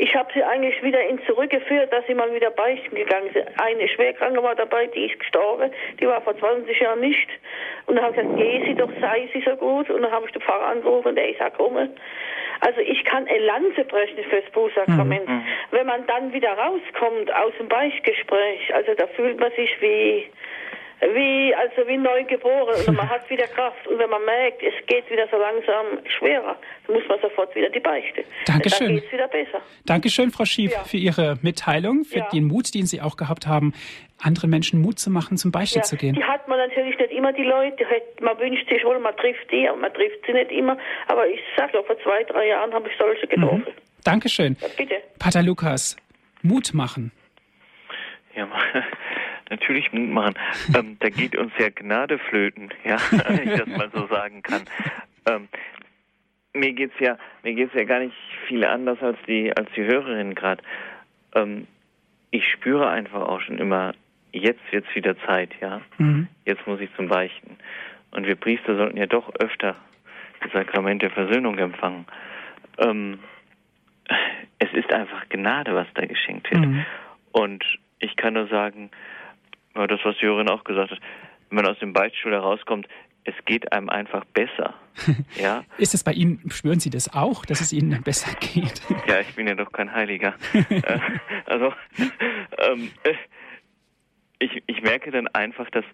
Ich 0.00 0.14
habe 0.14 0.30
sie 0.32 0.42
eigentlich 0.44 0.80
wieder 0.82 1.02
in 1.08 1.20
zurückgeführt, 1.26 1.92
dass 1.92 2.06
sie 2.06 2.14
mal 2.14 2.32
wieder 2.32 2.50
beichten 2.50 2.94
gegangen 2.94 3.30
sind. 3.32 3.48
Eine 3.60 3.88
Schwerkranke 3.88 4.40
war 4.40 4.54
dabei, 4.54 4.86
die 4.86 5.06
ist 5.06 5.18
gestorben, 5.18 5.72
die 6.00 6.06
war 6.06 6.20
vor 6.22 6.38
20 6.38 6.78
Jahren 6.78 7.00
nicht. 7.00 7.28
Und 7.86 7.96
dann 7.96 8.04
habe 8.04 8.14
ich 8.14 8.22
gesagt, 8.22 8.38
geh 8.38 8.64
sie 8.64 8.74
doch, 8.74 8.90
sei 9.00 9.28
sie 9.32 9.42
so 9.42 9.56
gut. 9.56 9.90
Und 9.90 10.02
dann 10.02 10.12
habe 10.12 10.26
ich 10.26 10.32
den 10.32 10.42
Pfarrer 10.42 10.66
angerufen, 10.68 11.16
der 11.16 11.28
ist 11.28 11.40
gekommen. 11.40 11.96
Also 12.60 12.80
ich 12.80 13.04
kann 13.04 13.26
eine 13.26 13.38
Lanze 13.38 13.84
brechen 13.84 14.22
fürs 14.24 14.48
Bußsakrament. 14.52 15.28
Mhm. 15.28 15.42
Wenn 15.72 15.86
man 15.86 16.06
dann 16.06 16.32
wieder 16.32 16.52
rauskommt 16.52 17.34
aus 17.34 17.52
dem 17.58 17.68
Beichtgespräch, 17.68 18.74
also 18.74 18.94
da 18.94 19.06
fühlt 19.08 19.38
man 19.40 19.50
sich 19.52 19.70
wie, 19.80 20.26
wie, 21.00 21.54
also 21.54 21.86
wie 21.88 21.96
neu 21.96 22.24
geboren. 22.24 22.74
Und 22.86 22.96
man 22.96 23.08
hat 23.08 23.28
wieder 23.30 23.46
Kraft. 23.46 23.86
Und 23.86 23.98
wenn 23.98 24.10
man 24.10 24.24
merkt, 24.24 24.62
es 24.62 24.74
geht 24.86 25.08
wieder 25.10 25.26
so 25.30 25.36
langsam 25.36 25.86
schwerer, 26.18 26.56
dann 26.86 26.96
muss 26.96 27.06
man 27.08 27.20
sofort 27.20 27.54
wieder 27.54 27.70
die 27.70 27.80
Beichte. 27.80 28.24
Dankeschön. 28.46 28.86
Dann 28.88 28.96
geht 28.96 29.04
es 29.06 29.12
wieder 29.12 29.28
besser. 29.28 29.60
Dankeschön, 29.86 30.30
Frau 30.30 30.44
Schief, 30.44 30.72
Ja. 30.72 30.84
für 30.84 30.96
Ihre 30.96 31.38
Mitteilung, 31.42 32.04
für 32.04 32.18
Ja. 32.18 32.28
den 32.32 32.44
Mut, 32.48 32.74
den 32.74 32.86
Sie 32.86 33.00
auch 33.00 33.16
gehabt 33.16 33.46
haben, 33.46 33.72
anderen 34.20 34.50
Menschen 34.50 34.80
Mut 34.82 34.98
zu 34.98 35.10
machen, 35.10 35.36
zum 35.36 35.52
Beichte 35.52 35.76
Ja, 35.78 35.82
zu 35.82 35.96
gehen. 35.96 36.14
die 36.16 36.24
hat 36.24 36.48
man 36.48 36.58
natürlich 36.58 36.98
nicht 36.98 37.12
immer, 37.12 37.32
die 37.32 37.44
Leute. 37.44 37.86
Man 38.20 38.36
wünscht 38.40 38.68
sich 38.68 38.82
wohl, 38.84 38.98
man 38.98 39.16
trifft 39.16 39.50
die, 39.52 39.68
aber 39.68 39.78
man 39.78 39.94
trifft 39.94 40.26
sie 40.26 40.32
nicht 40.32 40.50
immer. 40.50 40.76
Aber 41.06 41.28
ich 41.28 41.38
sag 41.56 41.70
doch, 41.72 41.86
vor 41.86 41.96
zwei, 42.00 42.24
drei 42.24 42.48
Jahren 42.48 42.74
habe 42.74 42.88
ich 42.88 42.96
solche 42.98 43.26
Mhm. 43.26 43.30
getroffen. 43.30 43.66
Dankeschön. 44.04 44.56
Ja, 44.60 44.66
bitte. 44.76 44.96
Pater 45.20 45.42
Lukas, 45.42 45.96
Mut 46.42 46.74
machen. 46.74 47.12
Ja, 48.34 48.48
natürlich 49.50 49.92
Mut 49.92 50.10
machen. 50.10 50.34
Ähm, 50.74 50.96
da 51.00 51.08
geht 51.08 51.34
uns 51.36 51.52
ja 51.58 51.70
Gnade 51.70 52.18
flöten, 52.18 52.68
ja, 52.84 52.98
wenn 53.10 53.48
ich 53.48 53.58
das 53.58 53.66
mal 53.66 53.90
so 53.92 54.06
sagen 54.06 54.42
kann. 54.42 54.62
Ähm, 55.26 55.48
mir 56.52 56.72
geht's 56.72 56.98
ja, 57.00 57.16
mir 57.42 57.54
geht's 57.54 57.74
ja 57.74 57.84
gar 57.84 58.00
nicht 58.00 58.14
viel 58.46 58.64
anders 58.64 59.02
als 59.02 59.18
die, 59.26 59.56
als 59.56 59.70
die 59.74 59.84
Hörerin 59.84 60.34
gerade. 60.34 60.62
Ähm, 61.34 61.66
ich 62.30 62.46
spüre 62.50 62.88
einfach 62.88 63.22
auch 63.22 63.40
schon 63.40 63.58
immer, 63.58 63.94
jetzt 64.32 64.60
wird's 64.70 64.94
wieder 64.94 65.18
Zeit, 65.20 65.50
ja. 65.60 65.80
Mhm. 65.96 66.28
Jetzt 66.44 66.66
muss 66.66 66.80
ich 66.80 66.94
zum 66.96 67.08
Beichten. 67.08 67.56
Und 68.10 68.26
wir 68.26 68.34
Priester 68.34 68.76
sollten 68.76 68.98
ja 68.98 69.06
doch 69.06 69.34
öfter 69.36 69.76
das 70.40 70.52
Sakrament 70.52 71.02
der 71.02 71.10
Versöhnung 71.10 71.58
empfangen. 71.58 72.06
Ähm, 72.78 73.18
es 74.58 74.72
ist 74.72 74.92
einfach 74.92 75.28
Gnade, 75.28 75.74
was 75.74 75.86
da 75.94 76.06
geschenkt 76.06 76.50
wird. 76.50 76.66
Mhm. 76.66 76.84
Und 77.32 77.64
ich 77.98 78.16
kann 78.16 78.34
nur 78.34 78.48
sagen, 78.48 78.90
das, 79.74 80.00
was 80.04 80.20
Jorin 80.20 80.48
auch 80.48 80.64
gesagt 80.64 80.90
hat, 80.90 81.00
wenn 81.50 81.56
man 81.56 81.66
aus 81.66 81.78
dem 81.78 81.92
Beichtstuhl 81.92 82.32
herauskommt, 82.32 82.88
es 83.24 83.34
geht 83.44 83.72
einem 83.72 83.88
einfach 83.88 84.24
besser. 84.26 84.74
ja, 85.40 85.64
Ist 85.76 85.94
es 85.94 86.02
bei 86.02 86.12
Ihnen, 86.12 86.50
spüren 86.50 86.80
Sie 86.80 86.90
das 86.90 87.12
auch, 87.12 87.44
dass 87.44 87.60
es 87.60 87.72
Ihnen 87.72 87.90
dann 87.90 88.02
besser 88.02 88.34
geht? 88.40 88.82
ja, 89.06 89.20
ich 89.20 89.34
bin 89.34 89.46
ja 89.46 89.54
doch 89.54 89.70
kein 89.72 89.92
Heiliger. 89.92 90.34
Äh, 90.70 90.98
also, 91.46 91.72
ähm, 92.58 92.90
äh, 93.04 93.14
ich, 94.38 94.62
ich 94.66 94.82
merke 94.82 95.10
dann 95.10 95.28
einfach, 95.28 95.68
dass, 95.70 95.84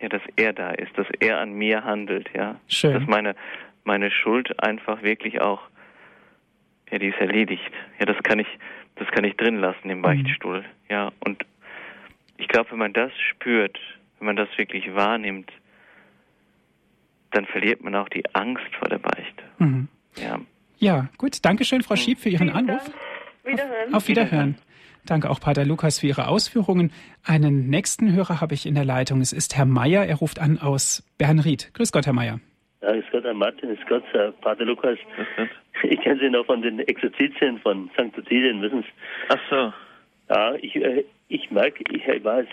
ja, 0.00 0.08
dass 0.08 0.22
er 0.36 0.52
da 0.52 0.70
ist, 0.70 0.96
dass 0.96 1.06
er 1.20 1.40
an 1.40 1.52
mir 1.52 1.84
handelt, 1.84 2.28
ja. 2.34 2.60
Schön. 2.68 2.94
Dass 2.94 3.06
meine, 3.06 3.34
meine 3.84 4.10
Schuld 4.10 4.62
einfach 4.62 5.02
wirklich 5.02 5.40
auch, 5.40 5.60
ja, 6.90 6.98
die 6.98 7.08
ist 7.08 7.18
erledigt. 7.18 7.70
Ja, 7.98 8.06
das 8.06 8.16
kann 8.22 8.38
ich, 8.38 8.48
das 8.96 9.08
kann 9.08 9.24
ich 9.24 9.36
drin 9.36 9.56
lassen 9.56 9.90
im 9.90 10.02
Beichtstuhl, 10.02 10.64
ja. 10.88 11.12
Und 11.20 11.44
ich 12.38 12.48
glaube, 12.48 12.70
wenn 12.72 12.78
man 12.78 12.92
das 12.92 13.12
spürt, 13.30 13.78
wenn 14.18 14.26
man 14.26 14.36
das 14.36 14.48
wirklich 14.56 14.94
wahrnimmt, 14.94 15.50
dann 17.32 17.44
verliert 17.46 17.82
man 17.82 17.94
auch 17.94 18.08
die 18.08 18.24
Angst 18.34 18.74
vor 18.78 18.88
der 18.88 18.98
Beichte. 18.98 19.42
Mhm. 19.58 19.88
Ja. 20.16 20.40
Ja, 20.78 21.08
gut. 21.18 21.44
Dankeschön, 21.44 21.82
Frau 21.82 21.96
Schieb, 21.96 22.18
für 22.18 22.30
Ihren 22.30 22.48
Vielen 22.50 22.68
Anruf. 22.68 22.84
Dank. 22.84 22.96
Wiederhören. 23.44 23.94
Auf 23.94 24.08
Wiederhören. 24.08 24.56
Danke 25.06 25.30
auch 25.30 25.40
Pater 25.40 25.64
Lukas 25.64 25.98
für 25.98 26.06
Ihre 26.06 26.28
Ausführungen. 26.28 26.92
Einen 27.24 27.68
nächsten 27.68 28.14
Hörer 28.14 28.40
habe 28.40 28.54
ich 28.54 28.66
in 28.66 28.74
der 28.74 28.84
Leitung. 28.84 29.20
Es 29.20 29.32
ist 29.32 29.56
Herr 29.56 29.64
Meier. 29.64 30.04
Er 30.04 30.16
ruft 30.16 30.38
an 30.38 30.58
aus 30.58 31.02
Bernried. 31.18 31.72
Grüß 31.74 31.92
Gott, 31.92 32.06
Herr 32.06 32.12
Meier. 32.12 32.40
Ja, 32.82 32.90
ist 32.90 33.10
Gott, 33.10 33.24
Herr 33.24 33.34
Martin, 33.34 33.70
ist 33.70 33.86
Gott, 33.88 34.04
Herr 34.12 34.32
Pater 34.32 34.64
Lukas. 34.64 34.98
Ich 35.82 36.00
kenne 36.00 36.20
Sie 36.20 36.30
noch 36.30 36.46
von 36.46 36.62
den 36.62 36.78
Exerzitien 36.80 37.58
von 37.60 37.90
St. 37.94 38.16
Ottilien, 38.16 38.60
wissen 38.62 38.82
Sie. 38.82 38.88
Ach 39.30 39.38
so. 39.50 39.72
Ja, 40.28 40.54
ich, 40.60 40.76
äh, 40.76 41.04
ich 41.28 41.50
merke, 41.50 41.84
ich 41.90 42.24
weiß, 42.24 42.46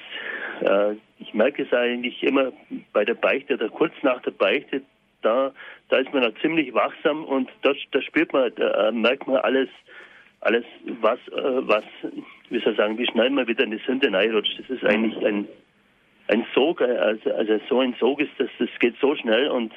äh, 0.61 0.95
ich 1.19 1.34
merke 1.34 1.63
es 1.63 1.73
eigentlich 1.73 2.23
immer 2.23 2.51
bei 2.93 3.03
der 3.03 3.15
Beichte 3.15 3.55
oder 3.55 3.69
kurz 3.69 3.93
nach 4.01 4.21
der 4.21 4.32
Beichte, 4.32 4.82
da, 5.21 5.51
da 5.89 5.97
ist 5.97 6.13
man 6.13 6.23
noch 6.23 6.39
ziemlich 6.41 6.73
wachsam 6.73 7.26
und 7.26 7.49
da, 7.63 7.73
da 7.91 8.01
spürt 8.01 8.32
man, 8.32 8.51
da 8.55 8.89
äh, 8.89 8.91
merkt 8.91 9.28
man 9.28 9.38
alles, 9.38 9.69
alles, 10.41 10.65
was, 11.01 11.19
was, 11.32 11.84
wie 12.49 12.59
soll 12.59 12.73
ich 12.73 12.78
sagen, 12.78 12.97
wie 12.97 13.07
schnell 13.07 13.32
man 13.32 13.47
wieder 13.47 13.63
in 13.63 13.71
die 13.71 13.82
Sünde 13.86 14.13
reinrutscht. 14.13 14.59
Das 14.59 14.69
ist 14.69 14.86
eigentlich 14.86 15.26
ein, 15.26 15.47
ein 16.28 16.45
Sog, 16.53 16.82
also, 16.82 17.34
also 17.34 17.59
so 17.67 17.80
ein 17.80 17.95
Sog 17.99 18.21
ist 18.21 18.32
das, 18.38 18.49
das 18.59 18.69
geht 18.80 18.95
so 19.01 19.15
schnell 19.15 19.49
und 19.49 19.73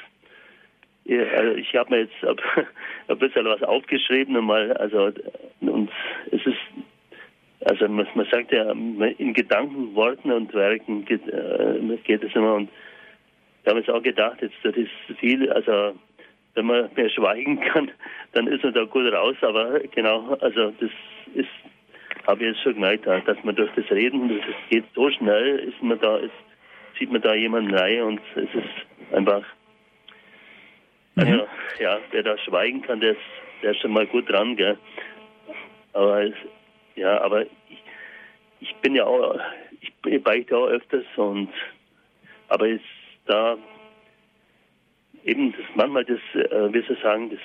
also 1.08 1.52
ich 1.54 1.74
habe 1.74 1.90
mir 1.90 2.00
jetzt 2.00 2.22
ein 3.08 3.18
bisschen 3.18 3.46
was 3.46 3.62
aufgeschrieben 3.62 4.36
und 4.36 4.44
mal, 4.44 4.72
also 4.74 5.10
und 5.62 5.90
es 6.30 6.44
ist, 6.44 6.58
also 7.64 7.88
man, 7.88 8.06
man 8.14 8.26
sagt 8.30 8.52
ja, 8.52 8.70
in 8.70 9.34
Gedanken, 9.34 9.94
Worten 9.94 10.30
und 10.30 10.52
Werken 10.54 11.04
geht, 11.04 11.26
äh, 11.28 11.96
geht 12.04 12.22
es 12.22 12.34
immer. 12.34 12.54
Und 12.54 12.70
da 13.64 13.72
habe 13.72 13.80
ich 13.80 13.90
auch 13.90 14.02
gedacht, 14.02 14.40
jetzt 14.40 14.54
das 14.62 14.76
ist 14.76 14.90
viel, 15.18 15.50
also 15.52 15.94
wenn 16.54 16.66
man 16.66 16.90
mehr 16.94 17.10
schweigen 17.10 17.60
kann, 17.72 17.90
dann 18.32 18.46
ist 18.46 18.62
man 18.62 18.74
da 18.74 18.84
gut 18.84 19.12
raus, 19.12 19.36
aber 19.42 19.80
genau, 19.94 20.34
also 20.40 20.72
das 20.80 20.90
ist, 21.34 21.48
habe 22.26 22.44
ich 22.44 22.50
jetzt 22.50 22.62
schon 22.62 22.74
gemerkt, 22.74 23.06
dass 23.06 23.42
man 23.42 23.56
durch 23.56 23.70
das 23.74 23.90
Reden, 23.90 24.28
das 24.28 24.38
geht 24.70 24.84
so 24.94 25.10
schnell, 25.10 25.58
ist 25.60 25.82
man 25.82 25.98
da, 26.00 26.18
ist, 26.18 26.32
sieht 26.98 27.10
man 27.10 27.22
da 27.22 27.34
jemanden 27.34 27.74
rein 27.74 28.02
und 28.02 28.20
es 28.34 28.54
ist 28.54 29.14
einfach 29.14 29.44
also, 31.18 31.48
ja, 31.80 31.98
wer 32.12 32.22
da 32.22 32.38
schweigen 32.38 32.80
kann, 32.82 33.00
der 33.00 33.12
ist, 33.12 33.20
der 33.62 33.72
ist 33.72 33.80
schon 33.80 33.92
mal 33.92 34.06
gut 34.06 34.30
dran, 34.30 34.54
gell. 34.54 34.78
Aber 35.92 36.22
es, 36.22 36.34
ja, 36.98 37.20
aber 37.20 37.42
ich, 37.42 37.82
ich 38.60 38.74
bin 38.76 38.94
ja 38.94 39.04
auch, 39.04 39.38
ich 39.80 40.22
beichte 40.22 40.56
auch 40.56 40.66
öfters 40.66 41.04
und, 41.16 41.48
aber 42.48 42.68
ist 42.68 42.82
da 43.26 43.56
eben 45.24 45.52
das 45.52 45.60
manchmal 45.74 46.04
das, 46.04 46.20
äh, 46.34 46.72
wie 46.72 46.82
soll 46.82 46.96
ich 46.96 47.02
sagen, 47.02 47.30
das, 47.30 47.40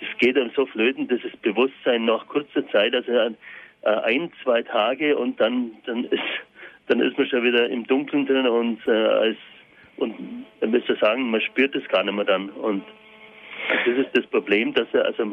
das 0.00 0.18
geht 0.18 0.36
einem 0.36 0.50
so 0.54 0.66
flöten, 0.66 1.08
das 1.08 1.22
ist 1.24 1.40
Bewusstsein 1.42 2.04
nach 2.04 2.26
kurzer 2.26 2.66
Zeit, 2.68 2.94
also 2.94 3.12
äh, 3.12 3.34
ein, 3.82 4.32
zwei 4.42 4.62
Tage 4.62 5.16
und 5.16 5.40
dann, 5.40 5.72
dann 5.86 6.04
ist, 6.04 6.22
dann 6.88 7.00
ist 7.00 7.16
man 7.16 7.26
schon 7.28 7.44
wieder 7.44 7.68
im 7.68 7.86
Dunkeln 7.86 8.26
drin 8.26 8.46
und 8.46 8.86
äh, 8.86 8.90
als 8.90 9.36
und 9.96 10.46
dann 10.60 10.70
müsste 10.70 10.96
sagen, 10.96 11.30
man 11.30 11.40
spürt 11.40 11.74
es 11.74 11.86
gar 11.88 12.02
nicht 12.02 12.14
mehr 12.14 12.24
dann. 12.24 12.50
Und 12.50 12.84
das 13.86 13.96
ist 13.98 14.16
das 14.16 14.26
Problem, 14.26 14.74
dass 14.74 14.88
er, 14.92 15.04
also, 15.04 15.32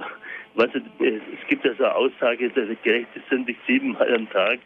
weißt 0.59 0.75
du, 0.75 1.05
es 1.05 1.47
gibt 1.47 1.65
ja 1.65 1.73
so 1.75 1.85
eine 1.85 1.95
Aussage, 1.95 2.49
dass 2.49 2.67
Gerechte 2.83 3.21
sind 3.29 3.47
nicht 3.47 3.59
siebenmal 3.65 4.13
am 4.13 4.29
Tag. 4.29 4.59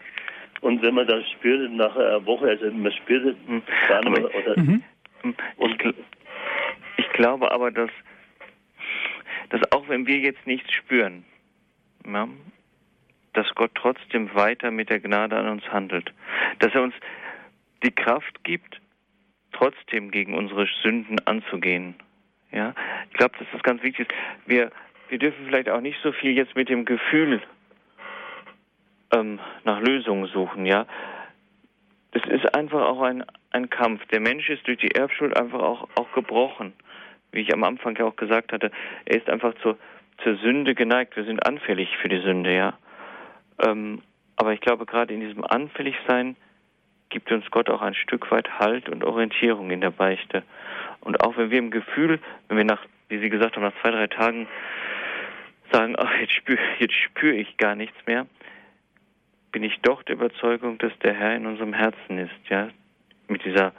Und 0.62 0.82
wenn 0.82 0.96
man 0.96 1.08
das 1.08 1.30
spürt 1.32 1.72
nach 1.72 1.96
einer 1.96 2.26
Woche, 2.26 2.48
also 2.48 2.72
man 2.72 2.92
spürt 2.92 3.26
es 3.26 3.36
nicht 3.48 4.10
mehr, 4.10 4.36
oder, 4.36 4.58
Mhm. 4.58 4.84
Ich, 5.58 5.78
gl 5.78 5.94
ich 6.98 7.10
glaube 7.14 7.52
aber, 7.52 7.72
dass, 7.72 7.90
dass 9.50 9.72
auch 9.72 9.88
wenn 9.88 10.06
wir 10.06 10.18
jetzt 10.18 10.46
nichts 10.46 10.72
spüren, 10.74 11.24
ja, 12.06 12.28
dass 13.34 13.48
Gott 13.56 13.72
trotzdem 13.76 14.34
weiter 14.36 14.70
mit 14.72 14.90
der 14.90 15.00
Gnade 15.00 15.38
an 15.38 15.48
uns 15.48 15.64
handelt. 15.70 16.14
Dass 16.60 16.74
er 16.76 16.84
uns 16.84 16.94
die 17.84 17.92
Kraft 17.92 18.44
gibt, 18.44 18.82
trotzdem 19.52 20.12
gegen 20.12 20.34
unsere 20.34 20.68
Sünden 20.82 21.20
anzugehen. 21.26 21.96
Ja, 22.52 22.74
ich 23.10 23.18
glaube, 23.18 23.38
dass 23.40 23.48
das 23.52 23.64
ganz 23.64 23.82
wichtig 23.82 24.10
ist. 24.10 24.18
Wir, 24.46 24.72
wir 25.14 25.20
dürfen 25.20 25.46
vielleicht 25.46 25.70
auch 25.70 25.80
nicht 25.80 26.00
so 26.02 26.12
viel 26.12 26.32
jetzt 26.32 26.56
mit 26.56 26.70
dem 26.70 26.86
Gefühl 26.86 27.40
ähm, 29.14 29.40
nach 29.64 29.80
Lösungen 29.80 30.26
suchen. 30.26 30.66
Ja, 30.66 30.88
es 32.14 32.26
ist 32.26 32.56
einfach 32.56 32.82
auch 32.82 33.00
ein, 33.04 33.24
ein 33.52 33.70
Kampf. 33.70 34.04
Der 34.08 34.20
Mensch 34.20 34.50
ist 34.50 34.66
durch 34.66 34.80
die 34.80 34.90
Erbschuld 34.90 35.38
einfach 35.38 35.60
auch, 35.60 35.88
auch 35.94 36.12
gebrochen. 36.14 36.74
Wie 37.32 37.42
ich 37.42 37.54
am 37.54 37.64
Anfang 37.64 37.96
ja 37.96 38.06
auch 38.06 38.16
gesagt 38.16 38.54
hatte, 38.54 38.72
er 39.06 39.16
ist 39.16 39.30
einfach 39.30 39.54
zur, 39.62 39.78
zur 40.24 40.36
Sünde 40.38 40.74
geneigt. 40.74 41.16
Wir 41.16 41.26
sind 41.26 41.46
anfällig 41.46 41.96
für 41.98 42.10
die 42.10 42.22
Sünde, 42.22 42.52
ja. 42.52 42.74
Ähm, 43.64 44.02
aber 44.36 44.54
ich 44.54 44.62
glaube, 44.62 44.88
gerade 44.88 45.14
in 45.14 45.20
diesem 45.20 45.44
Anfälligsein 45.44 46.36
gibt 47.10 47.32
uns 47.32 47.46
Gott 47.52 47.70
auch 47.70 47.84
ein 47.84 47.94
Stück 47.94 48.32
weit 48.32 48.50
Halt 48.58 48.90
und 48.90 49.04
Orientierung 49.04 49.70
in 49.70 49.82
der 49.82 49.92
Beichte. 49.92 50.42
Und 51.02 51.24
auch 51.24 51.38
wenn 51.38 51.52
wir 51.52 51.60
im 51.60 51.70
Gefühl, 51.70 52.20
wenn 52.48 52.58
wir 52.58 52.66
nach, 52.66 52.82
wie 53.10 53.20
Sie 53.20 53.30
gesagt 53.30 53.56
haben, 53.56 53.64
nach 53.64 53.80
zwei, 53.82 53.92
drei 53.92 54.08
Tagen 54.08 54.48
sagen, 55.74 55.96
ach, 55.98 56.12
jetzt 56.20 56.34
spüre 56.34 56.60
jetzt 56.80 56.94
spür 56.94 57.34
ich 57.34 57.58
gar 57.58 57.76
nichts 57.76 57.98
mehr, 58.06 58.28
bin 59.52 59.64
ich 59.64 59.80
doch 59.82 60.04
der 60.04 60.16
Überzeugung, 60.16 60.78
dass 60.78 60.92
der 61.00 61.14
Herr 61.14 61.36
in 61.36 61.46
unserem 61.46 61.74
Herzen 61.74 62.18
ist, 62.18 62.50
ja, 62.50 62.70
mit 63.28 63.44
dieser 63.44 63.74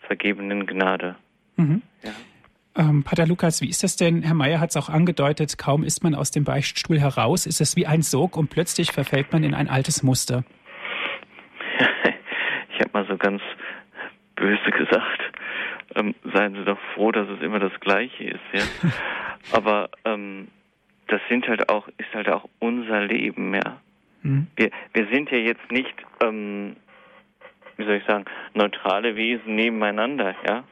vergebenen 0.00 0.66
Gnade. 0.66 1.16
Mhm. 1.56 1.82
Ja. 2.02 2.10
Ähm, 2.76 3.02
Pater 3.02 3.26
Lukas, 3.26 3.60
wie 3.60 3.68
ist 3.68 3.82
das 3.82 3.96
denn? 3.96 4.22
Herr 4.22 4.34
Meier 4.34 4.60
hat 4.60 4.70
es 4.70 4.76
auch 4.76 4.88
angedeutet, 4.88 5.58
kaum 5.58 5.82
ist 5.82 6.04
man 6.04 6.14
aus 6.14 6.30
dem 6.30 6.44
Beichtstuhl 6.44 7.00
heraus, 7.00 7.46
ist 7.46 7.60
es 7.60 7.76
wie 7.76 7.86
ein 7.86 8.02
Sog 8.02 8.36
und 8.36 8.48
plötzlich 8.48 8.92
verfällt 8.92 9.32
man 9.32 9.42
in 9.42 9.54
ein 9.54 9.68
altes 9.68 10.02
Muster. 10.02 10.44
ich 12.72 12.80
habe 12.80 12.90
mal 12.92 13.06
so 13.06 13.16
ganz 13.16 13.42
böse 14.36 14.70
gesagt, 14.70 15.20
ähm, 15.96 16.14
seien 16.32 16.54
Sie 16.54 16.64
doch 16.64 16.78
froh, 16.94 17.10
dass 17.10 17.28
es 17.28 17.42
immer 17.42 17.58
das 17.58 17.72
Gleiche 17.80 18.24
ist, 18.24 18.40
ja. 18.52 18.62
Aber 19.52 19.90
ähm, 20.04 20.48
das 21.10 21.20
sind 21.28 21.48
halt 21.48 21.68
auch, 21.68 21.88
ist 21.98 22.14
halt 22.14 22.28
auch 22.28 22.48
unser 22.60 23.02
Leben, 23.02 23.54
ja. 23.54 23.80
Mhm. 24.22 24.46
Wir, 24.56 24.70
wir 24.92 25.06
sind 25.08 25.30
ja 25.30 25.38
jetzt 25.38 25.70
nicht, 25.70 25.94
ähm, 26.22 26.76
wie 27.76 27.84
soll 27.84 27.94
ich 27.94 28.04
sagen, 28.04 28.24
neutrale 28.54 29.16
Wesen 29.16 29.56
nebeneinander, 29.56 30.34
ja. 30.46 30.64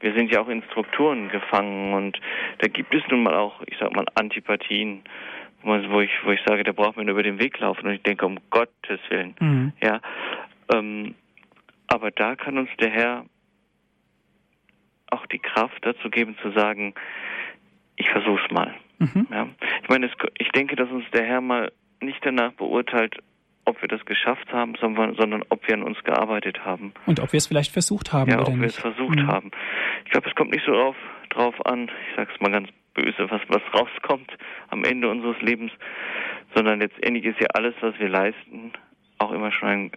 Wir 0.00 0.14
sind 0.14 0.30
ja 0.30 0.40
auch 0.40 0.48
in 0.48 0.62
Strukturen 0.70 1.28
gefangen 1.28 1.92
und 1.92 2.18
da 2.58 2.68
gibt 2.68 2.94
es 2.94 3.02
nun 3.10 3.24
mal 3.24 3.34
auch, 3.34 3.60
ich 3.66 3.76
sag 3.78 3.94
mal, 3.94 4.06
Antipathien, 4.14 5.02
wo 5.62 6.00
ich, 6.00 6.10
wo 6.24 6.30
ich 6.30 6.40
sage, 6.46 6.62
da 6.62 6.72
braucht 6.72 6.96
man 6.96 7.08
über 7.08 7.22
den 7.22 7.40
Weg 7.40 7.58
laufen 7.58 7.86
und 7.86 7.94
ich 7.94 8.02
denke, 8.02 8.24
um 8.24 8.38
Gottes 8.50 9.00
Willen, 9.08 9.34
mhm. 9.40 9.72
ja. 9.82 10.00
Ähm, 10.72 11.14
aber 11.88 12.10
da 12.10 12.36
kann 12.36 12.58
uns 12.58 12.70
der 12.78 12.90
Herr 12.90 13.24
auch 15.10 15.26
die 15.26 15.38
Kraft 15.38 15.78
dazu 15.82 16.10
geben 16.10 16.36
zu 16.42 16.52
sagen, 16.52 16.94
ich 17.96 18.08
versuch's 18.10 18.50
mal. 18.50 18.74
Mhm. 18.98 19.26
Ja. 19.30 19.48
Ich 19.82 19.88
meine, 19.88 20.06
es, 20.06 20.12
ich 20.38 20.48
denke, 20.50 20.76
dass 20.76 20.90
uns 20.90 21.04
der 21.12 21.24
Herr 21.24 21.40
mal 21.40 21.72
nicht 22.00 22.18
danach 22.24 22.52
beurteilt, 22.52 23.16
ob 23.64 23.80
wir 23.82 23.88
das 23.88 24.04
geschafft 24.06 24.52
haben, 24.52 24.74
sondern, 24.80 25.14
sondern 25.14 25.44
ob 25.50 25.66
wir 25.68 25.74
an 25.74 25.82
uns 25.82 26.02
gearbeitet 26.02 26.64
haben. 26.64 26.92
Und 27.06 27.20
ob 27.20 27.32
wir 27.32 27.38
es 27.38 27.46
vielleicht 27.46 27.72
versucht 27.72 28.12
haben 28.12 28.30
ja, 28.30 28.38
oder 28.38 28.48
ob 28.48 28.54
nicht. 28.54 28.60
wir 28.60 28.68
es 28.68 28.78
versucht 28.78 29.18
mhm. 29.18 29.26
haben. 29.26 29.50
Ich 30.04 30.10
glaube, 30.10 30.28
es 30.28 30.34
kommt 30.34 30.50
nicht 30.50 30.64
so 30.64 30.72
drauf, 30.72 30.96
drauf 31.30 31.66
an, 31.66 31.90
ich 32.08 32.16
sage 32.16 32.30
es 32.34 32.40
mal 32.40 32.50
ganz 32.50 32.68
böse, 32.94 33.30
was, 33.30 33.42
was 33.48 33.62
rauskommt 33.74 34.30
am 34.68 34.84
Ende 34.84 35.08
unseres 35.08 35.40
Lebens, 35.42 35.70
sondern 36.54 36.80
letztendlich 36.80 37.26
ist 37.26 37.40
ja 37.40 37.46
alles, 37.54 37.74
was 37.80 37.98
wir 37.98 38.08
leisten, 38.08 38.72
auch 39.18 39.32
immer 39.32 39.52
schon 39.52 39.68
ein, 39.68 39.90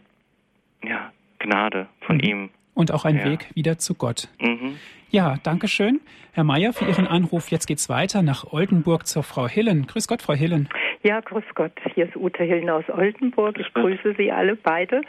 ja, 0.83 1.11
Gnade 1.39 1.87
von 2.01 2.17
mhm. 2.17 2.23
ihm. 2.23 2.49
Und 2.73 2.91
auch 2.91 3.05
ein 3.05 3.17
ja. 3.17 3.25
Weg 3.25 3.49
wieder 3.55 3.77
zu 3.77 3.95
Gott. 3.95 4.27
Mhm. 4.39 4.77
Ja, 5.13 5.35
danke 5.43 5.67
schön, 5.67 5.99
Herr 6.31 6.45
Mayer, 6.45 6.71
für 6.71 6.85
Ihren 6.85 7.05
Anruf. 7.05 7.49
Jetzt 7.49 7.65
geht's 7.65 7.89
weiter 7.89 8.21
nach 8.21 8.53
Oldenburg 8.53 9.05
zur 9.05 9.23
Frau 9.23 9.45
Hillen. 9.45 9.85
Grüß 9.85 10.07
Gott, 10.07 10.21
Frau 10.21 10.33
Hillen. 10.33 10.69
Ja, 11.03 11.19
grüß 11.19 11.43
Gott. 11.53 11.73
Hier 11.93 12.05
ist 12.05 12.15
Ute 12.15 12.45
Hillen 12.45 12.69
aus 12.69 12.85
Oldenburg. 12.87 13.59
Ich 13.59 13.73
grüße 13.73 14.15
Sie 14.17 14.31
alle 14.31 14.55
beide. 14.55 15.01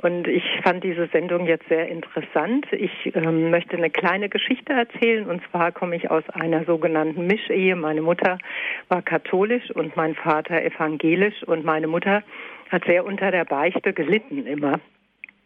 Und 0.00 0.28
ich 0.28 0.44
fand 0.62 0.84
diese 0.84 1.08
Sendung 1.08 1.48
jetzt 1.48 1.66
sehr 1.68 1.88
interessant. 1.88 2.66
Ich 2.70 2.92
ähm, 3.16 3.50
möchte 3.50 3.76
eine 3.76 3.90
kleine 3.90 4.28
Geschichte 4.28 4.74
erzählen. 4.74 5.26
Und 5.26 5.42
zwar 5.50 5.72
komme 5.72 5.96
ich 5.96 6.08
aus 6.08 6.22
einer 6.30 6.64
sogenannten 6.64 7.26
Mischehe. 7.26 7.74
Meine 7.74 8.02
Mutter 8.02 8.38
war 8.86 9.02
katholisch 9.02 9.72
und 9.72 9.96
mein 9.96 10.14
Vater 10.14 10.62
evangelisch. 10.62 11.42
Und 11.42 11.64
meine 11.64 11.88
Mutter 11.88 12.22
hat 12.70 12.84
sehr 12.84 13.04
unter 13.04 13.32
der 13.32 13.44
Beichte 13.44 13.92
gelitten 13.92 14.46
immer 14.46 14.78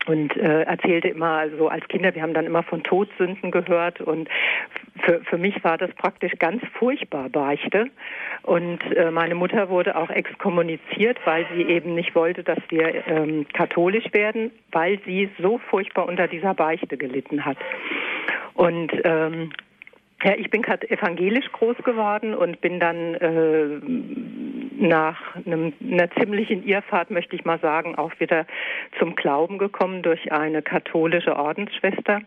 und 0.07 0.36
äh, 0.36 0.62
erzählte 0.62 1.09
immer 1.09 1.48
so 1.59 1.68
als 1.68 1.86
Kinder, 1.88 2.14
wir 2.14 2.22
haben 2.22 2.34
dann 2.34 2.46
immer 2.46 2.62
von 2.62 2.82
Todsünden 2.82 3.50
gehört 3.50 4.00
und 4.00 4.28
für, 5.05 5.20
für 5.20 5.38
mich 5.38 5.62
war 5.64 5.78
das 5.78 5.92
praktisch 5.94 6.32
ganz 6.38 6.62
furchtbar 6.78 7.28
Beichte. 7.28 7.86
Und 8.42 8.80
äh, 8.96 9.11
meine 9.11 9.34
Mutter 9.34 9.68
wurde 9.68 9.96
auch 9.96 10.11
exkommuniziert, 10.11 11.18
weil 11.24 11.46
sie 11.55 11.62
eben 11.62 11.94
nicht 11.94 12.14
wollte, 12.14 12.42
dass 12.42 12.59
wir 12.68 13.07
ähm, 13.07 13.46
katholisch 13.53 14.12
werden, 14.12 14.50
weil 14.72 14.98
sie 15.07 15.30
so 15.40 15.59
furchtbar 15.59 16.07
unter 16.09 16.26
dieser 16.26 16.55
Beichte 16.55 16.96
gelitten 16.96 17.44
hat. 17.44 17.59
Und 18.55 18.92
ähm, 19.05 19.50
ja, 20.24 20.34
ich 20.36 20.50
bin 20.50 20.62
evangelisch 20.62 21.50
groß 21.53 21.78
geworden 21.78 22.34
und 22.34 22.61
bin 22.61 22.78
dann 22.78 23.14
äh, 23.14 24.61
nach 24.83 25.37
einem, 25.37 25.72
einer 25.80 26.11
ziemlichen 26.11 26.64
Irrfahrt, 26.64 27.11
möchte 27.11 27.37
ich 27.37 27.45
mal 27.45 27.59
sagen, 27.61 27.95
auch 27.95 28.12
wieder 28.18 28.47
zum 28.99 29.14
Glauben 29.14 29.59
gekommen 29.59 30.03
durch 30.03 30.33
eine 30.33 30.62
katholische 30.62 31.37
Ordensschwester 31.37 32.20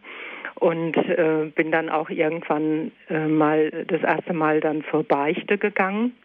und 0.56 0.95
äh, 0.95 1.51
bin 1.53 1.72
dann 1.72 1.89
auch 1.89 2.10
irgendwann 2.10 2.91
äh, 3.10 3.28
mal 3.28 3.70
das 3.88 4.01
erste 4.01 4.34
Mal 4.34 4.62
dann 4.62 4.84
zur 4.89 5.03
Beichte 5.03 5.58
gegangen. 5.58 6.16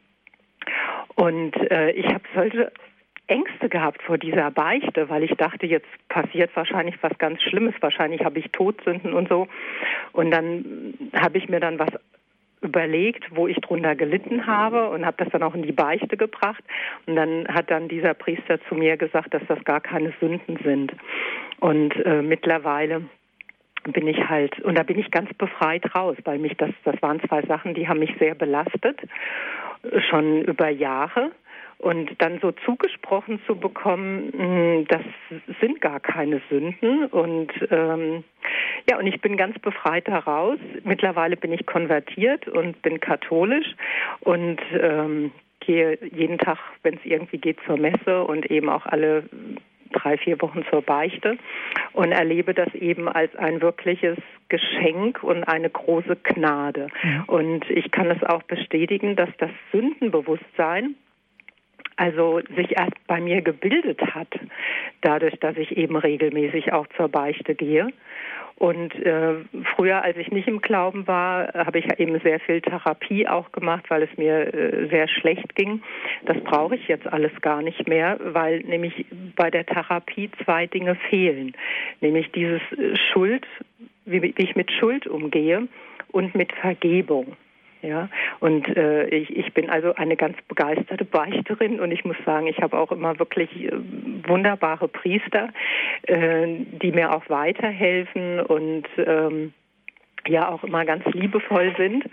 Und 1.16 1.56
äh, 1.70 1.90
ich 1.90 2.06
habe 2.06 2.22
solche 2.34 2.72
Ängste 3.26 3.68
gehabt 3.68 4.02
vor 4.02 4.18
dieser 4.18 4.50
Beichte, 4.50 5.08
weil 5.08 5.22
ich 5.22 5.32
dachte, 5.36 5.66
jetzt 5.66 5.88
passiert 6.08 6.50
wahrscheinlich 6.54 6.96
was 7.00 7.16
ganz 7.18 7.40
Schlimmes, 7.42 7.74
wahrscheinlich 7.80 8.24
habe 8.24 8.38
ich 8.38 8.50
Todsünden 8.50 9.14
und 9.14 9.28
so. 9.28 9.46
Und 10.12 10.30
dann 10.30 10.94
habe 11.14 11.38
ich 11.38 11.48
mir 11.48 11.60
dann 11.60 11.78
was 11.78 11.90
überlegt, 12.62 13.24
wo 13.34 13.46
ich 13.46 13.56
drunter 13.58 13.94
gelitten 13.94 14.46
habe 14.46 14.90
und 14.90 15.06
habe 15.06 15.16
das 15.22 15.32
dann 15.32 15.42
auch 15.42 15.54
in 15.54 15.62
die 15.62 15.72
Beichte 15.72 16.16
gebracht. 16.16 16.62
Und 17.06 17.16
dann 17.16 17.48
hat 17.48 17.70
dann 17.70 17.88
dieser 17.88 18.14
Priester 18.14 18.60
zu 18.68 18.74
mir 18.74 18.96
gesagt, 18.96 19.32
dass 19.32 19.42
das 19.48 19.62
gar 19.64 19.80
keine 19.80 20.12
Sünden 20.20 20.58
sind. 20.62 20.92
Und 21.60 21.94
äh, 22.04 22.22
mittlerweile 22.22 23.02
bin 23.84 24.06
ich 24.06 24.28
halt, 24.28 24.60
und 24.60 24.76
da 24.76 24.82
bin 24.82 24.98
ich 24.98 25.10
ganz 25.10 25.32
befreit 25.34 25.94
raus, 25.94 26.16
weil 26.24 26.38
mich 26.38 26.56
das, 26.56 26.70
das 26.84 27.00
waren 27.00 27.20
zwei 27.26 27.42
Sachen, 27.42 27.74
die 27.74 27.88
haben 27.88 28.00
mich 28.00 28.14
sehr 28.18 28.34
belastet, 28.34 29.00
schon 30.10 30.42
über 30.42 30.68
Jahre. 30.68 31.32
Und 31.80 32.10
dann 32.18 32.40
so 32.40 32.52
zugesprochen 32.52 33.40
zu 33.46 33.56
bekommen, 33.56 34.32
hm, 34.36 34.86
das 34.88 35.00
sind 35.60 35.80
gar 35.80 35.98
keine 35.98 36.42
Sünden. 36.50 37.06
Und 37.06 37.50
ähm, 37.70 38.22
ja, 38.88 38.98
und 38.98 39.06
ich 39.06 39.20
bin 39.22 39.38
ganz 39.38 39.58
befreit 39.58 40.06
daraus. 40.06 40.58
Mittlerweile 40.84 41.36
bin 41.36 41.52
ich 41.52 41.64
konvertiert 41.64 42.46
und 42.48 42.82
bin 42.82 43.00
katholisch 43.00 43.74
und 44.20 44.60
ähm, 44.78 45.32
gehe 45.60 45.98
jeden 46.12 46.36
Tag, 46.38 46.58
wenn 46.82 46.94
es 46.94 47.04
irgendwie 47.04 47.38
geht, 47.38 47.58
zur 47.66 47.78
Messe 47.78 48.24
und 48.24 48.50
eben 48.50 48.68
auch 48.68 48.84
alle 48.84 49.24
drei, 49.92 50.18
vier 50.18 50.40
Wochen 50.40 50.64
zur 50.70 50.82
Beichte 50.82 51.36
und 51.92 52.12
erlebe 52.12 52.54
das 52.54 52.72
eben 52.74 53.08
als 53.08 53.34
ein 53.36 53.60
wirkliches 53.60 54.18
Geschenk 54.48 55.22
und 55.22 55.44
eine 55.44 55.70
große 55.70 56.16
Gnade. 56.16 56.88
Ja. 57.02 57.24
Und 57.26 57.68
ich 57.70 57.90
kann 57.90 58.10
es 58.10 58.22
auch 58.22 58.42
bestätigen, 58.42 59.16
dass 59.16 59.30
das 59.38 59.50
Sündenbewusstsein 59.72 60.94
also 62.00 62.40
sich 62.56 62.78
erst 62.78 62.94
bei 63.06 63.20
mir 63.20 63.42
gebildet 63.42 64.00
hat, 64.14 64.28
dadurch, 65.02 65.38
dass 65.40 65.58
ich 65.58 65.76
eben 65.76 65.96
regelmäßig 65.96 66.72
auch 66.72 66.86
zur 66.96 67.10
Beichte 67.10 67.54
gehe. 67.54 67.88
Und 68.56 68.94
äh, 68.94 69.34
früher, 69.74 70.02
als 70.02 70.16
ich 70.16 70.30
nicht 70.30 70.48
im 70.48 70.62
Glauben 70.62 71.06
war, 71.06 71.52
habe 71.52 71.78
ich 71.78 71.86
eben 71.98 72.18
sehr 72.20 72.40
viel 72.40 72.62
Therapie 72.62 73.28
auch 73.28 73.52
gemacht, 73.52 73.84
weil 73.88 74.02
es 74.02 74.16
mir 74.16 74.54
äh, 74.54 74.88
sehr 74.88 75.08
schlecht 75.08 75.54
ging. 75.54 75.82
Das 76.24 76.38
brauche 76.44 76.74
ich 76.74 76.88
jetzt 76.88 77.06
alles 77.06 77.32
gar 77.42 77.60
nicht 77.60 77.86
mehr, 77.86 78.18
weil 78.22 78.60
nämlich 78.60 79.04
bei 79.36 79.50
der 79.50 79.66
Therapie 79.66 80.30
zwei 80.44 80.66
Dinge 80.66 80.94
fehlen. 81.10 81.52
Nämlich 82.00 82.32
dieses 82.32 82.62
Schuld, 83.12 83.46
wie, 84.06 84.22
wie 84.22 84.34
ich 84.38 84.56
mit 84.56 84.72
Schuld 84.72 85.06
umgehe 85.06 85.68
und 86.12 86.34
mit 86.34 86.52
Vergebung. 86.52 87.36
Ja, 87.82 88.10
und 88.40 88.68
äh, 88.76 89.06
ich, 89.06 89.34
ich 89.34 89.54
bin 89.54 89.70
also 89.70 89.94
eine 89.94 90.16
ganz 90.16 90.36
begeisterte 90.48 91.06
Beichterin 91.06 91.80
und 91.80 91.92
ich 91.92 92.04
muss 92.04 92.16
sagen, 92.26 92.46
ich 92.46 92.58
habe 92.60 92.78
auch 92.78 92.92
immer 92.92 93.18
wirklich 93.18 93.50
äh, 93.54 93.72
wunderbare 94.26 94.86
Priester, 94.86 95.48
äh, 96.02 96.46
die 96.82 96.92
mir 96.92 97.14
auch 97.14 97.28
weiterhelfen 97.30 98.40
und 98.40 98.86
ähm, 98.98 99.54
ja 100.28 100.50
auch 100.50 100.62
immer 100.62 100.84
ganz 100.84 101.04
liebevoll 101.06 101.74
sind. 101.78 102.04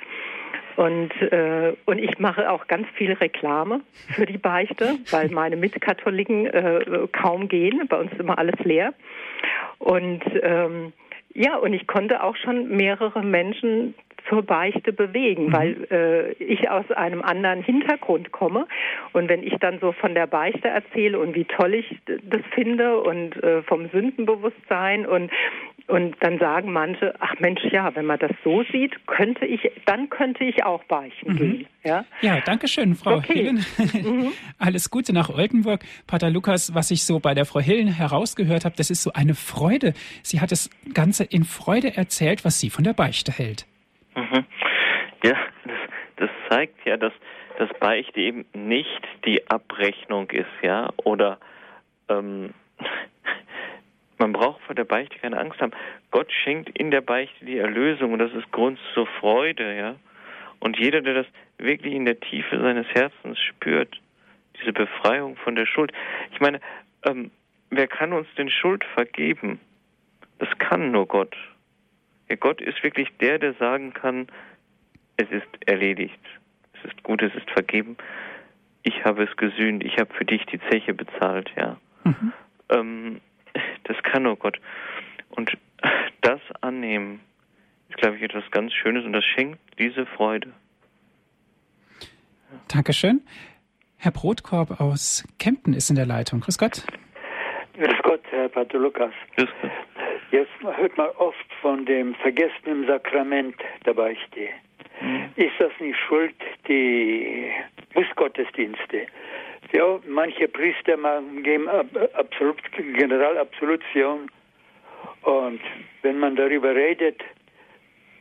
Und, 0.77 1.11
äh, 1.21 1.73
und 1.85 1.97
ich 1.97 2.19
mache 2.19 2.49
auch 2.51 2.67
ganz 2.67 2.87
viel 2.93 3.11
Reklame 3.13 3.81
für 4.15 4.27
die 4.27 4.37
Beichte, 4.37 4.99
weil 5.09 5.27
meine 5.29 5.57
Mitkatholiken 5.57 6.45
äh, 6.45 7.07
kaum 7.11 7.47
gehen. 7.47 7.87
Bei 7.89 7.97
uns 7.97 8.11
ist 8.11 8.19
immer 8.19 8.37
alles 8.37 8.59
leer. 8.63 8.93
Und 9.79 10.21
ähm, 10.43 10.93
ja, 11.33 11.57
und 11.57 11.73
ich 11.73 11.87
konnte 11.87 12.23
auch 12.23 12.35
schon 12.35 12.69
mehrere 12.69 13.23
Menschen 13.23 13.95
zur 14.29 14.43
Beichte 14.43 14.93
bewegen, 14.93 15.47
mhm. 15.47 15.53
weil 15.53 15.87
äh, 15.91 16.43
ich 16.43 16.69
aus 16.69 16.89
einem 16.91 17.21
anderen 17.21 17.63
Hintergrund 17.63 18.31
komme. 18.31 18.67
Und 19.13 19.29
wenn 19.29 19.43
ich 19.43 19.55
dann 19.59 19.79
so 19.79 19.91
von 19.91 20.15
der 20.15 20.27
Beichte 20.27 20.67
erzähle 20.67 21.19
und 21.19 21.35
wie 21.35 21.45
toll 21.45 21.73
ich 21.73 21.97
das 22.05 22.41
finde 22.53 22.99
und 22.99 23.41
äh, 23.43 23.61
vom 23.63 23.89
Sündenbewusstsein 23.89 25.05
und 25.05 25.31
und 25.87 26.17
dann 26.19 26.37
sagen 26.37 26.73
manche, 26.73 27.15
ach 27.19 27.39
Mensch, 27.39 27.61
ja, 27.71 27.95
wenn 27.95 28.05
man 28.05 28.19
das 28.19 28.31
so 28.43 28.63
sieht, 28.71 28.93
könnte 29.07 29.45
ich, 29.45 29.71
dann 29.85 30.09
könnte 30.09 30.43
ich 30.43 30.65
auch 30.65 30.83
beichten 30.83 31.33
mhm. 31.33 31.37
gehen. 31.37 31.67
Ja, 31.85 32.05
ja 32.21 32.41
danke 32.41 32.67
schön, 32.67 32.95
Frau 32.95 33.15
okay. 33.15 33.33
Hillen. 33.33 33.65
Mhm. 33.93 34.33
Alles 34.59 34.89
Gute 34.89 35.13
nach 35.13 35.29
Oldenburg. 35.29 35.85
Pater 36.05 36.29
Lukas, 36.29 36.73
was 36.75 36.91
ich 36.91 37.05
so 37.05 37.19
bei 37.19 37.33
der 37.33 37.45
Frau 37.45 37.61
Hillen 37.61 37.87
herausgehört 37.87 38.65
habe, 38.65 38.75
das 38.75 38.89
ist 38.89 39.01
so 39.01 39.13
eine 39.13 39.33
Freude. 39.33 39.93
Sie 40.23 40.41
hat 40.41 40.51
das 40.51 40.69
Ganze 40.93 41.23
in 41.23 41.45
Freude 41.45 41.95
erzählt, 41.95 42.43
was 42.43 42.59
sie 42.59 42.69
von 42.69 42.83
der 42.83 42.93
Beichte 42.93 43.31
hält. 43.31 43.65
Mhm. 44.17 44.45
Ja, 45.23 45.37
das, 45.63 45.79
das 46.15 46.29
zeigt 46.49 46.85
ja, 46.85 46.97
dass 46.97 47.13
das 47.59 47.69
Beichte 47.79 48.19
eben 48.19 48.45
nicht 48.53 49.07
die 49.25 49.47
Abrechnung 49.47 50.29
ist, 50.31 50.49
ja, 50.63 50.89
oder 50.97 51.37
ähm, 52.09 52.53
man 54.17 54.33
braucht 54.33 54.61
vor 54.63 54.73
der 54.73 54.85
Beichte 54.85 55.19
keine 55.19 55.37
Angst 55.39 55.61
haben. 55.61 55.71
Gott 56.09 56.31
schenkt 56.31 56.69
in 56.77 56.89
der 56.89 57.01
Beichte 57.01 57.45
die 57.45 57.59
Erlösung 57.59 58.13
und 58.13 58.19
das 58.19 58.33
ist 58.33 58.51
Grund 58.51 58.79
zur 58.95 59.05
Freude, 59.19 59.77
ja. 59.77 59.95
Und 60.59 60.79
jeder, 60.79 61.01
der 61.01 61.13
das 61.13 61.27
wirklich 61.59 61.93
in 61.93 62.05
der 62.05 62.19
Tiefe 62.19 62.59
seines 62.59 62.87
Herzens 62.87 63.39
spürt, 63.39 64.01
diese 64.59 64.73
Befreiung 64.73 65.35
von 65.37 65.55
der 65.55 65.67
Schuld. 65.67 65.91
Ich 66.31 66.39
meine, 66.39 66.59
ähm, 67.05 67.29
wer 67.69 67.87
kann 67.87 68.13
uns 68.13 68.27
denn 68.35 68.49
Schuld 68.49 68.83
vergeben? 68.95 69.59
Das 70.39 70.49
kann 70.57 70.91
nur 70.91 71.07
Gott. 71.07 71.35
Ja, 72.29 72.35
Gott 72.35 72.61
ist 72.61 72.83
wirklich 72.83 73.09
der, 73.19 73.39
der 73.39 73.53
sagen 73.53 73.93
kann, 73.93 74.27
es 75.17 75.29
ist 75.31 75.47
erledigt, 75.65 76.19
es 76.73 76.91
ist 76.91 77.03
gut, 77.03 77.21
es 77.21 77.33
ist 77.33 77.49
vergeben, 77.51 77.97
ich 78.83 79.03
habe 79.03 79.23
es 79.23 79.35
gesühnt, 79.37 79.83
ich 79.83 79.97
habe 79.97 80.13
für 80.13 80.25
dich 80.25 80.45
die 80.45 80.59
Zeche 80.69 80.93
bezahlt, 80.93 81.51
ja. 81.55 81.77
Mhm. 82.03 82.33
Ähm, 82.69 83.21
das 83.83 83.97
kann 84.03 84.17
kann 84.17 84.23
nur 84.23 84.35
Gott. 84.35 84.59
Und 85.29 85.55
das 86.21 86.39
annehmen 86.61 87.19
ist, 87.89 87.97
glaube 87.97 88.17
ich, 88.17 88.23
etwas 88.23 88.49
ganz 88.49 88.73
Schönes 88.73 89.05
und 89.05 89.13
das 89.13 89.23
schenkt 89.23 89.59
diese 89.77 90.07
Freude. 90.07 90.51
Dankeschön. 92.67 93.21
Herr 93.97 94.09
Brotkorb 94.11 94.81
aus 94.81 95.23
Kempten 95.37 95.73
ist 95.73 95.91
in 95.91 95.95
der 95.95 96.07
Leitung. 96.07 96.39
Grüß 96.39 96.57
Gott. 96.57 96.83
Grüß 97.73 98.01
Gott, 98.01 98.21
Herr 98.31 98.49
Pater 98.49 98.79
Lukas. 98.79 99.11
Grüß 99.35 99.49
Gott. 99.61 99.71
Jetzt 100.31 100.51
hört 100.61 100.97
man 100.97 101.09
oft 101.17 101.53
von 101.61 101.85
dem 101.85 102.13
vergessenen 102.15 102.85
Sakrament 102.85 103.55
der 103.85 103.93
Beichte. 103.93 104.49
Mhm. 105.01 105.29
Ist 105.35 105.53
das 105.59 105.71
nicht 105.79 105.97
schuld, 106.07 106.35
die 106.67 107.49
Bußgottesdienste? 107.93 109.07
Ja, 109.73 109.99
manche 110.07 110.47
Priester 110.47 110.97
geben 111.43 111.67
Absolut, 112.13 112.57
Generalabsolution 112.73 114.29
und 115.21 115.61
wenn 116.01 116.19
man 116.19 116.35
darüber 116.35 116.73
redet, 116.73 117.21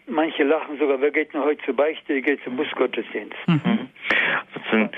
manche 0.07 0.45
lachen 0.45 0.79
sogar, 0.79 1.01
wer 1.01 1.11
geht 1.11 1.33
denn 1.33 1.43
heute 1.43 1.65
zur 1.65 1.77
Beichte, 1.77 2.15
wer 2.15 2.23
geht 2.23 2.43
zum 2.45 2.57
Bußgottesdienst. 2.57 3.37
Mhm. 3.47 3.89
Also 4.65 4.89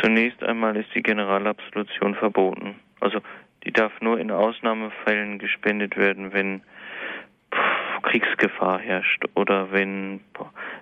zunächst 0.00 0.42
einmal 0.42 0.76
ist 0.76 0.94
die 0.94 1.02
Generalabsolution 1.02 2.14
verboten. 2.14 2.76
Also 3.00 3.20
die 3.68 3.72
darf 3.74 3.92
nur 4.00 4.18
in 4.18 4.30
Ausnahmefällen 4.30 5.38
gespendet 5.38 5.98
werden, 5.98 6.32
wenn 6.32 6.62
Kriegsgefahr 8.02 8.78
herrscht 8.78 9.22
oder 9.34 9.70
wenn, 9.72 10.20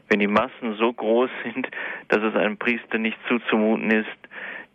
wenn 0.08 0.20
die 0.20 0.28
Massen 0.28 0.76
so 0.78 0.92
groß 0.92 1.28
sind, 1.42 1.66
dass 2.06 2.22
es 2.22 2.36
einem 2.36 2.56
Priester 2.56 2.98
nicht 2.98 3.18
zuzumuten 3.26 3.90
ist, 3.90 4.06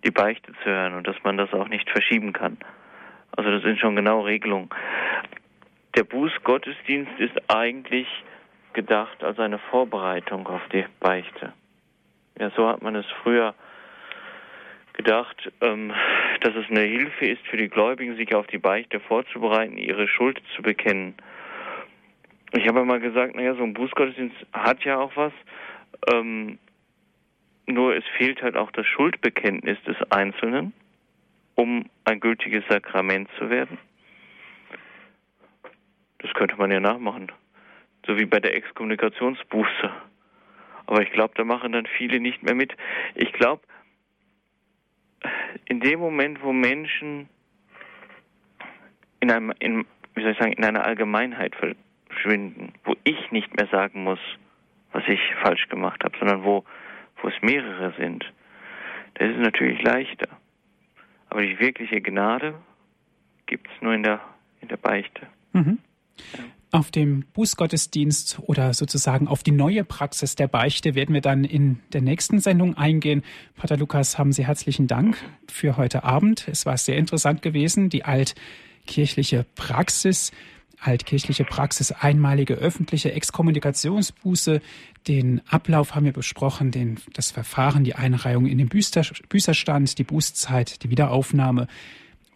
die 0.03 0.11
Beichte 0.11 0.51
zu 0.61 0.65
hören 0.65 0.95
und 0.95 1.07
dass 1.07 1.15
man 1.23 1.37
das 1.37 1.53
auch 1.53 1.69
nicht 1.69 1.89
verschieben 1.89 2.33
kann. 2.33 2.57
Also 3.31 3.49
das 3.49 3.63
sind 3.63 3.79
schon 3.79 3.95
genau 3.95 4.21
Regelungen. 4.21 4.69
Der 5.95 6.03
Bußgottesdienst 6.03 7.17
ist 7.17 7.49
eigentlich 7.49 8.09
gedacht 8.73 9.23
als 9.23 9.39
eine 9.39 9.59
Vorbereitung 9.59 10.47
auf 10.47 10.61
die 10.73 10.85
Beichte. 10.99 11.53
Ja, 12.37 12.51
so 12.57 12.67
hat 12.67 12.81
man 12.81 12.95
es 12.95 13.05
früher 13.23 13.55
gedacht, 14.93 15.49
ähm, 15.61 15.93
dass 16.41 16.55
es 16.55 16.69
eine 16.69 16.81
Hilfe 16.81 17.27
ist 17.27 17.45
für 17.47 17.57
die 17.57 17.69
Gläubigen, 17.69 18.15
sich 18.17 18.33
auf 18.33 18.47
die 18.47 18.57
Beichte 18.57 18.99
vorzubereiten, 18.99 19.77
ihre 19.77 20.07
Schuld 20.07 20.41
zu 20.55 20.61
bekennen. 20.61 21.13
Ich 22.53 22.67
habe 22.67 22.83
mal 22.83 22.99
gesagt, 22.99 23.35
naja, 23.35 23.53
so 23.55 23.63
ein 23.63 23.73
Bußgottesdienst 23.73 24.35
hat 24.51 24.83
ja 24.83 24.97
auch 24.97 25.15
was, 25.15 25.31
ähm, 26.11 26.57
nur 27.67 27.95
es 27.95 28.03
fehlt 28.17 28.41
halt 28.41 28.57
auch 28.57 28.71
das 28.71 28.87
Schuldbekenntnis 28.87 29.77
des 29.83 29.95
Einzelnen, 30.11 30.73
um 31.55 31.85
ein 32.05 32.19
gültiges 32.19 32.63
Sakrament 32.67 33.29
zu 33.37 33.49
werden. 33.49 33.77
Das 36.17 36.33
könnte 36.33 36.55
man 36.57 36.71
ja 36.71 36.79
nachmachen, 36.79 37.31
so 38.05 38.17
wie 38.17 38.25
bei 38.25 38.39
der 38.39 38.55
Exkommunikationsbuße. 38.55 39.91
Aber 40.87 41.01
ich 41.03 41.11
glaube, 41.11 41.33
da 41.35 41.43
machen 41.43 41.71
dann 41.71 41.85
viele 41.85 42.19
nicht 42.19 42.43
mehr 42.43 42.55
mit. 42.55 42.75
Ich 43.15 43.31
glaube, 43.31 43.61
in 45.65 45.79
dem 45.79 45.99
Moment, 45.99 46.41
wo 46.43 46.53
Menschen 46.53 47.29
in 49.19 49.31
einem, 49.31 49.53
in, 49.59 49.85
wie 50.15 50.21
soll 50.21 50.31
ich 50.31 50.37
sagen, 50.37 50.53
in 50.53 50.63
einer 50.63 50.85
Allgemeinheit 50.85 51.55
verschwinden, 51.55 52.73
wo 52.83 52.95
ich 53.03 53.31
nicht 53.31 53.55
mehr 53.55 53.67
sagen 53.67 54.03
muss, 54.03 54.19
was 54.91 55.03
ich 55.07 55.19
falsch 55.41 55.69
gemacht 55.69 56.03
habe, 56.03 56.17
sondern 56.17 56.43
wo, 56.43 56.65
wo 57.21 57.27
es 57.27 57.41
mehrere 57.41 57.93
sind, 57.97 58.25
das 59.15 59.29
ist 59.29 59.39
natürlich 59.39 59.81
leichter. 59.83 60.27
Aber 61.29 61.41
die 61.41 61.59
wirkliche 61.59 62.01
Gnade 62.01 62.55
gibt 63.45 63.67
es 63.67 63.81
nur 63.81 63.93
in 63.93 64.03
der, 64.03 64.19
in 64.61 64.67
der 64.67 64.77
Beichte. 64.77 65.27
Mhm. 65.53 65.79
Ja. 66.33 66.43
Auf 66.73 66.89
dem 66.89 67.25
Bußgottesdienst 67.33 68.39
oder 68.43 68.73
sozusagen 68.73 69.27
auf 69.27 69.43
die 69.43 69.51
neue 69.51 69.83
Praxis 69.83 70.35
der 70.35 70.47
Beichte 70.47 70.95
werden 70.95 71.13
wir 71.13 71.19
dann 71.19 71.43
in 71.43 71.79
der 71.91 72.01
nächsten 72.01 72.39
Sendung 72.39 72.77
eingehen. 72.77 73.23
Pater 73.55 73.75
Lukas, 73.75 74.17
haben 74.17 74.31
Sie 74.31 74.47
herzlichen 74.47 74.87
Dank 74.87 75.17
für 75.49 75.75
heute 75.75 76.05
Abend. 76.05 76.47
Es 76.47 76.65
war 76.65 76.77
sehr 76.77 76.95
interessant 76.95 77.41
gewesen, 77.41 77.89
die 77.89 78.05
altkirchliche 78.05 79.45
Praxis 79.55 80.31
altkirchliche 80.81 81.43
Praxis, 81.43 81.91
einmalige 81.91 82.55
öffentliche 82.55 83.11
Exkommunikationsbuße. 83.11 84.61
Den 85.07 85.41
Ablauf 85.47 85.93
haben 85.93 86.05
wir 86.05 86.13
besprochen, 86.13 86.71
den, 86.71 86.99
das 87.13 87.31
Verfahren, 87.31 87.83
die 87.83 87.95
Einreihung 87.95 88.47
in 88.47 88.57
den 88.57 88.67
Büßer, 88.67 89.03
Büßerstand, 89.29 89.97
die 89.99 90.03
Bußzeit, 90.03 90.83
die 90.83 90.89
Wiederaufnahme, 90.89 91.67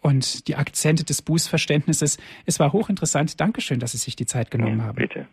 und 0.06 0.46
die 0.46 0.54
Akzente 0.54 1.02
des 1.02 1.20
Bußverständnisses. 1.20 2.18
Es 2.44 2.60
war 2.60 2.72
hochinteressant. 2.72 3.40
Dankeschön, 3.40 3.80
dass 3.80 3.90
Sie 3.90 3.98
sich 3.98 4.14
die 4.14 4.26
Zeit 4.26 4.52
genommen 4.52 4.78
ja, 4.78 4.84
haben. 4.84 4.94
Bitte. 4.94 5.26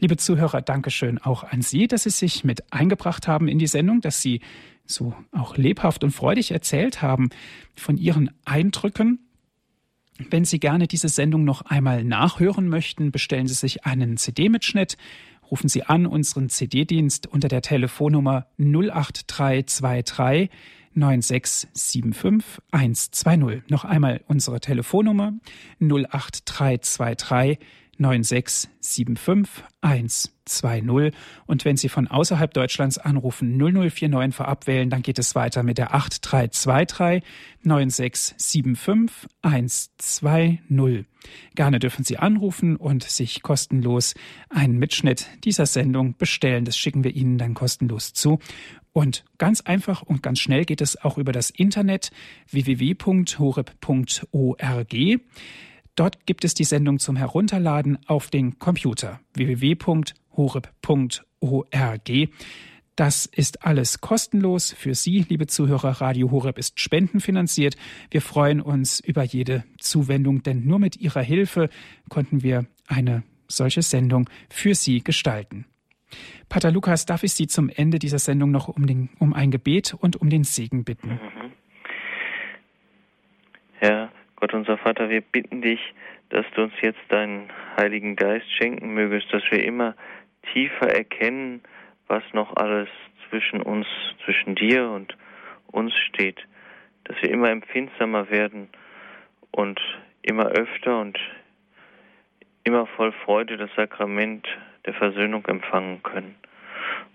Liebe 0.00 0.16
Zuhörer, 0.16 0.62
Dankeschön 0.62 1.18
auch 1.18 1.44
an 1.44 1.60
Sie, 1.60 1.88
dass 1.88 2.04
Sie 2.04 2.10
sich 2.10 2.42
mit 2.42 2.72
eingebracht 2.72 3.28
haben 3.28 3.48
in 3.48 3.58
die 3.58 3.66
Sendung, 3.66 4.00
dass 4.00 4.22
Sie 4.22 4.40
so 4.86 5.14
auch 5.30 5.58
lebhaft 5.58 6.04
und 6.04 6.10
freudig 6.12 6.52
erzählt 6.52 7.02
haben 7.02 7.28
von 7.76 7.98
Ihren 7.98 8.30
Eindrücken. 8.46 9.18
Wenn 10.30 10.46
Sie 10.46 10.58
gerne 10.58 10.86
diese 10.86 11.10
Sendung 11.10 11.44
noch 11.44 11.60
einmal 11.60 12.02
nachhören 12.02 12.68
möchten, 12.68 13.12
bestellen 13.12 13.46
Sie 13.46 13.52
sich 13.52 13.84
einen 13.84 14.16
CD-Mitschnitt. 14.16 14.96
Rufen 15.50 15.68
Sie 15.68 15.82
an 15.82 16.06
unseren 16.06 16.48
CD-Dienst 16.48 17.26
unter 17.26 17.48
der 17.48 17.60
Telefonnummer 17.60 18.46
08323 18.56 20.48
9675 20.94 22.62
120. 22.70 23.62
Noch 23.68 23.84
einmal 23.84 24.22
unsere 24.26 24.60
Telefonnummer 24.60 25.32
08323 25.80 27.58
9675 27.98 29.64
120. 29.80 31.14
Und 31.46 31.64
wenn 31.64 31.76
Sie 31.76 31.88
von 31.88 32.08
außerhalb 32.08 32.52
Deutschlands 32.52 32.98
anrufen, 32.98 33.56
0049 33.56 34.34
vorab 34.34 34.66
wählen, 34.66 34.90
dann 34.90 35.02
geht 35.02 35.18
es 35.18 35.34
weiter 35.34 35.62
mit 35.62 35.78
der 35.78 35.94
8323 35.94 37.22
9675 37.62 39.28
120. 39.42 41.06
Gerne 41.54 41.78
dürfen 41.78 42.04
Sie 42.04 42.18
anrufen 42.18 42.76
und 42.76 43.04
sich 43.04 43.42
kostenlos 43.42 44.14
einen 44.48 44.78
Mitschnitt 44.78 45.28
dieser 45.44 45.66
Sendung 45.66 46.16
bestellen. 46.16 46.64
Das 46.64 46.76
schicken 46.76 47.04
wir 47.04 47.14
Ihnen 47.14 47.38
dann 47.38 47.54
kostenlos 47.54 48.12
zu. 48.12 48.38
Und 48.92 49.24
ganz 49.38 49.62
einfach 49.62 50.02
und 50.02 50.22
ganz 50.22 50.38
schnell 50.38 50.64
geht 50.64 50.80
es 50.80 51.02
auch 51.02 51.16
über 51.18 51.32
das 51.32 51.50
Internet 51.50 52.10
www.horeb.org. 52.50 53.36
Dort 55.94 56.26
gibt 56.26 56.44
es 56.44 56.54
die 56.54 56.64
Sendung 56.64 56.98
zum 56.98 57.16
Herunterladen 57.16 57.98
auf 58.06 58.30
den 58.30 58.58
Computer 58.58 59.20
www.horeb.org. 59.34 59.92
Das 62.94 63.24
ist 63.24 63.64
alles 63.64 64.02
kostenlos 64.02 64.72
für 64.72 64.94
Sie, 64.94 65.24
liebe 65.28 65.46
Zuhörer. 65.46 66.02
Radio 66.02 66.30
Horeb 66.30 66.58
ist 66.58 66.78
spendenfinanziert. 66.78 67.76
Wir 68.10 68.20
freuen 68.20 68.60
uns 68.60 69.00
über 69.00 69.22
jede 69.22 69.64
Zuwendung, 69.78 70.42
denn 70.42 70.66
nur 70.66 70.78
mit 70.78 70.98
Ihrer 70.98 71.22
Hilfe 71.22 71.70
konnten 72.10 72.42
wir 72.42 72.66
eine 72.86 73.22
solche 73.48 73.80
Sendung 73.82 74.28
für 74.50 74.74
Sie 74.74 75.02
gestalten. 75.02 75.64
Pater 76.48 76.70
Lukas, 76.70 77.06
darf 77.06 77.22
ich 77.22 77.32
Sie 77.32 77.46
zum 77.46 77.70
Ende 77.74 77.98
dieser 77.98 78.18
Sendung 78.18 78.50
noch 78.50 78.68
um, 78.68 78.86
den, 78.86 79.10
um 79.18 79.32
ein 79.32 79.50
Gebet 79.50 79.94
und 79.98 80.20
um 80.20 80.30
den 80.30 80.44
Segen 80.44 80.84
bitten? 80.84 81.12
Mhm. 81.12 81.52
Herr 83.78 84.12
Gott, 84.36 84.54
unser 84.54 84.78
Vater, 84.78 85.08
wir 85.08 85.20
bitten 85.20 85.62
dich, 85.62 85.80
dass 86.28 86.46
du 86.54 86.62
uns 86.62 86.72
jetzt 86.80 87.00
deinen 87.08 87.48
Heiligen 87.76 88.16
Geist 88.16 88.46
schenken 88.58 88.94
mögest, 88.94 89.32
dass 89.32 89.42
wir 89.50 89.64
immer 89.64 89.94
tiefer 90.52 90.88
erkennen, 90.88 91.62
was 92.06 92.22
noch 92.32 92.56
alles 92.56 92.88
zwischen 93.28 93.62
uns, 93.62 93.86
zwischen 94.24 94.54
dir 94.54 94.88
und 94.90 95.16
uns 95.68 95.92
steht, 96.08 96.38
dass 97.04 97.16
wir 97.22 97.30
immer 97.30 97.50
empfindsamer 97.50 98.30
werden 98.30 98.68
und 99.50 99.80
immer 100.22 100.46
öfter 100.46 101.00
und 101.00 101.18
immer 102.64 102.86
voll 102.86 103.12
Freude 103.24 103.56
das 103.56 103.70
Sakrament 103.74 104.46
der 104.86 104.94
Versöhnung 104.94 105.44
empfangen 105.46 106.02
können. 106.02 106.34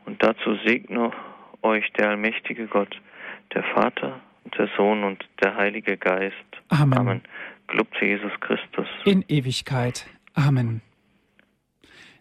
Und 0.05 0.23
dazu 0.23 0.57
segne 0.65 1.11
euch 1.61 1.91
der 1.93 2.09
allmächtige 2.09 2.67
Gott, 2.67 2.99
der 3.53 3.63
Vater 3.63 4.21
und 4.43 4.57
der 4.57 4.69
Sohn 4.77 5.03
und 5.03 5.23
der 5.43 5.55
Heilige 5.55 5.97
Geist. 5.97 6.35
Amen. 6.69 6.97
Amen. 6.97 7.21
Zu 7.99 8.05
Jesus 8.05 8.31
Christus. 8.39 8.87
In 9.05 9.25
Ewigkeit. 9.27 10.07
Amen. 10.33 10.81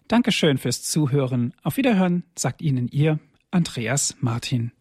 Dankeschön 0.08 0.58
fürs 0.58 0.82
Zuhören. 0.82 1.52
Auf 1.62 1.76
Wiederhören 1.76 2.24
sagt 2.34 2.62
Ihnen 2.62 2.88
Ihr 2.88 3.18
Andreas 3.50 4.16
Martin. 4.20 4.72